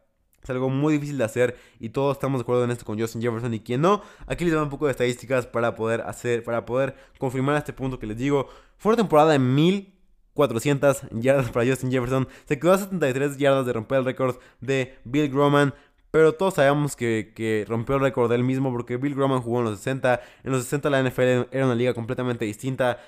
Es 0.44 0.50
algo 0.50 0.70
muy 0.70 0.94
difícil 0.94 1.18
de 1.18 1.24
hacer 1.24 1.58
y 1.80 1.90
todos 1.90 2.18
estamos 2.18 2.40
de 2.40 2.44
acuerdo 2.44 2.66
en 2.66 2.72
esto 2.72 2.84
con 2.86 3.00
Justin 3.00 3.22
Jefferson 3.22 3.54
y 3.54 3.62
quien 3.62 3.82
no. 3.82 4.02
Aquí 4.28 4.44
les 4.44 4.54
doy 4.54 4.62
un 4.62 4.70
poco 4.70 4.86
de 4.86 4.92
estadísticas 4.92 5.48
para 5.48 5.74
poder 5.76 6.02
hacer, 6.02 6.44
para 6.44 6.66
poder 6.66 6.96
confirmar 7.18 7.56
este 7.56 7.72
punto 7.72 7.98
que 7.98 8.08
les 8.08 8.18
digo. 8.18 8.50
Fue 8.78 8.92
una 8.92 8.98
temporada 8.98 9.32
de 9.32 9.40
1400 9.40 11.04
yardas 11.12 11.50
para 11.50 11.66
Justin 11.66 11.92
Jefferson. 11.92 12.28
Se 12.46 12.60
quedó 12.60 12.74
a 12.74 12.78
73 12.78 13.38
yardas 13.38 13.66
de 13.66 13.74
romper 13.74 14.00
el 14.00 14.06
récord 14.06 14.36
de 14.60 14.98
Bill 15.06 15.30
Groman. 15.30 15.74
Pero 16.12 16.34
todos 16.34 16.56
sabemos 16.56 16.96
que, 16.96 17.32
que 17.36 17.66
rompió 17.68 17.96
el 17.96 18.02
récord 18.02 18.32
él 18.34 18.44
mismo 18.44 18.72
porque 18.72 18.98
Bill 18.98 19.16
Groman 19.16 19.42
jugó 19.42 19.60
en 19.60 19.66
los 19.66 19.78
60. 19.80 20.22
En 20.44 20.52
los 20.52 20.64
60 20.64 20.90
la 20.92 21.02
NFL 21.02 21.48
era 21.52 21.66
una 21.66 21.74
liga 21.74 21.94
completamente 21.96 22.46
distinta. 22.46 23.00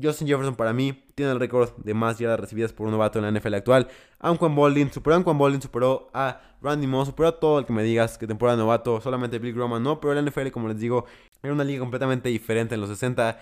Justin 0.00 0.26
Jefferson 0.26 0.54
para 0.54 0.72
mí 0.72 1.04
tiene 1.14 1.32
el 1.32 1.40
récord 1.40 1.70
de 1.76 1.92
más 1.92 2.18
yardas 2.18 2.40
recibidas 2.40 2.72
por 2.72 2.86
un 2.86 2.92
novato 2.92 3.18
en 3.18 3.24
la 3.24 3.38
NFL 3.38 3.54
actual. 3.54 3.88
Aun 4.18 4.36
Juan 4.38 4.54
Boldin 4.54 4.90
superó 4.90 5.16
a 5.16 5.22
Juan 5.22 5.36
Boldin, 5.36 5.60
superó 5.60 6.10
a 6.14 6.40
Randy 6.62 6.86
Moss, 6.86 7.08
superó 7.08 7.28
a 7.28 7.40
todo 7.40 7.58
el 7.58 7.66
que 7.66 7.72
me 7.72 7.82
digas 7.82 8.16
que 8.16 8.26
temporada 8.26 8.56
novato. 8.56 9.00
Solamente 9.00 9.38
Bill 9.38 9.54
Groman 9.54 9.82
no, 9.82 10.00
pero 10.00 10.14
la 10.14 10.22
NFL, 10.22 10.48
como 10.50 10.68
les 10.68 10.78
digo, 10.78 11.04
era 11.42 11.52
una 11.52 11.64
liga 11.64 11.80
completamente 11.80 12.28
diferente 12.30 12.74
en 12.74 12.80
los 12.80 12.88
60. 12.90 13.38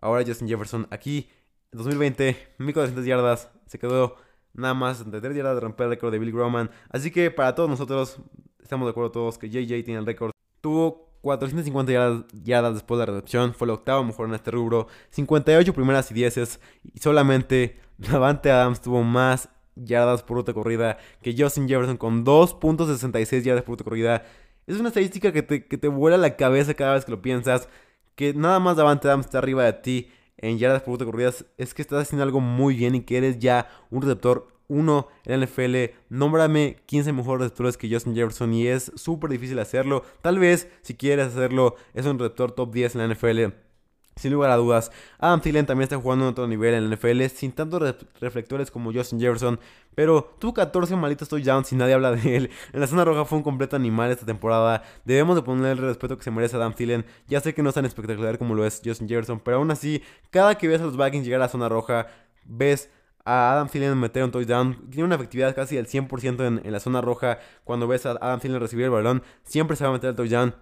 Ahora 0.00 0.24
Justin 0.26 0.48
Jefferson 0.48 0.86
aquí, 0.90 1.30
en 1.72 1.78
2020, 1.78 2.54
1400 2.58 3.06
yardas, 3.06 3.50
se 3.66 3.78
quedó 3.78 4.16
nada 4.52 4.74
más 4.74 4.98
73 4.98 5.36
yardas 5.36 5.54
de 5.54 5.60
romper 5.60 5.84
el 5.84 5.90
récord 5.90 6.12
de 6.12 6.18
Bill 6.18 6.32
Groman. 6.32 6.70
Así 6.90 7.10
que 7.10 7.30
para 7.30 7.54
todos 7.54 7.70
nosotros, 7.70 8.18
estamos 8.62 8.86
de 8.86 8.90
acuerdo 8.90 9.10
todos 9.10 9.38
que 9.38 9.48
JJ 9.48 9.84
tiene 9.84 10.00
el 10.00 10.06
récord. 10.06 10.32
Tuvo 10.60 11.13
450 11.24 12.26
yardas, 12.44 12.74
después 12.74 13.00
de 13.00 13.06
la 13.06 13.12
recepción. 13.12 13.54
Fue 13.54 13.64
el 13.64 13.70
octavo 13.70 14.04
mejor 14.04 14.28
en 14.28 14.34
este 14.34 14.50
rubro. 14.50 14.88
58 15.10 15.72
primeras 15.72 16.10
y 16.10 16.14
10 16.14 16.60
Y 16.92 17.00
solamente 17.00 17.80
Davante 17.98 18.50
Adams 18.50 18.82
tuvo 18.82 19.02
más 19.02 19.48
yardas 19.74 20.22
por 20.22 20.36
ruta 20.36 20.52
corrida 20.52 20.98
que 21.22 21.34
Justin 21.36 21.66
Jefferson 21.66 21.96
con 21.96 22.24
2.66 22.26 23.42
yardas 23.42 23.64
por 23.64 23.72
ruta 23.72 23.84
corrida. 23.84 24.24
Es 24.66 24.78
una 24.78 24.88
estadística 24.88 25.32
que 25.32 25.42
te, 25.42 25.66
que 25.66 25.78
te 25.78 25.88
vuela 25.88 26.18
la 26.18 26.36
cabeza 26.36 26.74
cada 26.74 26.92
vez 26.94 27.06
que 27.06 27.10
lo 27.10 27.22
piensas. 27.22 27.68
Que 28.14 28.34
nada 28.34 28.60
más 28.60 28.76
Davante 28.76 29.08
Adams 29.08 29.24
está 29.24 29.38
arriba 29.38 29.64
de 29.64 29.72
ti 29.72 30.10
en 30.36 30.58
yardas 30.58 30.82
por 30.82 30.92
ruta 30.92 31.06
corridas. 31.06 31.46
Es 31.56 31.72
que 31.72 31.80
estás 31.80 32.02
haciendo 32.02 32.22
algo 32.22 32.40
muy 32.40 32.76
bien 32.76 32.94
y 32.94 33.00
que 33.00 33.16
eres 33.16 33.38
ya 33.38 33.70
un 33.90 34.02
receptor 34.02 34.53
uno 34.74 35.08
en 35.24 35.40
la 35.40 35.46
NFL. 35.46 35.94
Nómbrame 36.08 36.76
15 36.86 37.12
mejores 37.12 37.42
receptores 37.42 37.76
que 37.76 37.90
Justin 37.90 38.14
Jefferson 38.14 38.52
y 38.52 38.66
es 38.66 38.92
súper 38.96 39.30
difícil 39.30 39.58
hacerlo. 39.58 40.04
Tal 40.20 40.38
vez, 40.38 40.68
si 40.82 40.94
quieres 40.94 41.28
hacerlo, 41.28 41.76
es 41.94 42.06
un 42.06 42.18
receptor 42.18 42.52
top 42.52 42.72
10 42.72 42.96
en 42.96 43.08
la 43.08 43.14
NFL. 43.14 43.54
Sin 44.16 44.32
lugar 44.32 44.50
a 44.50 44.56
dudas, 44.56 44.92
Adam 45.18 45.40
Thielen 45.40 45.66
también 45.66 45.84
está 45.84 45.96
jugando 45.96 46.24
en 46.24 46.30
otro 46.30 46.46
nivel 46.46 46.72
en 46.74 46.88
la 46.88 46.94
NFL, 46.94 47.24
sin 47.34 47.50
tantos 47.50 47.96
reflectores 48.20 48.70
como 48.70 48.92
Justin 48.92 49.18
Jefferson, 49.18 49.58
pero 49.96 50.36
tuvo 50.38 50.54
14 50.54 50.94
malitos 50.94 51.28
touchdowns 51.28 51.72
y 51.72 51.76
nadie 51.76 51.94
habla 51.94 52.12
de 52.12 52.36
él. 52.36 52.50
En 52.72 52.78
la 52.80 52.86
zona 52.86 53.04
roja 53.04 53.24
fue 53.24 53.38
un 53.38 53.44
completo 53.44 53.74
animal 53.74 54.12
esta 54.12 54.24
temporada. 54.24 54.84
Debemos 55.04 55.34
de 55.34 55.42
ponerle 55.42 55.70
el 55.70 55.78
respeto 55.78 56.16
que 56.16 56.22
se 56.22 56.30
merece 56.30 56.54
a 56.54 56.60
Adam 56.60 56.74
Thielen. 56.74 57.04
Ya 57.26 57.40
sé 57.40 57.54
que 57.54 57.62
no 57.64 57.70
es 57.70 57.74
tan 57.74 57.86
espectacular 57.86 58.38
como 58.38 58.54
lo 58.54 58.64
es 58.64 58.80
Justin 58.84 59.08
Jefferson, 59.08 59.40
pero 59.40 59.56
aún 59.56 59.72
así, 59.72 60.00
cada 60.30 60.56
que 60.56 60.68
ves 60.68 60.80
a 60.80 60.84
los 60.84 60.96
Vikings 60.96 61.24
llegar 61.24 61.40
a 61.40 61.46
la 61.46 61.48
zona 61.48 61.68
roja, 61.68 62.06
ves 62.44 62.90
a 63.24 63.52
Adam 63.52 63.68
Thielen 63.68 63.98
meter 63.98 64.24
un 64.24 64.30
touchdown. 64.30 64.90
Tiene 64.90 65.04
una 65.04 65.14
efectividad 65.16 65.54
casi 65.54 65.76
del 65.76 65.86
100% 65.86 66.46
en, 66.46 66.60
en, 66.64 66.72
la 66.72 66.80
zona 66.80 67.00
roja. 67.00 67.38
Cuando 67.64 67.88
ves 67.88 68.06
a 68.06 68.12
Adam 68.12 68.40
Thielen 68.40 68.60
recibir 68.60 68.84
el 68.86 68.90
balón, 68.90 69.22
siempre 69.42 69.76
se 69.76 69.84
va 69.84 69.90
a 69.90 69.92
meter 69.92 70.10
el 70.10 70.16
touchdown. 70.16 70.54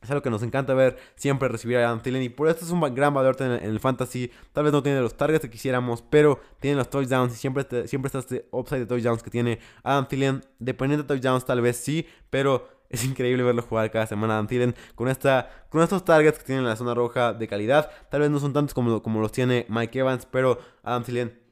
Es 0.00 0.08
algo 0.10 0.22
que 0.22 0.30
nos 0.30 0.44
encanta 0.44 0.74
ver, 0.74 0.96
siempre 1.16 1.48
recibir 1.48 1.78
a 1.78 1.88
Adam 1.88 2.00
Thielen. 2.00 2.22
Y 2.22 2.28
por 2.28 2.48
esto 2.48 2.64
es 2.64 2.70
un 2.70 2.80
gran 2.94 3.12
valor 3.12 3.36
en, 3.40 3.50
el 3.50 3.80
fantasy. 3.80 4.30
Tal 4.52 4.64
vez 4.64 4.72
no 4.72 4.82
tiene 4.82 5.00
los 5.00 5.16
targets 5.16 5.42
que 5.42 5.50
quisiéramos, 5.50 6.02
pero 6.02 6.40
tiene 6.60 6.76
los 6.76 6.88
touchdowns. 6.88 7.32
Y 7.32 7.36
siempre, 7.36 7.64
siempre 7.88 8.06
está 8.06 8.20
este 8.20 8.48
upside 8.52 8.80
de 8.80 8.86
touchdowns 8.86 9.22
que 9.22 9.30
tiene 9.30 9.58
Adam 9.82 10.06
Thielen. 10.06 10.44
Dependiendo 10.60 11.02
de 11.02 11.08
touchdowns, 11.08 11.44
tal 11.44 11.60
vez 11.60 11.78
sí, 11.78 12.06
pero 12.30 12.68
es 12.90 13.04
increíble 13.04 13.42
verlo 13.42 13.62
jugar 13.62 13.90
cada 13.90 14.06
semana 14.06 14.34
Adam 14.34 14.46
Thielen 14.46 14.74
con, 14.94 15.08
esta, 15.08 15.50
con 15.68 15.82
estos 15.82 16.04
targets 16.04 16.38
que 16.38 16.44
tiene 16.44 16.60
en 16.60 16.68
la 16.68 16.76
zona 16.76 16.94
roja 16.94 17.32
de 17.32 17.48
calidad. 17.48 17.90
Tal 18.08 18.20
vez 18.20 18.30
no 18.30 18.38
son 18.38 18.52
tantos 18.52 18.74
como, 18.74 19.02
como 19.02 19.20
los 19.20 19.32
tiene 19.32 19.66
Mike 19.68 19.98
Evans, 19.98 20.26
pero 20.30 20.60
Adam 20.84 21.02
Thielen 21.02 21.47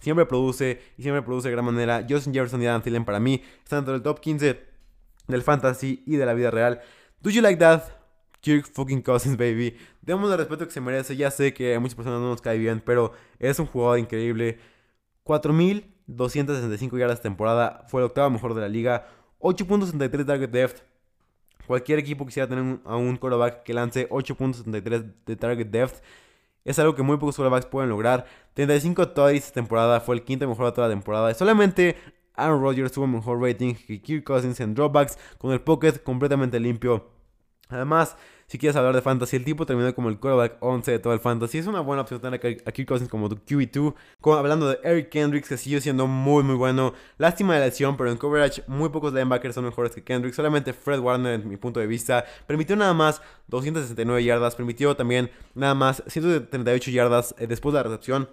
Siempre 0.00 0.26
produce 0.26 0.80
y 0.96 1.02
siempre 1.02 1.22
produce 1.22 1.48
de 1.48 1.52
gran 1.52 1.64
manera. 1.64 2.06
Justin 2.08 2.32
Jefferson 2.32 2.62
y 2.62 2.66
Adam 2.66 2.82
Thielen 2.82 3.04
para 3.04 3.20
mí 3.20 3.42
están 3.62 3.78
dentro 3.80 3.94
del 3.94 4.02
top 4.02 4.20
15 4.20 4.60
del 5.26 5.42
fantasy 5.42 6.02
y 6.06 6.16
de 6.16 6.26
la 6.26 6.34
vida 6.34 6.50
real. 6.50 6.80
Do 7.20 7.30
you 7.30 7.42
like 7.42 7.58
that? 7.58 7.82
Kirk 8.40 8.66
fucking 8.72 9.02
Cousins, 9.02 9.36
baby. 9.36 9.76
Demos 10.02 10.30
el 10.30 10.38
respeto 10.38 10.66
que 10.66 10.72
se 10.72 10.80
merece. 10.80 11.16
Ya 11.16 11.30
sé 11.30 11.52
que 11.52 11.74
a 11.74 11.80
muchas 11.80 11.96
personas 11.96 12.20
no 12.20 12.28
nos 12.28 12.40
cae 12.40 12.58
bien, 12.58 12.80
pero 12.84 13.12
es 13.38 13.58
un 13.58 13.66
jugador 13.66 13.98
increíble. 13.98 14.58
4.265 15.24 16.98
yardas 16.98 17.20
temporada. 17.20 17.84
Fue 17.88 18.00
el 18.00 18.06
octavo 18.06 18.30
mejor 18.30 18.54
de 18.54 18.60
la 18.60 18.68
liga. 18.68 19.08
8.63 19.40 20.24
target 20.24 20.50
depth. 20.50 20.82
Cualquier 21.66 21.98
equipo 21.98 22.24
quisiera 22.24 22.48
tener 22.48 22.78
a 22.84 22.96
un 22.96 23.16
quarterback 23.16 23.64
que 23.64 23.74
lance 23.74 24.08
8.63 24.08 25.12
de 25.26 25.36
target 25.36 25.66
depth. 25.66 26.02
Es 26.66 26.78
algo 26.78 26.94
que 26.94 27.02
muy 27.02 27.16
pocos 27.16 27.36
quarterbacks 27.36 27.66
pueden 27.66 27.88
lograr. 27.88 28.26
35 28.54 29.08
todavía 29.08 29.38
esta 29.38 29.52
temporada, 29.52 30.00
fue 30.00 30.16
el 30.16 30.24
quinto 30.24 30.46
mejor 30.46 30.66
de 30.66 30.72
toda 30.72 30.88
la 30.88 30.94
temporada. 30.94 31.32
solamente 31.32 31.96
Aaron 32.34 32.60
Rodgers 32.60 32.92
tuvo 32.92 33.06
mejor 33.06 33.40
rating 33.40 33.74
que 33.74 34.02
Kirk 34.02 34.24
Cousins 34.24 34.60
en 34.60 34.74
dropbacks, 34.74 35.18
con 35.38 35.52
el 35.52 35.60
pocket 35.60 36.02
completamente 36.02 36.60
limpio. 36.60 37.15
Además, 37.68 38.16
si 38.46 38.58
quieres 38.58 38.76
hablar 38.76 38.94
de 38.94 39.02
fantasy, 39.02 39.36
el 39.36 39.44
tipo 39.44 39.66
terminó 39.66 39.92
como 39.92 40.08
el 40.08 40.20
quarterback 40.20 40.58
11 40.60 40.92
de 40.92 40.98
todo 41.00 41.12
el 41.12 41.18
fantasy. 41.18 41.58
Es 41.58 41.66
una 41.66 41.80
buena 41.80 42.02
opción 42.02 42.20
tener 42.20 42.62
a 42.64 42.72
Kirk 42.72 42.88
Cousins 42.88 43.10
como 43.10 43.28
tu 43.28 43.36
QB2. 43.36 43.94
hablando 44.38 44.68
de 44.68 44.78
Eric 44.84 45.08
Kendricks, 45.08 45.48
que 45.48 45.56
sigue 45.56 45.80
siendo 45.80 46.06
muy, 46.06 46.44
muy 46.44 46.54
bueno. 46.54 46.94
Lástima 47.18 47.54
de 47.54 47.60
la 47.60 47.66
lesión, 47.66 47.96
pero 47.96 48.10
en 48.10 48.18
coverage 48.18 48.62
muy 48.68 48.90
pocos 48.90 49.12
linebackers 49.12 49.54
son 49.54 49.64
mejores 49.64 49.92
que 49.92 50.04
Kendrick. 50.04 50.32
Solamente 50.32 50.72
Fred 50.72 51.00
Warner, 51.00 51.40
en 51.40 51.48
mi 51.48 51.56
punto 51.56 51.80
de 51.80 51.88
vista, 51.88 52.24
permitió 52.46 52.76
nada 52.76 52.94
más 52.94 53.20
269 53.48 54.22
yardas. 54.22 54.54
Permitió 54.54 54.94
también 54.94 55.28
nada 55.54 55.74
más 55.74 56.04
138 56.06 56.90
yardas 56.92 57.34
eh, 57.38 57.48
después 57.48 57.72
de 57.72 57.80
la 57.80 57.82
recepción. 57.82 58.28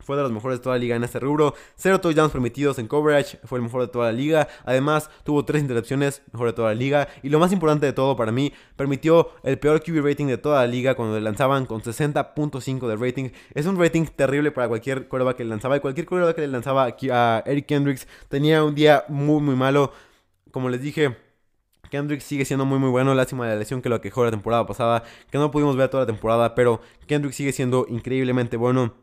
Fue 0.00 0.16
de 0.16 0.22
los 0.22 0.32
mejores 0.32 0.58
de 0.58 0.62
toda 0.62 0.76
la 0.76 0.80
liga 0.80 0.96
en 0.96 1.04
este 1.04 1.20
rubro. 1.20 1.54
Cero 1.76 2.00
touchdowns 2.00 2.32
permitidos 2.32 2.78
en 2.78 2.88
coverage. 2.88 3.38
Fue 3.44 3.58
el 3.58 3.62
mejor 3.62 3.82
de 3.82 3.88
toda 3.88 4.06
la 4.06 4.12
liga. 4.12 4.48
Además, 4.64 5.10
tuvo 5.24 5.44
tres 5.44 5.62
intercepciones. 5.62 6.22
Mejor 6.32 6.48
de 6.48 6.52
toda 6.52 6.68
la 6.68 6.74
liga. 6.74 7.08
Y 7.22 7.28
lo 7.28 7.38
más 7.38 7.52
importante 7.52 7.86
de 7.86 7.92
todo 7.92 8.16
para 8.16 8.32
mí, 8.32 8.52
permitió 8.76 9.30
el 9.42 9.58
peor 9.58 9.82
QB 9.82 10.04
rating 10.04 10.26
de 10.26 10.38
toda 10.38 10.60
la 10.60 10.66
liga 10.66 10.94
cuando 10.94 11.14
le 11.14 11.20
lanzaban 11.20 11.66
con 11.66 11.82
60.5 11.82 12.88
de 12.88 12.96
rating. 12.96 13.30
Es 13.54 13.66
un 13.66 13.78
rating 13.78 14.06
terrible 14.06 14.50
para 14.50 14.68
cualquier 14.68 15.08
quarterback 15.08 15.36
que 15.36 15.44
le 15.44 15.50
lanzaba. 15.50 15.76
Y 15.76 15.80
cualquier 15.80 16.06
quarterback 16.06 16.36
que 16.36 16.42
le 16.42 16.48
lanzaba 16.48 16.84
a 16.86 17.42
Eric 17.46 17.66
Kendricks 17.66 18.06
tenía 18.28 18.64
un 18.64 18.74
día 18.74 19.04
muy, 19.08 19.40
muy 19.40 19.56
malo. 19.56 19.92
Como 20.50 20.68
les 20.68 20.82
dije, 20.82 21.16
Kendricks 21.90 22.24
sigue 22.24 22.44
siendo 22.44 22.64
muy 22.64 22.78
muy 22.78 22.88
bueno, 22.88 23.14
lástima 23.14 23.46
de 23.46 23.54
la 23.54 23.58
lesión 23.58 23.82
que 23.82 23.88
lo 23.88 24.00
quejó 24.00 24.24
la 24.24 24.30
temporada 24.30 24.66
pasada, 24.66 25.02
que 25.30 25.38
no 25.38 25.50
pudimos 25.50 25.76
ver 25.76 25.90
toda 25.90 26.04
la 26.04 26.06
temporada, 26.06 26.54
pero 26.54 26.80
Kendricks 27.06 27.36
sigue 27.36 27.52
siendo 27.52 27.86
increíblemente 27.88 28.56
bueno. 28.56 28.94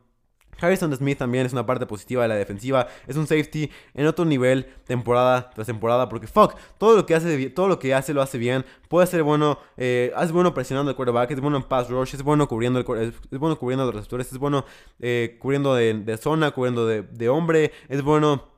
Harrison 0.60 0.96
Smith 0.96 1.18
también 1.18 1.46
es 1.46 1.54
una 1.54 1.66
parte 1.66 1.86
positiva 1.86 2.24
de 2.24 2.28
la 2.28 2.36
defensiva. 2.36 2.88
Es 3.08 3.16
un 3.16 3.28
safety 3.28 3.70
en 3.94 4.08
otro 4.08 4.26
nivel, 4.26 4.66
temporada 4.86 5.50
tras 5.52 5.68
temporada. 5.68 6.10
Porque 6.10 6.28
fuck, 6.28 6.56
todo 6.78 6.96
lo 6.96 7.06
que 7.06 7.16
hace, 7.16 7.50
todo 7.50 7.68
lo 7.68 7.80
que 7.80 7.94
hace 7.94 8.14
lo 8.14 8.22
hace 8.22 8.38
bien. 8.38 8.66
Puede 8.88 9.08
ser 9.08 9.24
bueno, 9.24 9.60
eh, 9.76 10.14
es 10.22 10.32
bueno 10.32 10.54
presionando 10.54 10.92
el 10.92 10.96
quarterback, 10.96 11.32
es 11.32 11.42
bueno 11.42 11.58
en 11.58 11.64
pass 11.64 11.90
rush, 11.90 12.16
es 12.16 12.24
bueno 12.24 12.48
cubriendo, 12.48 12.80
el, 12.80 13.14
es 13.32 13.40
bueno 13.40 13.58
cubriendo 13.58 13.86
los 13.86 13.96
receptores, 13.96 14.32
es 14.32 14.38
bueno 14.38 14.66
eh, 15.00 15.38
cubriendo 15.40 15.76
de, 15.76 16.18
zona, 16.18 16.52
cubriendo 16.52 16.86
de, 16.86 17.30
hombre, 17.30 17.72
es 17.90 18.02
bueno 18.02 18.58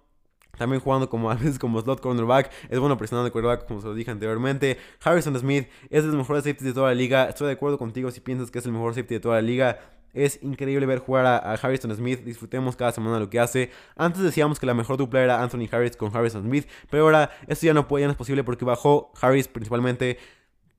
también 0.57 0.81
jugando 0.81 1.09
como 1.09 1.31
a 1.31 1.35
veces 1.35 1.57
como 1.57 1.81
slot 1.81 2.01
cornerback. 2.01 2.51
Es 2.69 2.79
bueno 2.79 2.97
presionando 2.97 3.27
el 3.27 3.31
quarterback, 3.31 3.67
como 3.67 3.81
se 3.81 3.87
lo 3.87 3.95
dije 3.95 4.11
anteriormente. 4.11 4.77
Harrison 5.01 5.37
Smith 5.39 5.67
es 5.89 6.03
de 6.03 6.09
los 6.09 6.17
mejores 6.17 6.43
safeties 6.43 6.65
de 6.65 6.73
toda 6.73 6.89
la 6.89 6.95
liga. 6.95 7.29
Estoy 7.29 7.47
de 7.47 7.53
acuerdo 7.53 7.77
contigo 7.77 8.11
si 8.11 8.19
piensas 8.19 8.51
que 8.51 8.59
es 8.59 8.65
el 8.65 8.73
mejor 8.73 8.93
safety 8.93 9.15
de 9.15 9.19
toda 9.21 9.35
la 9.35 9.41
liga. 9.41 9.79
Es 10.13 10.39
increíble 10.41 10.85
ver 10.85 10.99
jugar 10.99 11.25
a, 11.25 11.53
Harrison 11.53 11.95
Smith. 11.95 12.21
Disfrutemos 12.23 12.75
cada 12.75 12.91
semana 12.91 13.19
lo 13.19 13.29
que 13.29 13.39
hace. 13.39 13.71
Antes 13.95 14.21
decíamos 14.21 14.59
que 14.59 14.65
la 14.65 14.73
mejor 14.73 14.97
dupla 14.97 15.21
era 15.21 15.41
Anthony 15.41 15.67
Harris 15.71 15.95
con 15.95 16.15
Harrison 16.15 16.43
Smith. 16.43 16.67
Pero 16.89 17.03
ahora 17.03 17.31
esto 17.47 17.65
ya 17.65 17.73
no, 17.73 17.87
puede, 17.87 18.03
ya 18.03 18.07
no 18.07 18.11
es 18.11 18.17
posible 18.17 18.43
porque 18.43 18.65
bajó 18.65 19.11
Harris 19.21 19.47
principalmente 19.47 20.17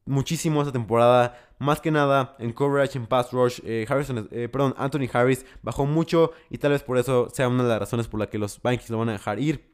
muchísimo 0.07 0.61
esta 0.61 0.73
temporada. 0.73 1.39
Más 1.59 1.81
que 1.81 1.91
nada 1.91 2.37
en 2.39 2.53
coverage, 2.53 2.99
en 2.99 3.07
pass 3.07 3.33
rush. 3.33 3.61
Eh, 3.65 3.87
Harrison, 3.89 4.29
eh, 4.31 4.49
perdón, 4.49 4.75
Anthony 4.79 5.09
Harris 5.13 5.45
bajó 5.63 5.87
mucho. 5.87 6.33
Y 6.49 6.59
tal 6.59 6.73
vez 6.73 6.83
por 6.83 6.99
eso 6.99 7.29
sea 7.31 7.49
una 7.49 7.63
de 7.63 7.69
las 7.69 7.81
razones 7.81 8.09
por 8.09 8.21
la 8.21 8.29
que 8.29 8.39
los 8.39 8.61
Vikings 8.63 8.91
lo 8.91 8.99
van 8.99 9.11
a 9.11 9.13
dejar 9.13 9.39
ir. 9.39 9.71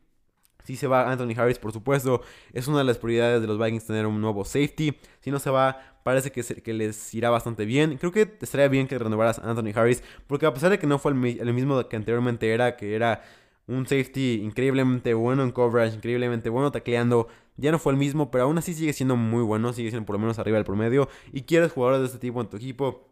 Si 0.66 0.74
se 0.74 0.88
va 0.88 1.11
Anthony 1.11 1.33
Harris, 1.37 1.61
por 1.61 1.72
supuesto, 1.72 2.22
es 2.52 2.66
una 2.66 2.79
de 2.79 2.85
las 2.85 2.98
prioridades 2.98 3.40
de 3.40 3.46
los 3.46 3.57
Vikings 3.57 3.87
tener 3.87 4.05
un 4.05 4.20
nuevo 4.20 4.44
safety. 4.44 4.98
Si 5.20 5.31
no 5.31 5.38
se 5.38 5.48
va, 5.48 5.81
parece 6.02 6.33
que, 6.33 6.42
que 6.42 6.74
les 6.74 7.14
irá 7.14 7.31
bastante 7.31 7.64
bien. 7.64 7.98
Creo 7.98 8.11
que 8.11 8.37
estaría 8.40 8.66
bien 8.66 8.88
que 8.88 8.98
renovaras 8.98 9.38
a 9.38 9.48
Anthony 9.48 9.70
Harris, 9.74 10.02
porque 10.26 10.44
a 10.44 10.52
pesar 10.52 10.70
de 10.70 10.81
que 10.81 10.88
no 10.88 10.98
fue 10.98 11.12
el, 11.12 11.55
mismo 11.55 11.88
que 11.88 11.94
anteriormente 11.94 12.52
era, 12.52 12.76
que 12.76 12.96
era 12.96 13.22
un 13.68 13.87
safety 13.87 14.40
increíblemente 14.42 15.14
bueno 15.14 15.44
en 15.44 15.52
coverage, 15.52 15.94
increíblemente 15.94 16.48
bueno 16.50 16.72
tacleando. 16.72 17.29
Ya 17.57 17.70
no 17.70 17.79
fue 17.79 17.92
el 17.92 17.98
mismo, 17.98 18.31
pero 18.31 18.44
aún 18.44 18.59
así 18.59 18.74
sigue 18.74 18.92
siendo 18.92 19.14
muy 19.16 19.42
bueno, 19.42 19.72
sigue 19.72 19.90
siendo 19.90 20.05
por 20.05 20.14
lo 20.16 20.20
menos 20.20 20.38
arriba 20.40 20.57
del 20.57 20.64
promedio. 20.64 21.09
Y 21.33 21.42
quieres 21.42 21.72
jugadores 21.72 22.00
de 22.00 22.07
este 22.07 22.18
tipo 22.18 22.40
en 22.40 22.48
tu 22.48 22.57
equipo. 22.57 23.09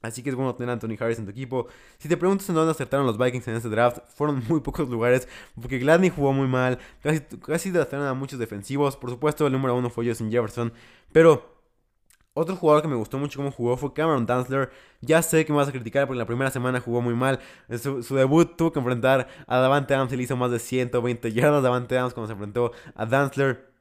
Así 0.00 0.22
que 0.22 0.30
es 0.30 0.36
bueno 0.36 0.54
tener 0.54 0.70
a 0.70 0.74
Anthony 0.74 0.96
Harris 0.98 1.18
en 1.18 1.24
tu 1.24 1.30
equipo. 1.30 1.66
Si 1.98 2.08
te 2.08 2.16
preguntas 2.16 2.48
en 2.48 2.54
dónde 2.54 2.70
acertaron 2.70 3.06
los 3.06 3.18
Vikings 3.18 3.48
en 3.48 3.56
este 3.56 3.68
draft, 3.68 3.98
fueron 4.14 4.42
muy 4.48 4.60
pocos 4.60 4.88
lugares. 4.88 5.28
Porque 5.60 5.78
Gladney 5.78 6.10
jugó 6.10 6.32
muy 6.32 6.46
mal. 6.46 6.78
Casi, 7.02 7.20
casi 7.20 7.72
a 7.76 8.14
muchos 8.14 8.38
defensivos. 8.38 8.96
Por 8.96 9.10
supuesto, 9.10 9.46
el 9.46 9.52
número 9.52 9.76
uno 9.76 9.90
fue 9.90 10.06
Justin 10.06 10.30
Jefferson. 10.30 10.72
Pero 11.12 11.58
otro 12.40 12.54
jugador 12.54 12.82
que 12.82 12.88
me 12.88 12.94
gustó 12.94 13.18
mucho 13.18 13.38
cómo 13.40 13.50
jugó 13.50 13.76
fue 13.76 13.92
Cameron 13.92 14.24
Danzler. 14.24 14.70
Ya 15.00 15.22
sé 15.22 15.44
que 15.44 15.52
me 15.52 15.58
vas 15.58 15.68
a 15.68 15.72
criticar 15.72 16.06
porque 16.06 16.18
la 16.18 16.26
primera 16.26 16.50
semana 16.52 16.80
jugó 16.80 17.00
muy 17.00 17.14
mal. 17.14 17.40
En 17.68 17.80
su, 17.80 18.14
debut 18.14 18.56
tuvo 18.56 18.72
que 18.72 18.78
enfrentar 18.78 19.26
a 19.48 19.58
Davante 19.58 19.94
Adams 19.94 20.12
y 20.12 20.22
hizo 20.22 20.36
más 20.36 20.52
de 20.52 20.60
120 20.60 21.32
yardas 21.32 21.64
Davante 21.64 21.98
Adams 21.98 22.14
cuando 22.14 22.28
se 22.28 22.34
enfrentó 22.34 22.70
a 22.94 23.06
Danzler. 23.06 23.72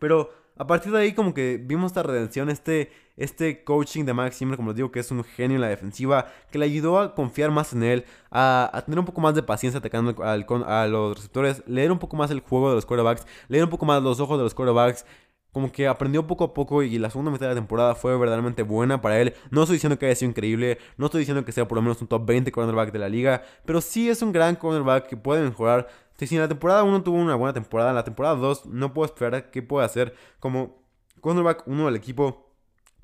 Pero 0.00 0.30
a 0.56 0.66
partir 0.66 0.90
de 0.92 0.98
ahí 0.98 1.14
como 1.14 1.34
que 1.34 1.60
vimos 1.62 1.92
esta 1.92 2.02
redención, 2.02 2.50
este, 2.50 2.90
este 3.16 3.64
coaching 3.64 4.04
de 4.04 4.14
Max 4.14 4.38
Zimmer, 4.38 4.56
como 4.56 4.70
les 4.70 4.76
digo, 4.76 4.90
que 4.90 5.00
es 5.00 5.10
un 5.10 5.22
genio 5.24 5.56
en 5.56 5.60
la 5.60 5.68
defensiva, 5.68 6.26
que 6.50 6.58
le 6.58 6.66
ayudó 6.66 6.98
a 6.98 7.14
confiar 7.14 7.50
más 7.50 7.72
en 7.72 7.82
él, 7.82 8.04
a, 8.30 8.82
tener 8.84 8.98
un 8.98 9.04
poco 9.04 9.20
más 9.20 9.34
de 9.34 9.42
paciencia 9.42 9.78
atacando 9.78 10.14
a 10.24 10.86
los 10.86 11.16
receptores, 11.16 11.62
leer 11.66 11.92
un 11.92 11.98
poco 11.98 12.16
más 12.16 12.30
el 12.30 12.40
juego 12.40 12.68
de 12.70 12.76
los 12.76 12.86
quarterbacks, 12.86 13.26
leer 13.48 13.64
un 13.64 13.70
poco 13.70 13.86
más 13.86 14.02
los 14.02 14.20
ojos 14.20 14.38
de 14.38 14.44
los 14.44 14.54
quarterbacks, 14.54 15.04
como 15.52 15.70
que 15.70 15.86
aprendió 15.86 16.26
poco 16.26 16.42
a 16.42 16.52
poco 16.52 16.82
y 16.82 16.98
la 16.98 17.10
segunda 17.10 17.30
mitad 17.30 17.46
de 17.46 17.54
la 17.54 17.60
temporada 17.60 17.94
fue 17.94 18.18
verdaderamente 18.18 18.64
buena 18.64 19.00
para 19.00 19.20
él. 19.20 19.34
No 19.52 19.62
estoy 19.62 19.76
diciendo 19.76 19.96
que 19.98 20.06
haya 20.06 20.16
sido 20.16 20.30
increíble, 20.30 20.78
no 20.96 21.06
estoy 21.06 21.20
diciendo 21.20 21.44
que 21.44 21.52
sea 21.52 21.68
por 21.68 21.76
lo 21.76 21.82
menos 21.82 22.00
un 22.02 22.08
top 22.08 22.26
20 22.26 22.50
cornerback 22.50 22.90
de 22.90 22.98
la 22.98 23.08
liga, 23.08 23.44
pero 23.64 23.80
sí 23.80 24.10
es 24.10 24.20
un 24.22 24.32
gran 24.32 24.56
cornerback 24.56 25.06
que 25.06 25.16
puede 25.16 25.44
mejorar 25.44 25.86
si 26.26 26.34
en 26.34 26.40
la 26.40 26.48
temporada 26.48 26.82
1 26.84 27.02
tuvo 27.02 27.16
una 27.16 27.34
buena 27.34 27.52
temporada, 27.52 27.90
en 27.90 27.96
la 27.96 28.04
temporada 28.04 28.36
2 28.36 28.66
no 28.66 28.94
puedo 28.94 29.06
esperar 29.06 29.50
qué 29.50 29.62
puede 29.62 29.84
hacer 29.84 30.14
como 30.40 30.76
cornerback 31.20 31.66
1 31.66 31.86
del 31.86 31.96
equipo. 31.96 32.43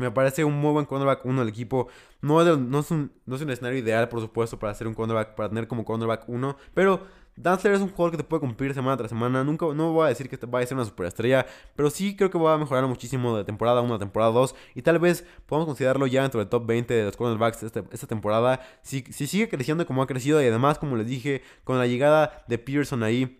Me 0.00 0.10
parece 0.10 0.44
un 0.44 0.54
muy 0.54 0.72
buen 0.72 0.86
cornerback 0.86 1.24
1 1.24 1.40
del 1.40 1.48
equipo. 1.48 1.88
No 2.20 2.40
es, 2.40 2.58
no, 2.58 2.80
es 2.80 2.90
un, 2.90 3.12
no 3.26 3.36
es 3.36 3.42
un 3.42 3.50
escenario 3.50 3.78
ideal, 3.78 4.08
por 4.08 4.20
supuesto, 4.20 4.58
para 4.58 4.72
hacer 4.72 4.86
un 4.86 4.94
cornerback, 4.94 5.34
para 5.34 5.48
tener 5.48 5.68
como 5.68 5.84
cornerback 5.84 6.28
1, 6.28 6.56
pero 6.74 7.00
Danzler 7.36 7.72
es 7.74 7.80
un 7.80 7.88
jugador 7.88 8.10
que 8.10 8.16
te 8.18 8.24
puede 8.24 8.40
cumplir 8.40 8.74
semana 8.74 8.96
tras 8.96 9.08
semana. 9.08 9.42
Nunca, 9.44 9.66
no 9.74 9.92
voy 9.92 10.06
a 10.06 10.08
decir 10.08 10.28
que 10.28 10.36
va 10.46 10.60
a 10.60 10.66
ser 10.66 10.76
una 10.76 10.84
superestrella, 10.84 11.46
pero 11.74 11.90
sí 11.90 12.14
creo 12.16 12.30
que 12.30 12.38
va 12.38 12.54
a 12.54 12.58
mejorar 12.58 12.86
muchísimo 12.86 13.36
de 13.36 13.44
temporada 13.44 13.80
1 13.80 13.94
a 13.94 13.98
temporada 13.98 14.30
2. 14.32 14.54
Y 14.74 14.82
tal 14.82 14.98
vez 14.98 15.24
podamos 15.46 15.66
considerarlo 15.66 16.06
ya 16.06 16.22
dentro 16.22 16.40
del 16.40 16.48
top 16.48 16.66
20 16.66 16.92
de 16.92 17.04
los 17.04 17.16
cornerbacks 17.16 17.62
esta, 17.62 17.82
esta 17.90 18.06
temporada. 18.06 18.60
Si, 18.82 19.02
si 19.10 19.26
sigue 19.26 19.48
creciendo 19.48 19.86
como 19.86 20.02
ha 20.02 20.06
crecido, 20.06 20.42
y 20.42 20.46
además, 20.46 20.78
como 20.78 20.96
les 20.96 21.06
dije, 21.06 21.42
con 21.64 21.78
la 21.78 21.86
llegada 21.86 22.44
de 22.46 22.58
Pearson 22.58 23.02
ahí. 23.02 23.38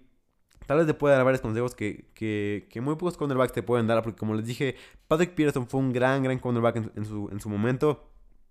Tal 0.71 0.79
vez 0.79 0.87
te 0.87 0.95
pueda 0.95 1.17
dar 1.17 1.25
varios 1.25 1.41
consejos 1.41 1.75
que, 1.75 2.05
que, 2.15 2.81
muy 2.81 2.95
pocos 2.95 3.17
cornerbacks 3.17 3.53
te 3.53 3.61
pueden 3.61 3.89
dar. 3.89 4.05
Porque 4.05 4.17
como 4.17 4.37
les 4.37 4.47
dije, 4.47 4.77
Patrick 5.09 5.35
Pearson 5.35 5.67
fue 5.67 5.81
un 5.81 5.93
gran, 5.93 6.23
gran 6.23 6.39
cornerback 6.39 6.77
en, 6.95 7.05
su, 7.05 7.29
en 7.33 7.41
su 7.41 7.49
momento. 7.49 8.09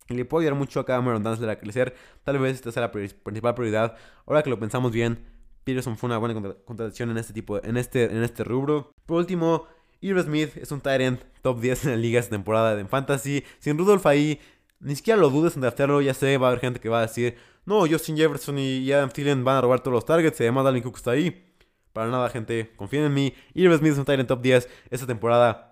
Y 0.09 0.15
le 0.15 0.25
puede 0.25 0.43
ayudar 0.43 0.59
mucho 0.59 0.81
a 0.81 0.85
Cameron 0.85 1.23
Danzler 1.23 1.49
a 1.49 1.57
crecer. 1.57 1.95
Tal 2.25 2.37
vez 2.39 2.55
esta 2.55 2.73
sea 2.73 2.81
la 2.81 2.91
principal 2.91 3.55
prioridad. 3.55 3.95
Ahora 4.25 4.43
que 4.43 4.49
lo 4.49 4.59
pensamos 4.59 4.91
bien, 4.91 5.27
Peterson 5.63 5.97
fue 5.97 6.07
una 6.07 6.17
buena 6.17 6.55
contratación 6.65 7.09
en 7.09 7.19
este 7.19 7.31
tipo, 7.31 7.63
en 7.63 7.77
este, 7.77 8.03
en 8.03 8.21
este 8.21 8.43
rubro. 8.43 8.91
Por 9.05 9.19
último, 9.19 9.67
Irv 10.01 10.21
Smith 10.21 10.57
es 10.57 10.73
un 10.73 10.81
end 10.83 11.23
top 11.41 11.61
10 11.61 11.85
en 11.85 11.91
la 11.91 11.95
liga 11.95 12.19
esta 12.19 12.31
temporada 12.31 12.75
de 12.75 12.83
Fantasy. 12.83 13.45
Sin 13.59 13.77
Rudolph 13.77 14.05
ahí, 14.05 14.41
ni 14.81 14.97
siquiera 14.97 15.17
lo 15.17 15.29
dudes 15.29 15.55
en 15.55 15.61
draftearlo. 15.61 16.01
Ya 16.01 16.13
sé, 16.13 16.37
va 16.37 16.47
a 16.47 16.49
haber 16.49 16.59
gente 16.59 16.81
que 16.81 16.89
va 16.89 16.99
a 16.99 17.03
decir, 17.03 17.37
no, 17.65 17.87
Justin 17.87 18.17
Jefferson 18.17 18.59
y 18.59 18.91
Adam 18.91 19.09
Thielen 19.09 19.45
van 19.45 19.55
a 19.55 19.61
robar 19.61 19.79
todos 19.79 19.93
los 19.93 20.05
targets 20.05 20.37
y 20.41 20.43
además 20.43 20.65
Dalvin 20.65 20.83
Cook 20.83 20.97
está 20.97 21.11
ahí. 21.11 21.45
Para 21.93 22.09
nada, 22.09 22.29
gente, 22.29 22.71
confíen 22.75 23.03
en 23.03 23.13
mí. 23.13 23.33
Irv 23.53 23.77
Smith 23.77 23.93
es 23.93 23.97
un 23.97 24.05
tight 24.05 24.25
top 24.27 24.41
10 24.41 24.69
esta 24.89 25.07
temporada. 25.07 25.69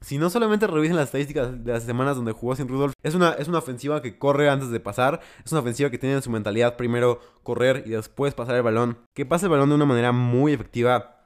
Si 0.00 0.16
no 0.16 0.30
solamente 0.30 0.66
revisen 0.66 0.96
las 0.96 1.06
estadísticas 1.06 1.64
de 1.64 1.72
las 1.72 1.82
semanas 1.82 2.16
donde 2.16 2.32
jugó 2.32 2.54
sin 2.54 2.68
Rudolph, 2.68 2.92
es 3.02 3.14
una, 3.14 3.32
es 3.32 3.48
una 3.48 3.58
ofensiva 3.58 4.00
que 4.00 4.16
corre 4.16 4.48
antes 4.48 4.70
de 4.70 4.78
pasar, 4.78 5.20
es 5.44 5.50
una 5.50 5.60
ofensiva 5.60 5.90
que 5.90 5.98
tiene 5.98 6.14
en 6.14 6.22
su 6.22 6.30
mentalidad 6.30 6.76
primero 6.76 7.20
correr 7.42 7.82
y 7.84 7.90
después 7.90 8.32
pasar 8.32 8.54
el 8.54 8.62
balón, 8.62 8.98
que 9.12 9.26
pasa 9.26 9.46
el 9.46 9.50
balón 9.50 9.70
de 9.70 9.74
una 9.74 9.86
manera 9.86 10.12
muy 10.12 10.52
efectiva. 10.52 11.16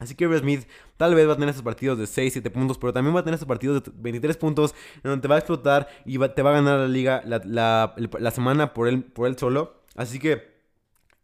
Así 0.00 0.16
que 0.16 0.24
Irv 0.24 0.38
Smith 0.40 0.68
tal 0.96 1.14
vez 1.14 1.28
va 1.28 1.32
a 1.32 1.36
tener 1.36 1.50
esos 1.50 1.62
partidos 1.62 1.98
de 1.98 2.04
6-7 2.04 2.50
puntos, 2.50 2.78
pero 2.78 2.92
también 2.92 3.14
va 3.14 3.20
a 3.20 3.24
tener 3.24 3.36
esos 3.36 3.46
partidos 3.46 3.84
de 3.84 3.92
23 3.94 4.36
puntos 4.36 4.74
en 4.96 5.10
donde 5.10 5.22
te 5.22 5.28
va 5.28 5.36
a 5.36 5.38
explotar 5.38 5.88
y 6.04 6.18
te 6.18 6.42
va 6.42 6.50
a 6.50 6.54
ganar 6.54 6.80
la 6.80 6.88
liga 6.88 7.22
la, 7.24 7.94
la 7.96 8.30
semana 8.32 8.74
por 8.74 8.88
él, 8.88 9.04
por 9.04 9.28
él 9.28 9.38
solo. 9.38 9.84
Así 9.94 10.18
que 10.18 10.55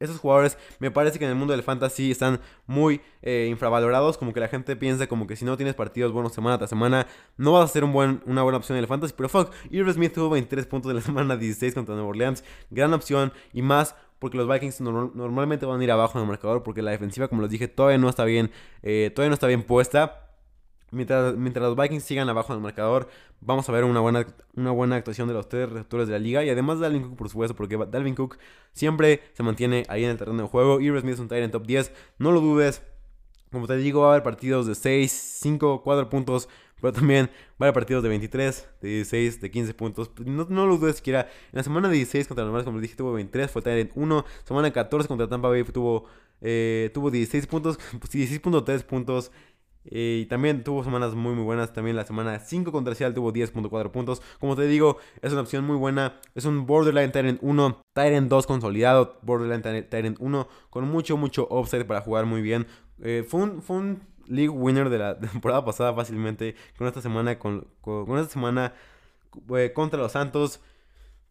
esos 0.02 0.18
jugadores 0.18 0.58
me 0.78 0.90
parece 0.90 1.18
que 1.18 1.24
en 1.24 1.30
el 1.30 1.36
mundo 1.36 1.52
del 1.52 1.62
fantasy 1.62 2.10
están 2.10 2.40
muy 2.66 3.00
eh, 3.22 3.46
infravalorados. 3.50 4.18
Como 4.18 4.32
que 4.32 4.40
la 4.40 4.48
gente 4.48 4.76
piensa 4.76 5.06
como 5.06 5.26
que 5.26 5.36
si 5.36 5.44
no 5.44 5.56
tienes 5.56 5.74
partidos 5.74 6.12
buenos 6.12 6.32
semana 6.32 6.58
tras 6.58 6.70
semana, 6.70 7.06
no 7.36 7.52
vas 7.52 7.70
a 7.70 7.72
ser 7.72 7.84
un 7.84 7.92
buen, 7.92 8.22
una 8.26 8.42
buena 8.42 8.58
opción 8.58 8.76
en 8.76 8.82
el 8.84 8.88
fantasy. 8.88 9.14
Pero 9.16 9.28
fuck, 9.28 9.52
Irv 9.70 9.92
Smith 9.92 10.12
tuvo 10.12 10.30
23 10.30 10.66
puntos 10.66 10.90
en 10.90 10.96
la 10.96 11.02
semana 11.02 11.36
16 11.36 11.74
contra 11.74 11.94
Nueva 11.94 12.10
Orleans. 12.10 12.44
Gran 12.70 12.92
opción 12.92 13.32
y 13.52 13.62
más 13.62 13.94
porque 14.18 14.36
los 14.36 14.48
Vikings 14.48 14.80
normalmente 14.80 15.66
van 15.66 15.80
a 15.80 15.84
ir 15.84 15.90
abajo 15.90 16.16
en 16.16 16.22
el 16.22 16.28
marcador 16.28 16.62
porque 16.62 16.80
la 16.80 16.92
defensiva, 16.92 17.26
como 17.26 17.42
les 17.42 17.50
dije, 17.50 17.66
todavía 17.66 17.98
no 17.98 18.08
está 18.08 18.24
bien, 18.24 18.52
eh, 18.82 19.10
todavía 19.12 19.30
no 19.30 19.34
está 19.34 19.48
bien 19.48 19.64
puesta. 19.64 20.31
Mientras, 20.92 21.34
los 21.34 21.76
Vikings 21.76 22.04
sigan 22.04 22.28
abajo 22.28 22.52
en 22.52 22.58
el 22.58 22.62
marcador, 22.62 23.08
vamos 23.40 23.68
a 23.68 23.72
ver 23.72 23.84
una 23.84 24.00
buena, 24.00 24.26
una 24.54 24.70
buena 24.70 24.96
actuación 24.96 25.26
de 25.26 25.34
los 25.34 25.48
tres 25.48 25.70
receptores 25.70 26.06
de 26.06 26.12
la 26.12 26.18
liga. 26.18 26.44
Y 26.44 26.50
además 26.50 26.78
de 26.78 26.82
Dalvin 26.82 27.02
Cook, 27.02 27.16
por 27.16 27.28
supuesto, 27.30 27.56
porque 27.56 27.78
Dalvin 27.90 28.14
Cook 28.14 28.38
siempre 28.72 29.22
se 29.32 29.42
mantiene 29.42 29.84
ahí 29.88 30.04
en 30.04 30.10
el 30.10 30.18
terreno 30.18 30.42
de 30.42 30.48
juego. 30.48 30.80
Irv 30.80 31.00
Smith 31.00 31.14
es 31.14 31.20
un 31.20 31.32
en 31.32 31.50
top 31.50 31.66
10. 31.66 31.92
No 32.18 32.30
lo 32.30 32.40
dudes. 32.40 32.82
Como 33.50 33.66
te 33.66 33.76
digo, 33.76 34.02
va 34.02 34.08
a 34.08 34.10
haber 34.12 34.22
partidos 34.22 34.66
de 34.66 34.74
6, 34.74 35.10
5, 35.40 35.82
4 35.82 36.08
puntos. 36.10 36.48
Pero 36.82 36.92
también 36.92 37.26
va 37.52 37.66
a 37.66 37.68
haber 37.68 37.74
partidos 37.74 38.02
de 38.02 38.08
23, 38.08 38.68
de 38.80 38.88
16, 38.88 39.40
de 39.40 39.50
15 39.52 39.74
puntos. 39.74 40.10
No, 40.26 40.46
no 40.50 40.66
lo 40.66 40.78
dudes 40.78 40.96
siquiera. 40.96 41.28
En 41.52 41.58
la 41.58 41.62
semana 41.62 41.88
16 41.88 42.26
contra 42.26 42.44
los 42.44 42.64
como 42.64 42.78
les 42.78 42.82
dije, 42.82 42.96
tuvo 42.96 43.12
23. 43.12 43.50
Fue 43.52 43.62
en 43.80 43.92
1. 43.94 44.24
Semana 44.44 44.72
14 44.72 45.06
contra 45.06 45.28
Tampa 45.28 45.48
Bay 45.48 45.62
tuvo, 45.62 46.06
eh, 46.40 46.90
tuvo 46.92 47.12
16 47.12 47.46
puntos. 47.46 47.78
16.3 47.92 48.82
puntos. 48.82 49.30
Eh, 49.84 50.20
y 50.22 50.26
también 50.26 50.62
tuvo 50.62 50.84
semanas 50.84 51.14
muy 51.14 51.34
muy 51.34 51.44
buenas. 51.44 51.72
También 51.72 51.96
la 51.96 52.04
semana 52.04 52.38
5 52.38 52.72
contra 52.72 52.94
Seattle 52.94 53.14
tuvo 53.14 53.32
10.4 53.32 53.90
puntos. 53.90 54.22
Como 54.38 54.56
te 54.56 54.66
digo, 54.66 54.98
es 55.20 55.32
una 55.32 55.42
opción 55.42 55.64
muy 55.64 55.76
buena. 55.76 56.20
Es 56.34 56.44
un 56.44 56.66
Borderline 56.66 57.12
Tyrant 57.12 57.38
1, 57.42 57.82
Tyrant 57.92 58.28
2 58.28 58.46
consolidado. 58.46 59.18
Borderline 59.22 59.88
Tyrant 59.88 60.16
1 60.20 60.48
con 60.70 60.88
mucho, 60.88 61.16
mucho 61.16 61.46
offset 61.50 61.86
para 61.86 62.00
jugar 62.00 62.26
muy 62.26 62.42
bien. 62.42 62.66
Eh, 63.02 63.24
fue, 63.26 63.42
un, 63.42 63.62
fue 63.62 63.76
un 63.76 64.02
League 64.26 64.48
Winner 64.48 64.88
de 64.88 64.98
la 64.98 65.18
temporada 65.32 65.64
pasada 65.64 65.94
fácilmente. 65.94 66.54
Con 66.78 66.86
esta 66.86 67.00
semana, 67.00 67.38
con, 67.38 67.66
con, 67.80 68.18
esta 68.18 68.32
semana 68.32 68.74
eh, 69.56 69.72
contra 69.74 70.00
los 70.00 70.12
Santos. 70.12 70.60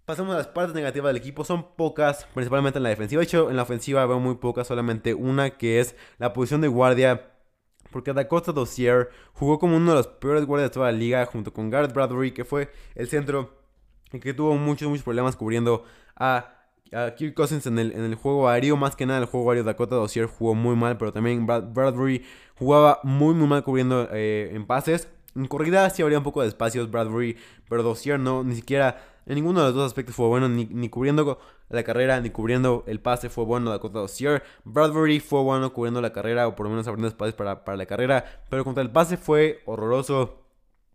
Pasamos 0.03 0.33
a 0.33 0.37
las 0.39 0.47
partes 0.47 0.73
negativas 0.73 1.09
del 1.09 1.17
equipo, 1.17 1.45
son 1.45 1.75
pocas, 1.75 2.27
principalmente 2.33 2.79
en 2.79 2.83
la 2.83 2.89
defensiva. 2.89 3.19
De 3.19 3.25
hecho, 3.25 3.49
en 3.51 3.55
la 3.55 3.61
ofensiva 3.61 4.05
veo 4.07 4.19
muy 4.19 4.35
pocas, 4.35 4.67
solamente 4.67 5.13
una 5.13 5.51
que 5.51 5.79
es 5.79 5.95
la 6.17 6.33
posición 6.33 6.59
de 6.59 6.67
guardia 6.67 7.30
porque 7.91 8.13
Dakota 8.13 8.51
Dossier 8.51 9.09
jugó 9.33 9.59
como 9.59 9.77
uno 9.77 9.91
de 9.91 9.97
los 9.97 10.07
peores 10.07 10.45
guardias 10.45 10.69
de 10.69 10.73
toda 10.73 10.91
la 10.91 10.97
liga, 10.97 11.25
junto 11.25 11.53
con 11.53 11.69
Garrett 11.69 11.93
Bradbury, 11.93 12.31
que 12.31 12.45
fue 12.45 12.71
el 12.95 13.07
centro 13.07 13.51
y 14.11 14.19
que 14.19 14.33
tuvo 14.33 14.55
muchos, 14.55 14.89
muchos 14.89 15.03
problemas 15.03 15.35
cubriendo 15.35 15.83
a, 16.15 16.57
Kirk 17.15 17.33
Cousins 17.35 17.65
en 17.67 17.79
el, 17.79 17.93
en 17.93 18.03
el 18.03 18.15
juego 18.15 18.49
aéreo. 18.49 18.75
Más 18.75 18.97
que 18.97 19.05
nada, 19.05 19.19
el 19.19 19.25
juego 19.25 19.49
aéreo 19.49 19.63
Dakota 19.63 19.95
Dossier 19.95 20.25
jugó 20.25 20.55
muy 20.55 20.75
mal, 20.75 20.97
pero 20.97 21.13
también 21.13 21.45
Bradbury 21.45 22.25
jugaba 22.55 22.99
muy, 23.03 23.33
muy 23.33 23.47
mal 23.47 23.63
cubriendo 23.63 24.09
eh, 24.11 24.51
en 24.53 24.65
pases. 24.65 25.07
En 25.33 25.47
corrida 25.47 25.89
sí 25.89 26.01
habría 26.01 26.17
un 26.17 26.25
poco 26.25 26.41
de 26.41 26.49
espacios 26.49 26.91
Bradbury, 26.91 27.37
pero 27.69 27.81
Dossier 27.83 28.19
no, 28.19 28.43
ni 28.43 28.55
siquiera 28.55 29.10
en 29.25 29.35
ninguno 29.35 29.59
de 29.61 29.67
los 29.67 29.75
dos 29.75 29.87
aspectos 29.87 30.15
fue 30.15 30.27
bueno, 30.27 30.49
ni, 30.49 30.65
ni 30.65 30.89
cubriendo 30.89 31.39
la 31.69 31.83
carrera, 31.83 32.19
ni 32.19 32.29
cubriendo 32.29 32.83
el 32.87 32.99
pase 32.99 33.29
fue 33.29 33.45
bueno 33.45 33.69
Dakota 33.69 33.99
Dossier. 33.99 34.43
Bradbury 34.63 35.19
fue 35.19 35.41
bueno 35.43 35.73
cubriendo 35.73 36.01
la 36.01 36.11
carrera, 36.11 36.47
o 36.47 36.55
por 36.55 36.65
lo 36.65 36.71
menos 36.71 36.87
abriendo 36.87 37.07
espacios 37.07 37.35
para, 37.35 37.63
para 37.63 37.77
la 37.77 37.85
carrera, 37.85 38.43
pero 38.49 38.63
contra 38.63 38.83
el 38.83 38.91
pase 38.91 39.17
fue 39.17 39.61
horroroso. 39.65 40.37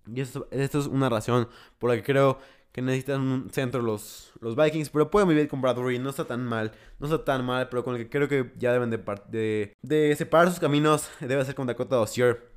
Y 0.07 0.21
esto, 0.21 0.47
esto 0.51 0.79
es 0.79 0.87
una 0.87 1.09
razón 1.09 1.49
por 1.79 1.91
la 1.91 1.97
que 1.97 2.03
creo 2.03 2.39
que 2.73 2.83
necesitan 2.83 3.23
un 3.23 3.51
centro 3.51 3.81
los, 3.81 4.33
los 4.41 4.55
Vikings, 4.55 4.91
pero 4.91 5.11
pueden 5.11 5.29
vivir 5.29 5.49
con 5.49 5.63
Bradbury, 5.63 5.99
no 5.99 6.11
está 6.11 6.27
tan 6.27 6.45
mal, 6.45 6.73
no 6.99 7.07
está 7.07 7.25
tan 7.25 7.45
mal, 7.45 7.71
pero 7.71 7.83
con 7.83 7.97
el 7.97 8.03
que 8.03 8.11
creo 8.11 8.29
que 8.29 8.53
ya 8.59 8.71
deben 8.71 8.91
de, 8.91 8.99
de, 9.29 9.73
de 9.81 10.15
separar 10.15 10.51
sus 10.51 10.61
caminos 10.61 11.11
debe 11.21 11.43
ser 11.45 11.55
con 11.55 11.67
Dakota 11.67 11.97
Dossier 11.97 12.56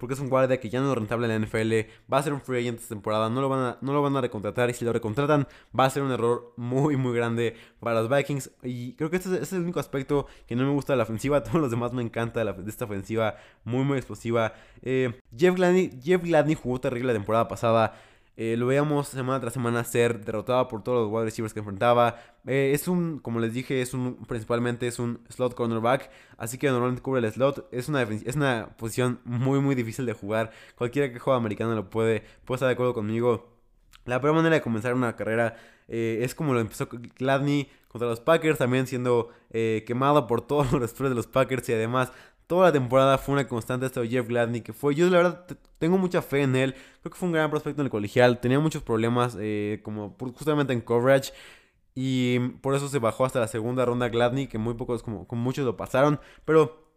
porque 0.00 0.14
es 0.14 0.20
un 0.20 0.28
guardia 0.28 0.58
que 0.58 0.68
ya 0.68 0.80
no 0.80 0.90
es 0.90 0.98
rentable 0.98 1.26
en 1.26 1.40
la 1.40 1.46
NFL, 1.46 1.88
va 2.12 2.18
a 2.18 2.22
ser 2.22 2.32
un 2.32 2.40
free 2.40 2.60
agent 2.60 2.78
esta 2.80 2.94
temporada, 2.94 3.28
no 3.28 3.40
lo, 3.40 3.48
van 3.48 3.60
a, 3.60 3.78
no 3.82 3.92
lo 3.92 4.02
van 4.02 4.16
a 4.16 4.20
recontratar 4.20 4.70
y 4.70 4.74
si 4.74 4.84
lo 4.84 4.92
recontratan 4.92 5.46
va 5.78 5.84
a 5.84 5.90
ser 5.90 6.02
un 6.02 6.10
error 6.10 6.52
muy 6.56 6.96
muy 6.96 7.14
grande 7.14 7.54
para 7.78 8.00
los 8.00 8.08
Vikings 8.10 8.50
y 8.62 8.94
creo 8.94 9.10
que 9.10 9.16
este 9.16 9.40
es, 9.40 9.52
el 9.52 9.60
único 9.60 9.78
aspecto 9.78 10.26
que 10.46 10.56
no 10.56 10.64
me 10.64 10.72
gusta 10.72 10.94
de 10.94 10.96
la 10.96 11.02
ofensiva, 11.04 11.42
todos 11.44 11.60
los 11.60 11.70
demás 11.70 11.92
me 11.92 12.02
encanta 12.02 12.44
de, 12.44 12.68
esta 12.68 12.86
ofensiva 12.86 13.36
muy 13.64 13.84
muy 13.84 13.98
explosiva. 13.98 14.54
Eh, 14.82 15.20
Jeff, 15.36 15.54
Gladney, 15.54 15.90
Jeff 16.02 16.22
Gladney 16.22 16.54
jugó 16.54 16.80
terrible 16.80 17.12
la 17.12 17.18
temporada 17.18 17.46
pasada, 17.46 17.94
eh, 18.36 18.56
lo 18.56 18.66
veíamos 18.66 19.08
semana 19.08 19.40
tras 19.40 19.52
semana 19.52 19.84
ser 19.84 20.24
derrotado 20.24 20.66
por 20.68 20.82
todos 20.82 21.02
los 21.02 21.12
wide 21.12 21.24
receivers 21.24 21.52
que 21.52 21.60
enfrentaba. 21.60 22.16
Eh, 22.46 22.72
es 22.74 22.88
un, 22.88 23.18
como 23.18 23.38
les 23.40 23.52
dije, 23.52 23.82
es 23.82 23.92
un 23.92 24.16
principalmente 24.26 24.86
es 24.86 24.98
un 24.98 25.20
slot 25.28 25.54
cornerback, 25.54 26.10
así 26.38 26.56
que 26.56 26.68
normalmente 26.68 27.02
cubre 27.02 27.20
el 27.20 27.30
slot. 27.30 27.68
Es 27.72 27.88
una, 27.88 28.02
es 28.02 28.36
una 28.36 28.70
posición 28.78 29.20
muy 29.24 29.60
muy 29.60 29.74
difícil 29.74 30.06
de 30.06 30.14
jugar. 30.14 30.52
Cualquiera 30.76 31.12
que 31.12 31.18
juegue 31.18 31.36
americano 31.36 31.74
lo 31.74 31.90
puede, 31.90 32.22
puede 32.44 32.56
estar 32.56 32.68
de 32.68 32.74
acuerdo 32.74 32.94
conmigo. 32.94 33.58
la 34.06 34.20
peor 34.20 34.34
manera 34.34 34.54
de 34.56 34.62
comenzar 34.62 34.94
una 34.94 35.16
carrera 35.16 35.56
eh, 35.88 36.20
es 36.22 36.34
como 36.34 36.54
lo 36.54 36.60
empezó 36.60 36.88
Gladney 37.18 37.70
contra 37.88 38.08
los 38.08 38.20
Packers, 38.20 38.58
también 38.58 38.86
siendo 38.86 39.30
quemado 39.86 40.26
por 40.26 40.46
todos 40.46 40.72
los 40.72 40.96
de 40.96 41.14
los 41.14 41.26
Packers 41.26 41.68
y 41.68 41.74
además 41.74 42.12
toda 42.50 42.66
la 42.66 42.72
temporada 42.72 43.16
fue 43.16 43.34
una 43.34 43.46
constante 43.46 43.86
hasta 43.86 44.04
Jeff 44.04 44.26
Gladney, 44.26 44.60
que 44.60 44.72
fue, 44.72 44.92
yo 44.96 45.08
la 45.08 45.18
verdad 45.18 45.46
tengo 45.78 45.98
mucha 45.98 46.20
fe 46.20 46.42
en 46.42 46.56
él, 46.56 46.74
creo 47.00 47.12
que 47.12 47.16
fue 47.16 47.28
un 47.28 47.32
gran 47.32 47.48
prospecto 47.48 47.80
en 47.80 47.86
el 47.86 47.92
colegial, 47.92 48.40
tenía 48.40 48.58
muchos 48.58 48.82
problemas 48.82 49.36
eh, 49.38 49.78
como 49.84 50.16
justamente 50.36 50.72
en 50.72 50.80
coverage. 50.80 51.32
Y 51.94 52.40
por 52.60 52.74
eso 52.74 52.88
se 52.88 52.98
bajó 52.98 53.24
hasta 53.24 53.38
la 53.38 53.46
segunda 53.46 53.84
ronda 53.84 54.08
Gladney, 54.08 54.48
que 54.48 54.58
muy 54.58 54.74
pocos, 54.74 55.04
como, 55.04 55.28
como 55.28 55.40
muchos 55.42 55.64
lo 55.64 55.76
pasaron. 55.76 56.18
Pero 56.44 56.88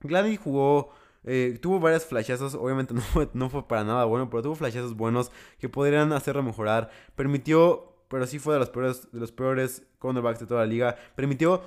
Gladney 0.00 0.36
jugó 0.36 0.90
eh, 1.22 1.56
tuvo 1.62 1.78
varios 1.78 2.04
flashazos, 2.04 2.56
obviamente 2.56 2.92
no 2.94 3.00
fue, 3.00 3.28
no 3.32 3.48
fue 3.48 3.68
para 3.68 3.84
nada 3.84 4.06
bueno, 4.06 4.28
pero 4.28 4.42
tuvo 4.42 4.56
flashazos 4.56 4.96
buenos 4.96 5.30
que 5.60 5.68
podrían 5.68 6.12
hacerlo 6.12 6.42
mejorar. 6.42 6.90
Permitió, 7.14 7.94
pero 8.08 8.26
sí 8.26 8.40
fue 8.40 8.54
de 8.54 8.60
los 8.60 8.70
peores, 8.70 9.12
de 9.12 9.20
los 9.20 9.30
peores 9.30 9.84
cornerbacks 10.00 10.40
de 10.40 10.46
toda 10.46 10.62
la 10.62 10.66
liga. 10.66 10.96
Permitió 11.14 11.62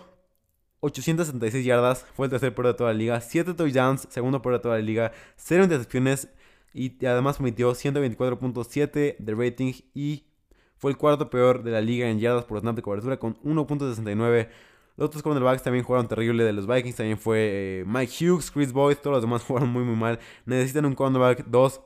866 0.81 1.65
yardas, 1.65 2.05
fue 2.13 2.27
el 2.27 2.29
tercer 2.29 2.53
peor 2.53 2.67
de 2.67 2.73
toda 2.73 2.91
la 2.91 2.97
liga. 2.97 3.21
7 3.21 3.53
touchdowns, 3.53 4.07
segundo 4.09 4.41
peor 4.41 4.55
de 4.55 4.59
toda 4.59 4.75
la 4.75 4.81
liga. 4.81 5.11
0 5.35 5.63
intercepciones 5.63 6.29
y 6.73 7.05
además 7.05 7.37
permitió 7.37 7.71
124.7 7.71 9.17
de 9.17 9.35
rating 9.35 9.73
y 9.93 10.25
fue 10.77 10.91
el 10.91 10.97
cuarto 10.97 11.29
peor 11.29 11.63
de 11.63 11.71
la 11.71 11.81
liga 11.81 12.09
en 12.09 12.19
yardas 12.19 12.45
por 12.45 12.59
snap 12.59 12.75
de 12.75 12.81
cobertura 12.81 13.17
con 13.17 13.35
1.69. 13.41 14.49
Los 14.95 15.07
otros 15.07 15.23
cornerbacks 15.23 15.63
también 15.63 15.83
jugaron 15.83 16.07
terrible 16.07 16.43
de 16.43 16.53
los 16.53 16.67
Vikings. 16.67 16.95
También 16.95 17.17
fue 17.17 17.37
eh, 17.51 17.83
Mike 17.85 18.13
Hughes, 18.25 18.51
Chris 18.51 18.71
Boyd. 18.71 18.97
Todos 18.97 19.15
los 19.15 19.23
demás 19.23 19.43
jugaron 19.47 19.69
muy, 19.69 19.83
muy 19.83 19.95
mal. 19.95 20.19
Necesitan 20.45 20.85
un 20.85 20.95
cornerback 20.95 21.45
2 21.45 21.81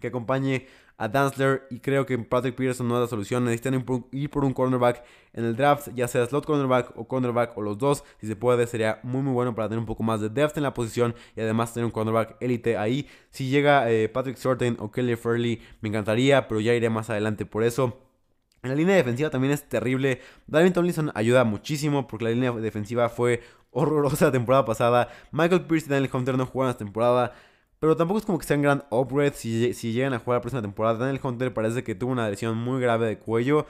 que 0.00 0.06
acompañe 0.08 0.66
a 1.00 1.08
Danzler. 1.08 1.66
Y 1.70 1.80
creo 1.80 2.04
que 2.04 2.16
Patrick 2.18 2.54
Peterson 2.54 2.86
no 2.86 2.96
es 2.96 3.00
la 3.00 3.06
solución. 3.08 3.44
Necesitan 3.44 3.84
ir 4.12 4.30
por 4.30 4.44
un 4.44 4.52
cornerback 4.52 5.02
en 5.32 5.46
el 5.46 5.56
draft, 5.56 5.88
ya 5.94 6.06
sea 6.06 6.26
slot 6.26 6.44
cornerback 6.44 6.92
o 6.96 7.08
cornerback 7.08 7.56
o 7.56 7.62
los 7.62 7.78
dos. 7.78 8.04
Si 8.20 8.26
se 8.26 8.36
puede, 8.36 8.66
sería 8.66 9.00
muy, 9.02 9.22
muy 9.22 9.32
bueno 9.32 9.54
para 9.54 9.68
tener 9.68 9.78
un 9.78 9.86
poco 9.86 10.02
más 10.02 10.20
de 10.20 10.28
depth 10.28 10.58
en 10.58 10.62
la 10.62 10.74
posición 10.74 11.14
y 11.34 11.40
además 11.40 11.72
tener 11.72 11.86
un 11.86 11.90
cornerback 11.90 12.36
élite 12.40 12.76
ahí. 12.76 13.08
Si 13.30 13.48
llega 13.48 13.90
eh, 13.90 14.10
Patrick 14.10 14.36
Sorten 14.36 14.76
o 14.78 14.90
Kelly 14.90 15.16
Furley, 15.16 15.62
me 15.80 15.88
encantaría, 15.88 16.46
pero 16.46 16.60
ya 16.60 16.74
iré 16.74 16.90
más 16.90 17.08
adelante 17.08 17.46
por 17.46 17.64
eso. 17.64 17.98
En 18.62 18.68
la 18.68 18.76
línea 18.76 18.94
defensiva 18.94 19.30
también 19.30 19.54
es 19.54 19.66
terrible. 19.70 20.20
Dalvin 20.46 20.74
Tomlinson 20.74 21.12
ayuda 21.14 21.44
muchísimo 21.44 22.06
porque 22.06 22.26
la 22.26 22.30
línea 22.32 22.52
defensiva 22.52 23.08
fue 23.08 23.40
horrorosa 23.70 24.26
la 24.26 24.32
temporada 24.32 24.66
pasada. 24.66 25.08
Michael 25.32 25.62
Pierce 25.62 25.86
y 25.86 25.90
Daniel 25.90 26.10
Hunter 26.12 26.36
no 26.36 26.44
jugaron 26.44 26.72
la 26.72 26.76
temporada. 26.76 27.32
Pero 27.80 27.96
tampoco 27.96 28.18
es 28.18 28.26
como 28.26 28.38
que 28.38 28.46
sean 28.46 28.62
gran 28.62 28.84
upgrade 28.90 29.32
si, 29.32 29.72
si 29.72 29.92
llegan 29.92 30.12
a 30.12 30.18
jugar 30.18 30.36
la 30.38 30.42
próxima 30.42 30.62
temporada. 30.62 30.98
Daniel 30.98 31.20
Hunter 31.22 31.54
parece 31.54 31.82
que 31.82 31.94
tuvo 31.94 32.12
una 32.12 32.28
lesión 32.28 32.56
muy 32.56 32.80
grave 32.80 33.06
de 33.06 33.18
cuello. 33.18 33.66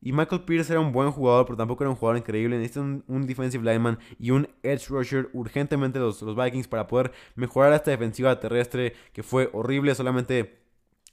Y 0.00 0.12
Michael 0.12 0.42
Pierce 0.42 0.72
era 0.72 0.80
un 0.80 0.90
buen 0.90 1.12
jugador, 1.12 1.46
pero 1.46 1.56
tampoco 1.56 1.84
era 1.84 1.90
un 1.90 1.96
jugador 1.96 2.18
increíble. 2.18 2.56
Necesitan 2.58 3.04
un, 3.06 3.26
defensive 3.26 3.62
lineman 3.64 4.00
y 4.18 4.32
un 4.32 4.48
edge 4.64 4.88
rusher 4.88 5.30
urgentemente 5.32 6.00
los, 6.00 6.20
los 6.22 6.34
Vikings 6.36 6.66
para 6.66 6.88
poder 6.88 7.12
mejorar 7.36 7.72
esta 7.72 7.92
defensiva 7.92 8.40
terrestre 8.40 8.94
que 9.12 9.22
fue 9.22 9.48
horrible. 9.52 9.94
Solamente 9.94 10.58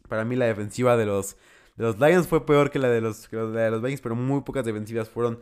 para 0.07 0.25
mí 0.25 0.35
la 0.35 0.45
defensiva 0.45 0.97
de 0.97 1.05
los 1.05 1.37
de 1.77 1.85
los 1.85 1.99
Lions 1.99 2.27
fue 2.27 2.45
peor 2.45 2.71
que 2.71 2.77
la 2.77 2.89
de 2.89 2.99
los, 2.99 3.29
de 3.31 3.71
los 3.71 3.81
Vikings, 3.81 4.01
pero 4.01 4.15
muy 4.15 4.41
pocas 4.41 4.65
defensivas 4.65 5.09
fueron 5.09 5.39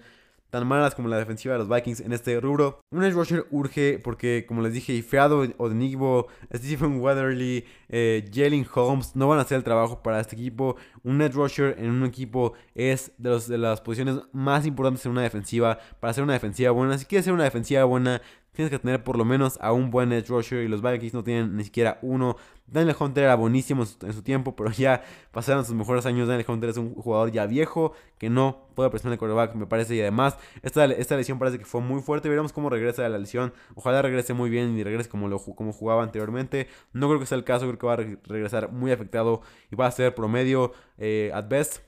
tan 0.50 0.68
malas 0.68 0.96
como 0.96 1.08
la 1.08 1.18
defensiva 1.18 1.54
de 1.54 1.60
los 1.60 1.70
Vikings 1.70 2.02
en 2.02 2.14
este 2.14 2.40
rubro. 2.40 2.80
Un 2.92 3.04
edge 3.04 3.14
rusher 3.14 3.46
urge 3.52 4.00
porque, 4.04 4.46
como 4.48 4.62
les 4.62 4.74
dije, 4.74 4.94
Ifeado, 4.94 5.46
Odenigbo, 5.58 6.28
Stephen 6.54 7.00
Weatherly, 7.00 7.66
eh, 7.90 8.30
Jalen 8.34 8.66
Holmes 8.74 9.16
no 9.16 9.28
van 9.28 9.40
a 9.40 9.42
hacer 9.42 9.58
el 9.58 9.64
trabajo 9.64 10.02
para 10.02 10.20
este 10.20 10.36
equipo. 10.36 10.76
Un 11.04 11.22
edge 11.22 11.34
rusher 11.34 11.76
en 11.78 11.92
un 11.92 12.06
equipo 12.06 12.54
es 12.76 13.12
de, 13.18 13.40
de 13.40 13.58
las 13.58 13.82
posiciones 13.82 14.22
más 14.32 14.66
importantes 14.66 15.06
en 15.06 15.12
una 15.12 15.22
defensiva 15.22 15.80
para 16.00 16.12
hacer 16.12 16.24
una 16.24 16.34
defensiva 16.34 16.72
buena. 16.72 16.98
Si 16.98 17.06
quieres 17.06 17.24
hacer 17.24 17.34
una 17.34 17.44
defensiva 17.44 17.84
buena, 17.84 18.22
tienes 18.58 18.72
que 18.72 18.80
tener 18.80 19.04
por 19.04 19.18
lo 19.18 19.24
menos 19.24 19.60
a 19.62 19.72
un 19.72 19.92
buen 19.92 20.12
edge 20.12 20.30
rusher 20.30 20.64
y 20.64 20.68
los 20.68 20.82
Vikings 20.82 21.14
no 21.14 21.24
tienen 21.24 21.56
ni 21.56 21.64
siquiera 21.64 22.00
uno. 22.02 22.38
Daniel 22.68 22.96
Hunter 23.00 23.24
era 23.24 23.36
buenísimo 23.36 23.86
en 24.02 24.14
su 24.14 24.22
tiempo, 24.22 24.56
pero 24.56 24.72
ya 24.72 25.02
pasaron 25.32 25.66
sus 25.66 25.74
mejores 25.74 26.06
años. 26.06 26.28
Daniel 26.28 26.46
Hunter 26.48 26.70
es 26.70 26.78
un 26.78 26.94
jugador 26.96 27.32
ya 27.32 27.46
viejo 27.46 27.94
que 28.18 28.30
no 28.30 28.68
puede 28.76 28.90
presionar 28.90 29.14
el 29.14 29.20
quarterback, 29.20 29.56
me 29.56 29.66
parece. 29.66 29.96
Y 29.96 30.02
además, 30.02 30.38
esta, 30.62 30.86
esta 30.86 31.16
lesión 31.16 31.40
parece 31.40 31.60
que 31.60 31.66
fue 31.66 31.80
muy 31.82 32.02
fuerte. 32.02 32.28
Veremos 32.28 32.52
cómo 32.52 32.70
regresa 32.70 33.04
de 33.04 33.10
la 33.10 33.18
lesión. 33.18 33.54
Ojalá 33.76 34.02
regrese 34.02 34.34
muy 34.34 34.50
bien 34.50 34.78
y 34.78 34.84
regrese 34.84 35.10
como, 35.10 35.30
lo, 35.30 35.40
como 35.40 35.72
jugaba 35.72 36.04
anteriormente. 36.04 36.68
No 36.92 37.08
creo 37.08 37.20
que 37.20 37.26
sea 37.26 37.38
el 37.38 37.46
caso, 37.46 37.66
creo 37.66 37.78
que 37.78 37.88
va 37.88 37.94
a 37.94 38.18
regresar 38.28 38.72
muy 38.72 38.92
afectado 38.92 39.42
y 39.72 39.76
va 39.76 39.88
a 39.88 39.92
ser 39.92 40.14
promedio 40.14 40.74
eh, 40.98 41.32
at 41.34 41.48
best. 41.48 41.80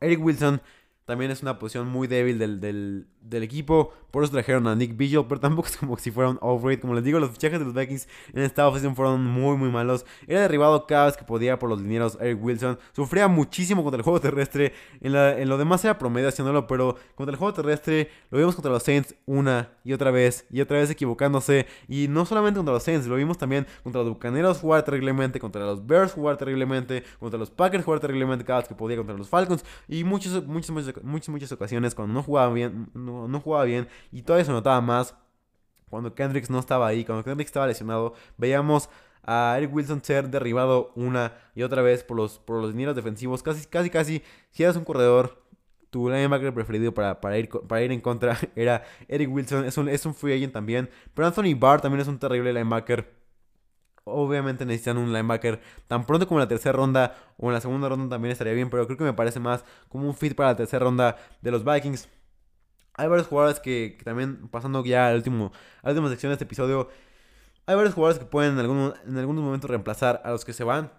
Eric 0.00 0.24
Wilson 0.24 0.60
también 1.04 1.30
es 1.30 1.42
una 1.42 1.58
posición 1.58 1.88
muy 1.88 2.06
débil 2.06 2.38
del, 2.38 2.60
del, 2.60 3.42
equipo. 3.42 3.92
Por 4.10 4.22
eso 4.22 4.32
trajeron 4.32 4.66
a 4.68 4.76
Nick 4.76 4.96
Vigil, 4.96 5.24
pero 5.28 5.40
tampoco 5.40 5.68
es 5.68 5.76
como 5.76 5.96
si 5.96 6.10
fuera 6.10 6.30
un 6.30 6.38
overrate. 6.40 6.80
Como 6.80 6.94
les 6.94 7.02
digo, 7.02 7.18
los 7.18 7.30
fichajes 7.30 7.58
de 7.58 7.64
los 7.64 7.74
Vikings 7.74 8.08
en 8.32 8.42
esta 8.42 8.68
offseason 8.68 8.94
fueron 8.94 9.24
muy, 9.24 9.56
muy 9.56 9.70
malos. 9.70 10.04
Era 10.26 10.42
derribado 10.42 10.86
cada 10.86 11.06
vez 11.06 11.16
que 11.16 11.24
podía 11.24 11.58
por 11.58 11.68
los 11.70 11.80
linieros 11.80 12.16
Eric 12.20 12.42
Wilson. 12.42 12.78
Sufría 12.92 13.26
muchísimo 13.26 13.82
contra 13.82 13.96
el 13.98 14.04
juego 14.04 14.20
terrestre. 14.20 14.74
En, 15.00 15.16
en 15.16 15.48
lo 15.48 15.58
demás 15.58 15.84
era 15.84 15.98
promedio 15.98 16.28
haciéndolo, 16.28 16.66
pero 16.66 16.96
contra 17.14 17.32
el 17.32 17.38
juego 17.38 17.52
terrestre 17.52 18.10
lo 18.30 18.38
vimos 18.38 18.54
contra 18.54 18.70
los 18.70 18.82
Saints 18.82 19.14
una 19.26 19.70
y 19.84 19.92
otra 19.94 20.10
vez. 20.10 20.46
Y 20.50 20.60
otra 20.60 20.78
vez 20.78 20.90
equivocándose. 20.90 21.66
Y 21.88 22.06
no 22.08 22.26
solamente 22.26 22.58
contra 22.58 22.74
los 22.74 22.82
Saints, 22.82 23.06
lo 23.06 23.16
vimos 23.16 23.38
también 23.38 23.66
contra 23.82 24.02
los 24.02 24.10
Bucaneros 24.10 24.58
jugar 24.58 24.84
terriblemente, 24.84 25.40
contra 25.40 25.62
los 25.62 25.84
Bears 25.84 26.12
jugar 26.12 26.36
terriblemente, 26.36 27.02
contra 27.18 27.38
los 27.38 27.50
Packers 27.50 27.84
jugar 27.84 27.98
terriblemente 27.98 28.44
cada 28.44 28.60
vez 28.60 28.68
que 28.68 28.74
podía, 28.74 28.96
contra 28.96 29.16
los 29.16 29.28
Falcons. 29.28 29.64
Y 29.88 30.04
muchos, 30.04 30.46
muchos, 30.46 30.70
muchos 30.70 30.92
muchas, 31.02 31.28
muchas 31.28 31.52
ocasiones 31.52 31.94
cuando 31.94 32.14
no 32.14 32.22
jugaba 32.22 32.52
bien, 32.52 32.90
no, 32.94 33.40
jugaba 33.40 33.64
bien 33.64 33.88
y 34.10 34.22
todavía 34.22 34.44
se 34.44 34.52
notaba 34.52 34.80
más 34.80 35.14
cuando 35.88 36.14
Kendricks 36.14 36.48
no 36.48 36.58
estaba 36.58 36.86
ahí, 36.86 37.04
cuando 37.04 37.22
Kendricks 37.22 37.48
estaba 37.48 37.66
lesionado, 37.66 38.14
veíamos 38.38 38.88
a 39.24 39.54
Eric 39.58 39.74
Wilson 39.74 40.02
ser 40.02 40.30
derribado 40.30 40.92
una 40.96 41.34
y 41.54 41.62
otra 41.62 41.82
vez 41.82 42.02
por 42.02 42.16
los, 42.16 42.38
por 42.38 42.60
los 42.60 42.72
dineros 42.72 42.96
defensivos. 42.96 43.42
Casi, 43.42 43.66
casi, 43.66 43.90
casi, 43.90 44.22
si 44.50 44.62
eras 44.62 44.76
un 44.76 44.84
corredor, 44.84 45.42
tu 45.90 46.08
linebacker 46.08 46.54
preferido 46.54 46.94
para, 46.94 47.20
para, 47.20 47.38
ir, 47.38 47.50
para 47.50 47.82
ir 47.82 47.92
en 47.92 48.00
contra 48.00 48.38
era 48.56 48.82
Eric 49.08 49.30
Wilson. 49.30 49.64
Es 49.64 49.76
un, 49.76 49.88
es 49.88 50.06
un 50.06 50.14
free 50.14 50.34
agent 50.34 50.52
también. 50.52 50.88
Pero 51.14 51.28
Anthony 51.28 51.54
Barr 51.54 51.80
también 51.80 52.00
es 52.00 52.08
un 52.08 52.18
terrible 52.18 52.52
linebacker. 52.52 53.21
Obviamente 54.04 54.64
necesitan 54.64 54.98
un 54.98 55.12
linebacker 55.12 55.60
tan 55.86 56.04
pronto 56.06 56.26
como 56.26 56.40
en 56.40 56.44
la 56.44 56.48
tercera 56.48 56.72
ronda 56.72 57.14
o 57.36 57.48
en 57.48 57.54
la 57.54 57.60
segunda 57.60 57.88
ronda 57.88 58.08
también 58.08 58.32
estaría 58.32 58.52
bien, 58.52 58.68
pero 58.68 58.86
creo 58.86 58.98
que 58.98 59.04
me 59.04 59.12
parece 59.12 59.38
más 59.38 59.64
como 59.88 60.08
un 60.08 60.14
fit 60.14 60.34
para 60.34 60.50
la 60.50 60.56
tercera 60.56 60.84
ronda 60.84 61.16
de 61.40 61.50
los 61.50 61.64
Vikings. 61.64 62.08
Hay 62.94 63.08
varios 63.08 63.28
jugadores 63.28 63.60
que, 63.60 63.98
también, 64.04 64.48
pasando 64.48 64.84
ya 64.84 65.08
al 65.08 65.16
último, 65.16 65.52
a 65.82 65.86
la 65.86 65.92
última 65.92 66.08
sección 66.10 66.30
de 66.30 66.34
este 66.34 66.44
episodio, 66.44 66.88
hay 67.64 67.76
varios 67.76 67.94
jugadores 67.94 68.18
que 68.18 68.26
pueden 68.26 68.54
en, 68.54 68.58
algún, 68.58 68.92
en 69.06 69.16
algunos 69.16 69.44
momentos 69.44 69.70
reemplazar 69.70 70.20
a 70.24 70.30
los 70.30 70.44
que 70.44 70.52
se 70.52 70.64
van. 70.64 70.90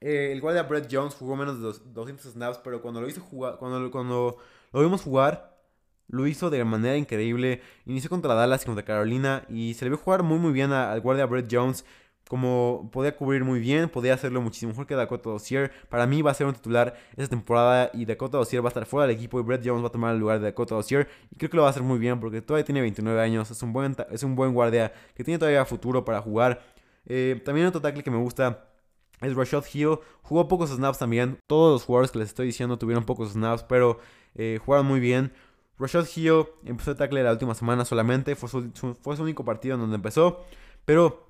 Eh, 0.00 0.32
el 0.32 0.40
guardia 0.40 0.64
Brett 0.64 0.88
Jones 0.90 1.14
jugó 1.14 1.36
menos 1.36 1.60
de 1.60 1.92
200 1.92 2.32
snaps, 2.32 2.58
pero 2.64 2.82
cuando 2.82 3.00
lo 3.00 3.08
hizo 3.08 3.20
jugar, 3.20 3.58
lo 3.60 4.80
vimos 4.80 5.02
jugar, 5.02 5.56
lo 6.08 6.26
hizo 6.26 6.50
de 6.50 6.64
manera 6.64 6.96
increíble. 6.96 7.62
Inició 7.86 8.10
contra 8.10 8.34
Dallas 8.34 8.62
y 8.62 8.66
contra 8.66 8.84
Carolina 8.84 9.44
y 9.48 9.74
se 9.74 9.84
le 9.84 9.90
vio 9.90 9.98
jugar 9.98 10.22
muy 10.22 10.38
muy 10.38 10.52
bien 10.52 10.72
al 10.72 11.00
guardia 11.00 11.26
Brett 11.26 11.48
Jones 11.50 11.84
como 12.28 12.88
podía 12.90 13.16
cubrir 13.16 13.44
muy 13.44 13.60
bien, 13.60 13.88
podía 13.88 14.14
hacerlo 14.14 14.40
muchísimo 14.40 14.70
mejor 14.70 14.86
que 14.86 14.94
Dakota 14.94 15.30
Dossier. 15.30 15.70
Para 15.90 16.06
mí 16.06 16.22
va 16.22 16.30
a 16.30 16.34
ser 16.34 16.46
un 16.46 16.54
titular 16.54 16.94
esta 17.16 17.28
temporada 17.28 17.90
y 17.92 18.06
Dakota 18.06 18.38
Dossier 18.38 18.62
va 18.62 18.68
a 18.68 18.70
estar 18.70 18.86
fuera 18.86 19.06
del 19.06 19.16
equipo 19.16 19.38
y 19.38 19.42
Brett 19.42 19.62
Jones 19.64 19.82
va 19.82 19.88
a 19.88 19.92
tomar 19.92 20.14
el 20.14 20.20
lugar 20.20 20.38
de 20.38 20.46
Dakota 20.46 20.74
Dossier. 20.74 21.06
Y 21.30 21.36
creo 21.36 21.50
que 21.50 21.56
lo 21.56 21.62
va 21.62 21.68
a 21.68 21.70
hacer 21.70 21.82
muy 21.82 21.98
bien 21.98 22.20
porque 22.20 22.40
todavía 22.40 22.64
tiene 22.64 22.80
29 22.80 23.20
años, 23.20 23.50
es 23.50 23.62
un 23.62 23.72
buen, 23.72 23.94
es 24.10 24.22
un 24.22 24.34
buen 24.34 24.54
guardia 24.54 24.92
que 25.14 25.22
tiene 25.22 25.38
todavía 25.38 25.64
futuro 25.66 26.04
para 26.04 26.22
jugar. 26.22 26.62
Eh, 27.06 27.40
también 27.44 27.66
otro 27.66 27.82
tackle 27.82 28.02
que 28.02 28.10
me 28.10 28.18
gusta 28.18 28.68
es 29.20 29.34
Rashad 29.34 29.64
Hill. 29.72 29.98
Jugó 30.22 30.48
pocos 30.48 30.70
snaps 30.70 30.98
también. 30.98 31.38
Todos 31.46 31.72
los 31.72 31.84
jugadores 31.84 32.10
que 32.10 32.18
les 32.18 32.28
estoy 32.28 32.46
diciendo 32.46 32.78
tuvieron 32.78 33.04
pocos 33.04 33.32
snaps, 33.32 33.64
pero 33.64 33.98
eh, 34.34 34.58
jugaron 34.64 34.86
muy 34.86 35.00
bien. 35.00 35.32
Rashad 35.78 36.06
Hill 36.16 36.46
empezó 36.64 36.92
el 36.92 36.96
tackle 36.96 37.22
la 37.22 37.32
última 37.32 37.54
semana 37.54 37.84
solamente. 37.84 38.34
Fue 38.34 38.48
fue 38.48 39.16
su 39.16 39.22
único 39.22 39.44
partido 39.44 39.74
en 39.74 39.82
donde 39.82 39.96
empezó. 39.96 40.44
Pero 40.84 41.23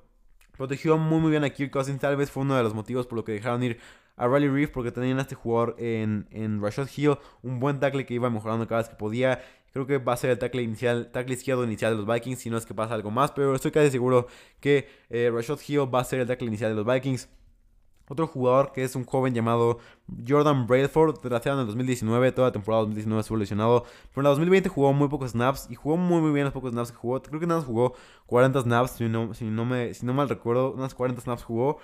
Protegió 0.57 0.97
muy 0.99 1.21
muy 1.21 1.31
bien 1.31 1.45
a 1.45 1.51
Kirk 1.51 1.71
Cousins. 1.71 2.01
Tal 2.01 2.17
vez 2.17 2.31
fue 2.31 2.43
uno 2.43 2.57
de 2.57 2.63
los 2.63 2.75
motivos 2.75 3.07
por 3.07 3.17
lo 3.17 3.25
que 3.25 3.33
dejaron 3.33 3.63
ir 3.63 3.79
a 4.17 4.29
Riley 4.29 4.49
Reef. 4.49 4.71
Porque 4.71 4.93
tenían 4.93 5.19
a 5.19 5.23
este 5.23 5.35
jugador 5.35 5.77
en, 5.79 6.27
en 6.31 6.63
Rashad 6.63 6.89
Hill. 6.95 7.17
Un 7.43 7.61
buen 7.61 7.81
tackle 7.81 8.07
que 8.07 8.15
iba 8.15 8.31
mejorando 8.31 8.67
cada 8.67 8.83
vez 8.83 8.89
que 8.89 8.97
podía. 8.97 9.43
Creo 9.73 9.87
que 9.87 9.99
va 9.99 10.13
a 10.13 10.17
ser 10.17 10.31
el 10.31 10.39
tackle 10.39 10.63
inicial, 10.63 11.11
tackle 11.11 11.35
izquierdo 11.35 11.65
inicial 11.65 11.93
de 11.93 12.05
los 12.05 12.07
Vikings. 12.07 12.39
Si 12.39 12.51
no 12.51 12.57
es 12.57 12.67
que 12.67 12.75
pasa 12.75 12.95
algo 12.95 13.11
más. 13.11 13.33
Pero 13.33 13.55
estoy 13.55 13.71
casi 13.71 13.91
seguro 13.91 14.29
que 14.61 14.89
eh, 15.11 15.31
Rashad 15.35 15.59
Hill 15.67 15.93
va 15.93 16.01
a 16.01 16.05
ser 16.05 16.21
el 16.21 16.27
tackle 16.27 16.47
inicial 16.47 16.71
de 16.71 16.77
los 16.77 16.87
Vikings. 16.87 17.29
Otro 18.09 18.27
jugador 18.27 18.73
que 18.73 18.85
es 18.85 18.95
un 18.97 19.05
joven 19.05 19.35
llamado 19.35 19.79
Jordan 20.27 20.67
Brailford, 20.67 21.15
desgraciado 21.21 21.59
en 21.59 21.63
el 21.63 21.67
2019, 21.69 22.33
toda 22.33 22.49
la 22.49 22.53
temporada 22.53 22.83
2019 22.83 23.21
estuvo 23.21 23.39
lesionado. 23.39 23.85
Pero 24.11 24.21
en 24.21 24.25
la 24.25 24.31
2020 24.31 24.69
jugó 24.69 24.93
muy 24.93 25.09
pocos 25.09 25.31
snaps 25.31 25.69
y 25.71 25.75
jugó 25.75 25.97
muy 25.97 26.21
muy 26.21 26.33
bien 26.33 26.45
los 26.45 26.53
pocos 26.53 26.73
snaps 26.73 26.93
que 26.93 26.99
jugó. 26.99 27.23
Creo 27.23 27.41
que 27.41 27.47
nada 27.47 27.61
más 27.61 27.67
jugó 27.67 27.95
40 28.27 28.63
snaps, 28.63 28.91
si 28.93 29.09
no, 29.09 29.33
si 29.35 29.45
no, 29.45 29.65
me, 29.65 29.95
si 29.95 30.05
no 30.05 30.13
mal 30.13 30.29
recuerdo, 30.29 30.73
unas 30.73 30.95
40 30.95 31.23
snaps 31.23 31.45
jugó. 31.45 31.79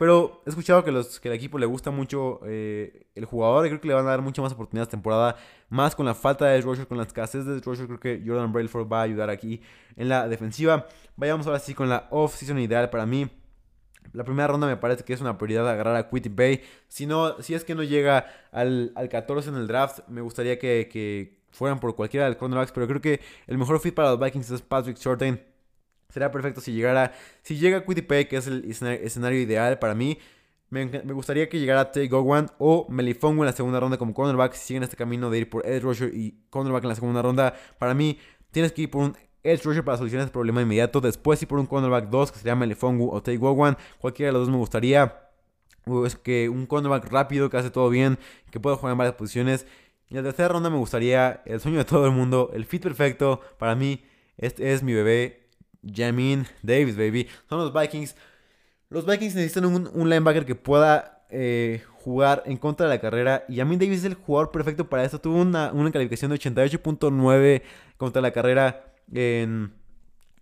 Pero 0.00 0.42
he 0.46 0.48
escuchado 0.48 0.82
que, 0.82 0.90
los, 0.90 1.20
que 1.20 1.28
el 1.28 1.34
equipo 1.34 1.58
le 1.58 1.66
gusta 1.66 1.90
mucho 1.90 2.40
eh, 2.46 3.06
el 3.14 3.26
jugador 3.26 3.66
y 3.66 3.68
creo 3.68 3.82
que 3.82 3.88
le 3.88 3.92
van 3.92 4.06
a 4.06 4.08
dar 4.10 4.22
mucha 4.22 4.40
más 4.40 4.50
oportunidades 4.50 4.88
temporada. 4.88 5.36
Más 5.68 5.94
con 5.94 6.06
la 6.06 6.14
falta 6.14 6.46
de 6.46 6.58
Roger, 6.62 6.86
con 6.88 6.96
la 6.96 7.04
escasez 7.04 7.44
de 7.44 7.60
Roger, 7.60 7.86
creo 7.86 8.00
que 8.00 8.22
Jordan 8.26 8.50
Brailford 8.50 8.90
va 8.90 9.00
a 9.00 9.02
ayudar 9.02 9.28
aquí 9.28 9.60
en 9.96 10.08
la 10.08 10.26
defensiva. 10.26 10.86
Vayamos 11.16 11.46
ahora 11.46 11.58
sí 11.58 11.74
con 11.74 11.90
la 11.90 12.08
off-season 12.10 12.58
ideal 12.58 12.88
para 12.88 13.04
mí. 13.04 13.28
La 14.12 14.24
primera 14.24 14.48
ronda 14.48 14.66
me 14.66 14.76
parece 14.76 15.04
que 15.04 15.12
es 15.12 15.20
una 15.20 15.38
prioridad 15.38 15.68
agarrar 15.68 15.96
a 15.96 16.08
Quitty 16.08 16.28
Bay. 16.28 16.62
Si, 16.88 17.06
no, 17.06 17.40
si 17.42 17.54
es 17.54 17.64
que 17.64 17.74
no 17.74 17.82
llega 17.82 18.26
al, 18.52 18.92
al 18.94 19.08
14 19.08 19.50
en 19.50 19.56
el 19.56 19.66
draft, 19.66 20.00
me 20.08 20.20
gustaría 20.20 20.58
que, 20.58 20.88
que 20.90 21.40
fueran 21.50 21.78
por 21.80 21.94
cualquiera 21.94 22.24
de 22.24 22.30
los 22.30 22.38
cornerbacks. 22.38 22.72
Pero 22.72 22.86
creo 22.88 23.00
que 23.00 23.20
el 23.46 23.58
mejor 23.58 23.80
fit 23.80 23.94
para 23.94 24.10
los 24.10 24.20
Vikings 24.20 24.50
es 24.50 24.62
Patrick 24.62 24.98
Shorten. 24.98 25.40
Sería 26.08 26.30
perfecto 26.30 26.60
si 26.60 26.72
llegara. 26.72 27.12
Si 27.42 27.56
llega 27.56 27.84
Pay, 27.84 28.26
que 28.26 28.36
es 28.36 28.46
el 28.46 28.64
escenario 28.64 29.40
ideal 29.40 29.78
para 29.78 29.94
mí. 29.94 30.18
Me, 30.70 30.84
gustaría 31.12 31.48
que 31.48 31.58
llegara 31.58 31.90
Tay 31.90 32.06
Gowan 32.06 32.52
o 32.58 32.86
Melifongo 32.88 33.42
en 33.42 33.46
la 33.46 33.52
segunda 33.52 33.80
ronda 33.80 33.96
como 33.96 34.14
cornerback. 34.14 34.54
Si 34.54 34.68
siguen 34.68 34.84
este 34.84 34.96
camino 34.96 35.30
de 35.30 35.38
ir 35.38 35.50
por 35.50 35.66
Ed 35.66 35.82
Rusher 35.82 36.14
y 36.14 36.44
cornerback 36.50 36.84
en 36.84 36.88
la 36.88 36.94
segunda 36.94 37.22
ronda, 37.22 37.54
para 37.78 37.94
mí 37.94 38.18
tienes 38.52 38.72
que 38.72 38.82
ir 38.82 38.90
por 38.90 39.02
un 39.02 39.16
Edge 39.42 39.62
Rusher 39.64 39.84
para 39.84 39.98
solucionar 39.98 40.26
este 40.26 40.32
problema 40.32 40.62
inmediato. 40.62 41.00
Después 41.00 41.40
ir 41.42 41.48
por 41.48 41.58
un 41.58 41.66
cornerback 41.66 42.10
2 42.10 42.32
que 42.32 42.38
sería 42.38 42.56
Melifongu 42.56 43.10
o 43.10 43.22
Tay. 43.22 43.38
Cualquiera 43.38 44.28
de 44.28 44.32
los 44.32 44.42
dos 44.42 44.50
me 44.50 44.56
gustaría. 44.56 45.30
Es 46.06 46.16
que 46.16 46.48
un 46.48 46.66
cornerback 46.66 47.10
rápido 47.10 47.48
que 47.50 47.56
hace 47.56 47.70
todo 47.70 47.88
bien, 47.88 48.18
que 48.50 48.60
pueda 48.60 48.76
jugar 48.76 48.92
en 48.92 48.98
varias 48.98 49.16
posiciones. 49.16 49.66
Y 50.08 50.14
la 50.14 50.22
tercera 50.22 50.48
ronda 50.48 50.70
me 50.70 50.76
gustaría 50.76 51.42
el 51.46 51.60
sueño 51.60 51.78
de 51.78 51.84
todo 51.84 52.04
el 52.04 52.12
mundo, 52.12 52.50
el 52.52 52.64
fit 52.64 52.82
perfecto 52.82 53.40
para 53.58 53.74
mí. 53.74 54.04
Este 54.36 54.72
es 54.72 54.82
mi 54.82 54.92
bebé, 54.92 55.48
Jamin 55.84 56.46
Davis, 56.62 56.96
baby. 56.96 57.28
Son 57.48 57.58
los 57.58 57.72
Vikings. 57.72 58.16
Los 58.88 59.06
Vikings 59.06 59.36
necesitan 59.36 59.66
un, 59.66 60.08
linebacker 60.08 60.44
que 60.44 60.56
pueda 60.56 61.24
eh, 61.30 61.82
jugar 62.02 62.42
en 62.46 62.56
contra 62.56 62.86
de 62.86 62.94
la 62.94 63.00
carrera. 63.00 63.44
Y 63.48 63.58
Jamin 63.58 63.78
Davis 63.78 64.00
es 64.00 64.04
el 64.04 64.14
jugador 64.14 64.50
perfecto 64.50 64.88
para 64.88 65.04
esto. 65.04 65.20
Tuvo 65.20 65.40
una, 65.40 65.70
calificación 65.92 66.32
de 66.32 66.38
88.9 66.38 67.62
contra 67.96 68.20
la 68.20 68.32
carrera 68.32 68.89
en, 69.12 69.72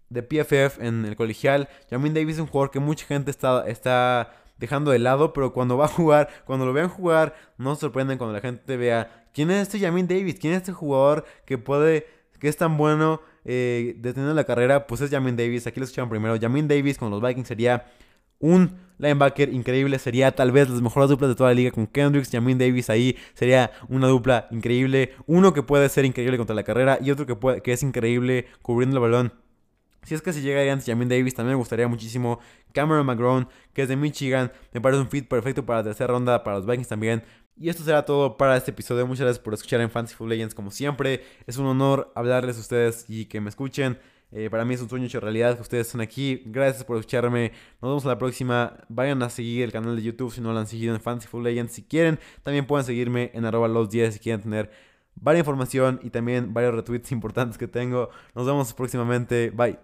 de 0.08 0.22
PFF 0.22 0.80
en 0.80 1.04
el 1.04 1.16
colegial. 1.16 1.68
Jamin 1.90 2.14
Davis 2.14 2.36
es 2.36 2.40
un 2.40 2.46
jugador 2.46 2.70
que 2.70 2.80
mucha 2.80 3.06
gente 3.06 3.30
está, 3.30 3.68
está 3.68 4.32
dejando 4.58 4.90
de 4.90 4.98
lado. 4.98 5.32
Pero 5.32 5.52
cuando 5.52 5.76
va 5.76 5.86
a 5.86 5.88
jugar, 5.88 6.28
cuando 6.44 6.66
lo 6.66 6.72
vean 6.72 6.88
jugar, 6.88 7.34
no 7.56 7.74
se 7.74 7.82
sorprenden 7.82 8.18
cuando 8.18 8.34
la 8.34 8.40
gente 8.40 8.76
vea 8.76 9.28
quién 9.32 9.50
es 9.50 9.62
este 9.62 9.80
Jamin 9.80 10.08
Davis. 10.08 10.38
¿Quién 10.38 10.52
es 10.52 10.58
este 10.58 10.72
jugador 10.72 11.24
que 11.44 11.58
puede, 11.58 12.06
que 12.38 12.48
es 12.48 12.56
tan 12.56 12.76
bueno? 12.76 13.20
eh, 13.50 13.94
deteniendo 13.96 14.34
la 14.34 14.44
carrera, 14.44 14.86
pues 14.86 15.00
es 15.00 15.10
Jamin 15.10 15.34
Davis. 15.34 15.66
Aquí 15.66 15.80
lo 15.80 15.84
escucharon 15.84 16.10
primero. 16.10 16.38
Jamin 16.38 16.68
Davis 16.68 16.98
con 16.98 17.10
los 17.10 17.22
Vikings 17.22 17.48
sería 17.48 17.86
un 18.38 18.76
linebacker 18.98 19.52
increíble. 19.52 19.98
Sería 19.98 20.32
tal 20.34 20.52
vez 20.52 20.68
las 20.68 20.82
mejores 20.82 21.08
duplas 21.10 21.30
de 21.30 21.34
toda 21.34 21.50
la 21.50 21.54
liga 21.54 21.70
con 21.70 21.86
Kendricks. 21.86 22.30
Jamin 22.30 22.58
Davis 22.58 22.90
ahí 22.90 23.16
sería 23.34 23.70
una 23.88 24.08
dupla 24.08 24.48
increíble. 24.50 25.14
Uno 25.26 25.54
que 25.54 25.62
puede 25.62 25.88
ser 25.88 26.04
increíble 26.04 26.36
contra 26.36 26.54
la 26.54 26.64
carrera 26.64 26.98
y 27.00 27.10
otro 27.10 27.26
que, 27.26 27.36
puede, 27.36 27.62
es 27.64 27.82
increíble 27.82 28.46
cubriendo 28.62 28.96
el 28.96 29.02
balón. 29.02 29.32
Si 30.04 30.14
es 30.14 30.22
que 30.22 30.32
si 30.32 30.40
llega 30.40 30.72
antes 30.72 30.86
Jamin 30.86 31.08
Davis, 31.08 31.34
también 31.34 31.54
me 31.54 31.58
gustaría 31.58 31.86
muchísimo 31.86 32.38
Cameron 32.72 33.04
McGrone, 33.04 33.46
que 33.74 33.82
es 33.82 33.88
de 33.88 33.96
Michigan. 33.96 34.52
Me 34.72 34.80
parece 34.80 35.02
un 35.02 35.08
fit 35.08 35.28
perfecto 35.28 35.66
para 35.66 35.80
la 35.80 35.84
tercera 35.84 36.12
ronda, 36.12 36.44
para 36.44 36.56
los 36.56 36.66
Vikings 36.66 36.88
también. 36.88 37.24
Y 37.60 37.68
esto 37.68 37.82
será 37.82 38.04
todo 38.04 38.36
para 38.36 38.56
este 38.56 38.70
episodio. 38.70 39.06
Muchas 39.06 39.24
gracias 39.24 39.42
por 39.42 39.52
escuchar 39.52 39.80
en 39.80 39.90
Fantasy 39.90 40.14
Football 40.14 40.30
Legends 40.30 40.54
como 40.54 40.70
siempre. 40.70 41.24
Es 41.46 41.56
un 41.56 41.66
honor 41.66 42.12
hablarles 42.14 42.56
a 42.56 42.60
ustedes 42.60 43.04
y 43.08 43.26
que 43.26 43.40
me 43.40 43.50
escuchen. 43.50 43.98
Eh, 44.30 44.50
para 44.50 44.64
mí 44.64 44.74
es 44.74 44.82
un 44.82 44.88
sueño 44.88 45.06
hecho 45.06 45.20
realidad 45.20 45.56
que 45.56 45.62
ustedes 45.62 45.86
estén 45.86 46.00
aquí. 46.00 46.42
Gracias 46.46 46.84
por 46.84 46.96
escucharme. 46.98 47.52
Nos 47.80 47.90
vemos 47.90 48.04
a 48.04 48.08
la 48.08 48.18
próxima. 48.18 48.74
Vayan 48.88 49.22
a 49.22 49.30
seguir 49.30 49.62
el 49.62 49.72
canal 49.72 49.96
de 49.96 50.02
YouTube 50.02 50.32
si 50.32 50.40
no 50.40 50.52
lo 50.52 50.58
han 50.58 50.66
seguido 50.66 50.94
en 50.94 51.00
Football 51.00 51.44
Legends. 51.44 51.72
Si 51.72 51.82
quieren, 51.82 52.18
también 52.42 52.66
pueden 52.66 52.84
seguirme 52.84 53.30
en 53.34 53.44
arroba 53.44 53.68
los 53.68 53.90
10 53.90 54.14
si 54.14 54.20
quieren 54.20 54.42
tener 54.42 54.70
varias 55.14 55.40
información 55.40 56.00
y 56.02 56.10
también 56.10 56.52
varios 56.52 56.74
retweets 56.74 57.12
importantes 57.12 57.58
que 57.58 57.68
tengo. 57.68 58.10
Nos 58.34 58.46
vemos 58.46 58.72
próximamente. 58.74 59.50
Bye. 59.50 59.78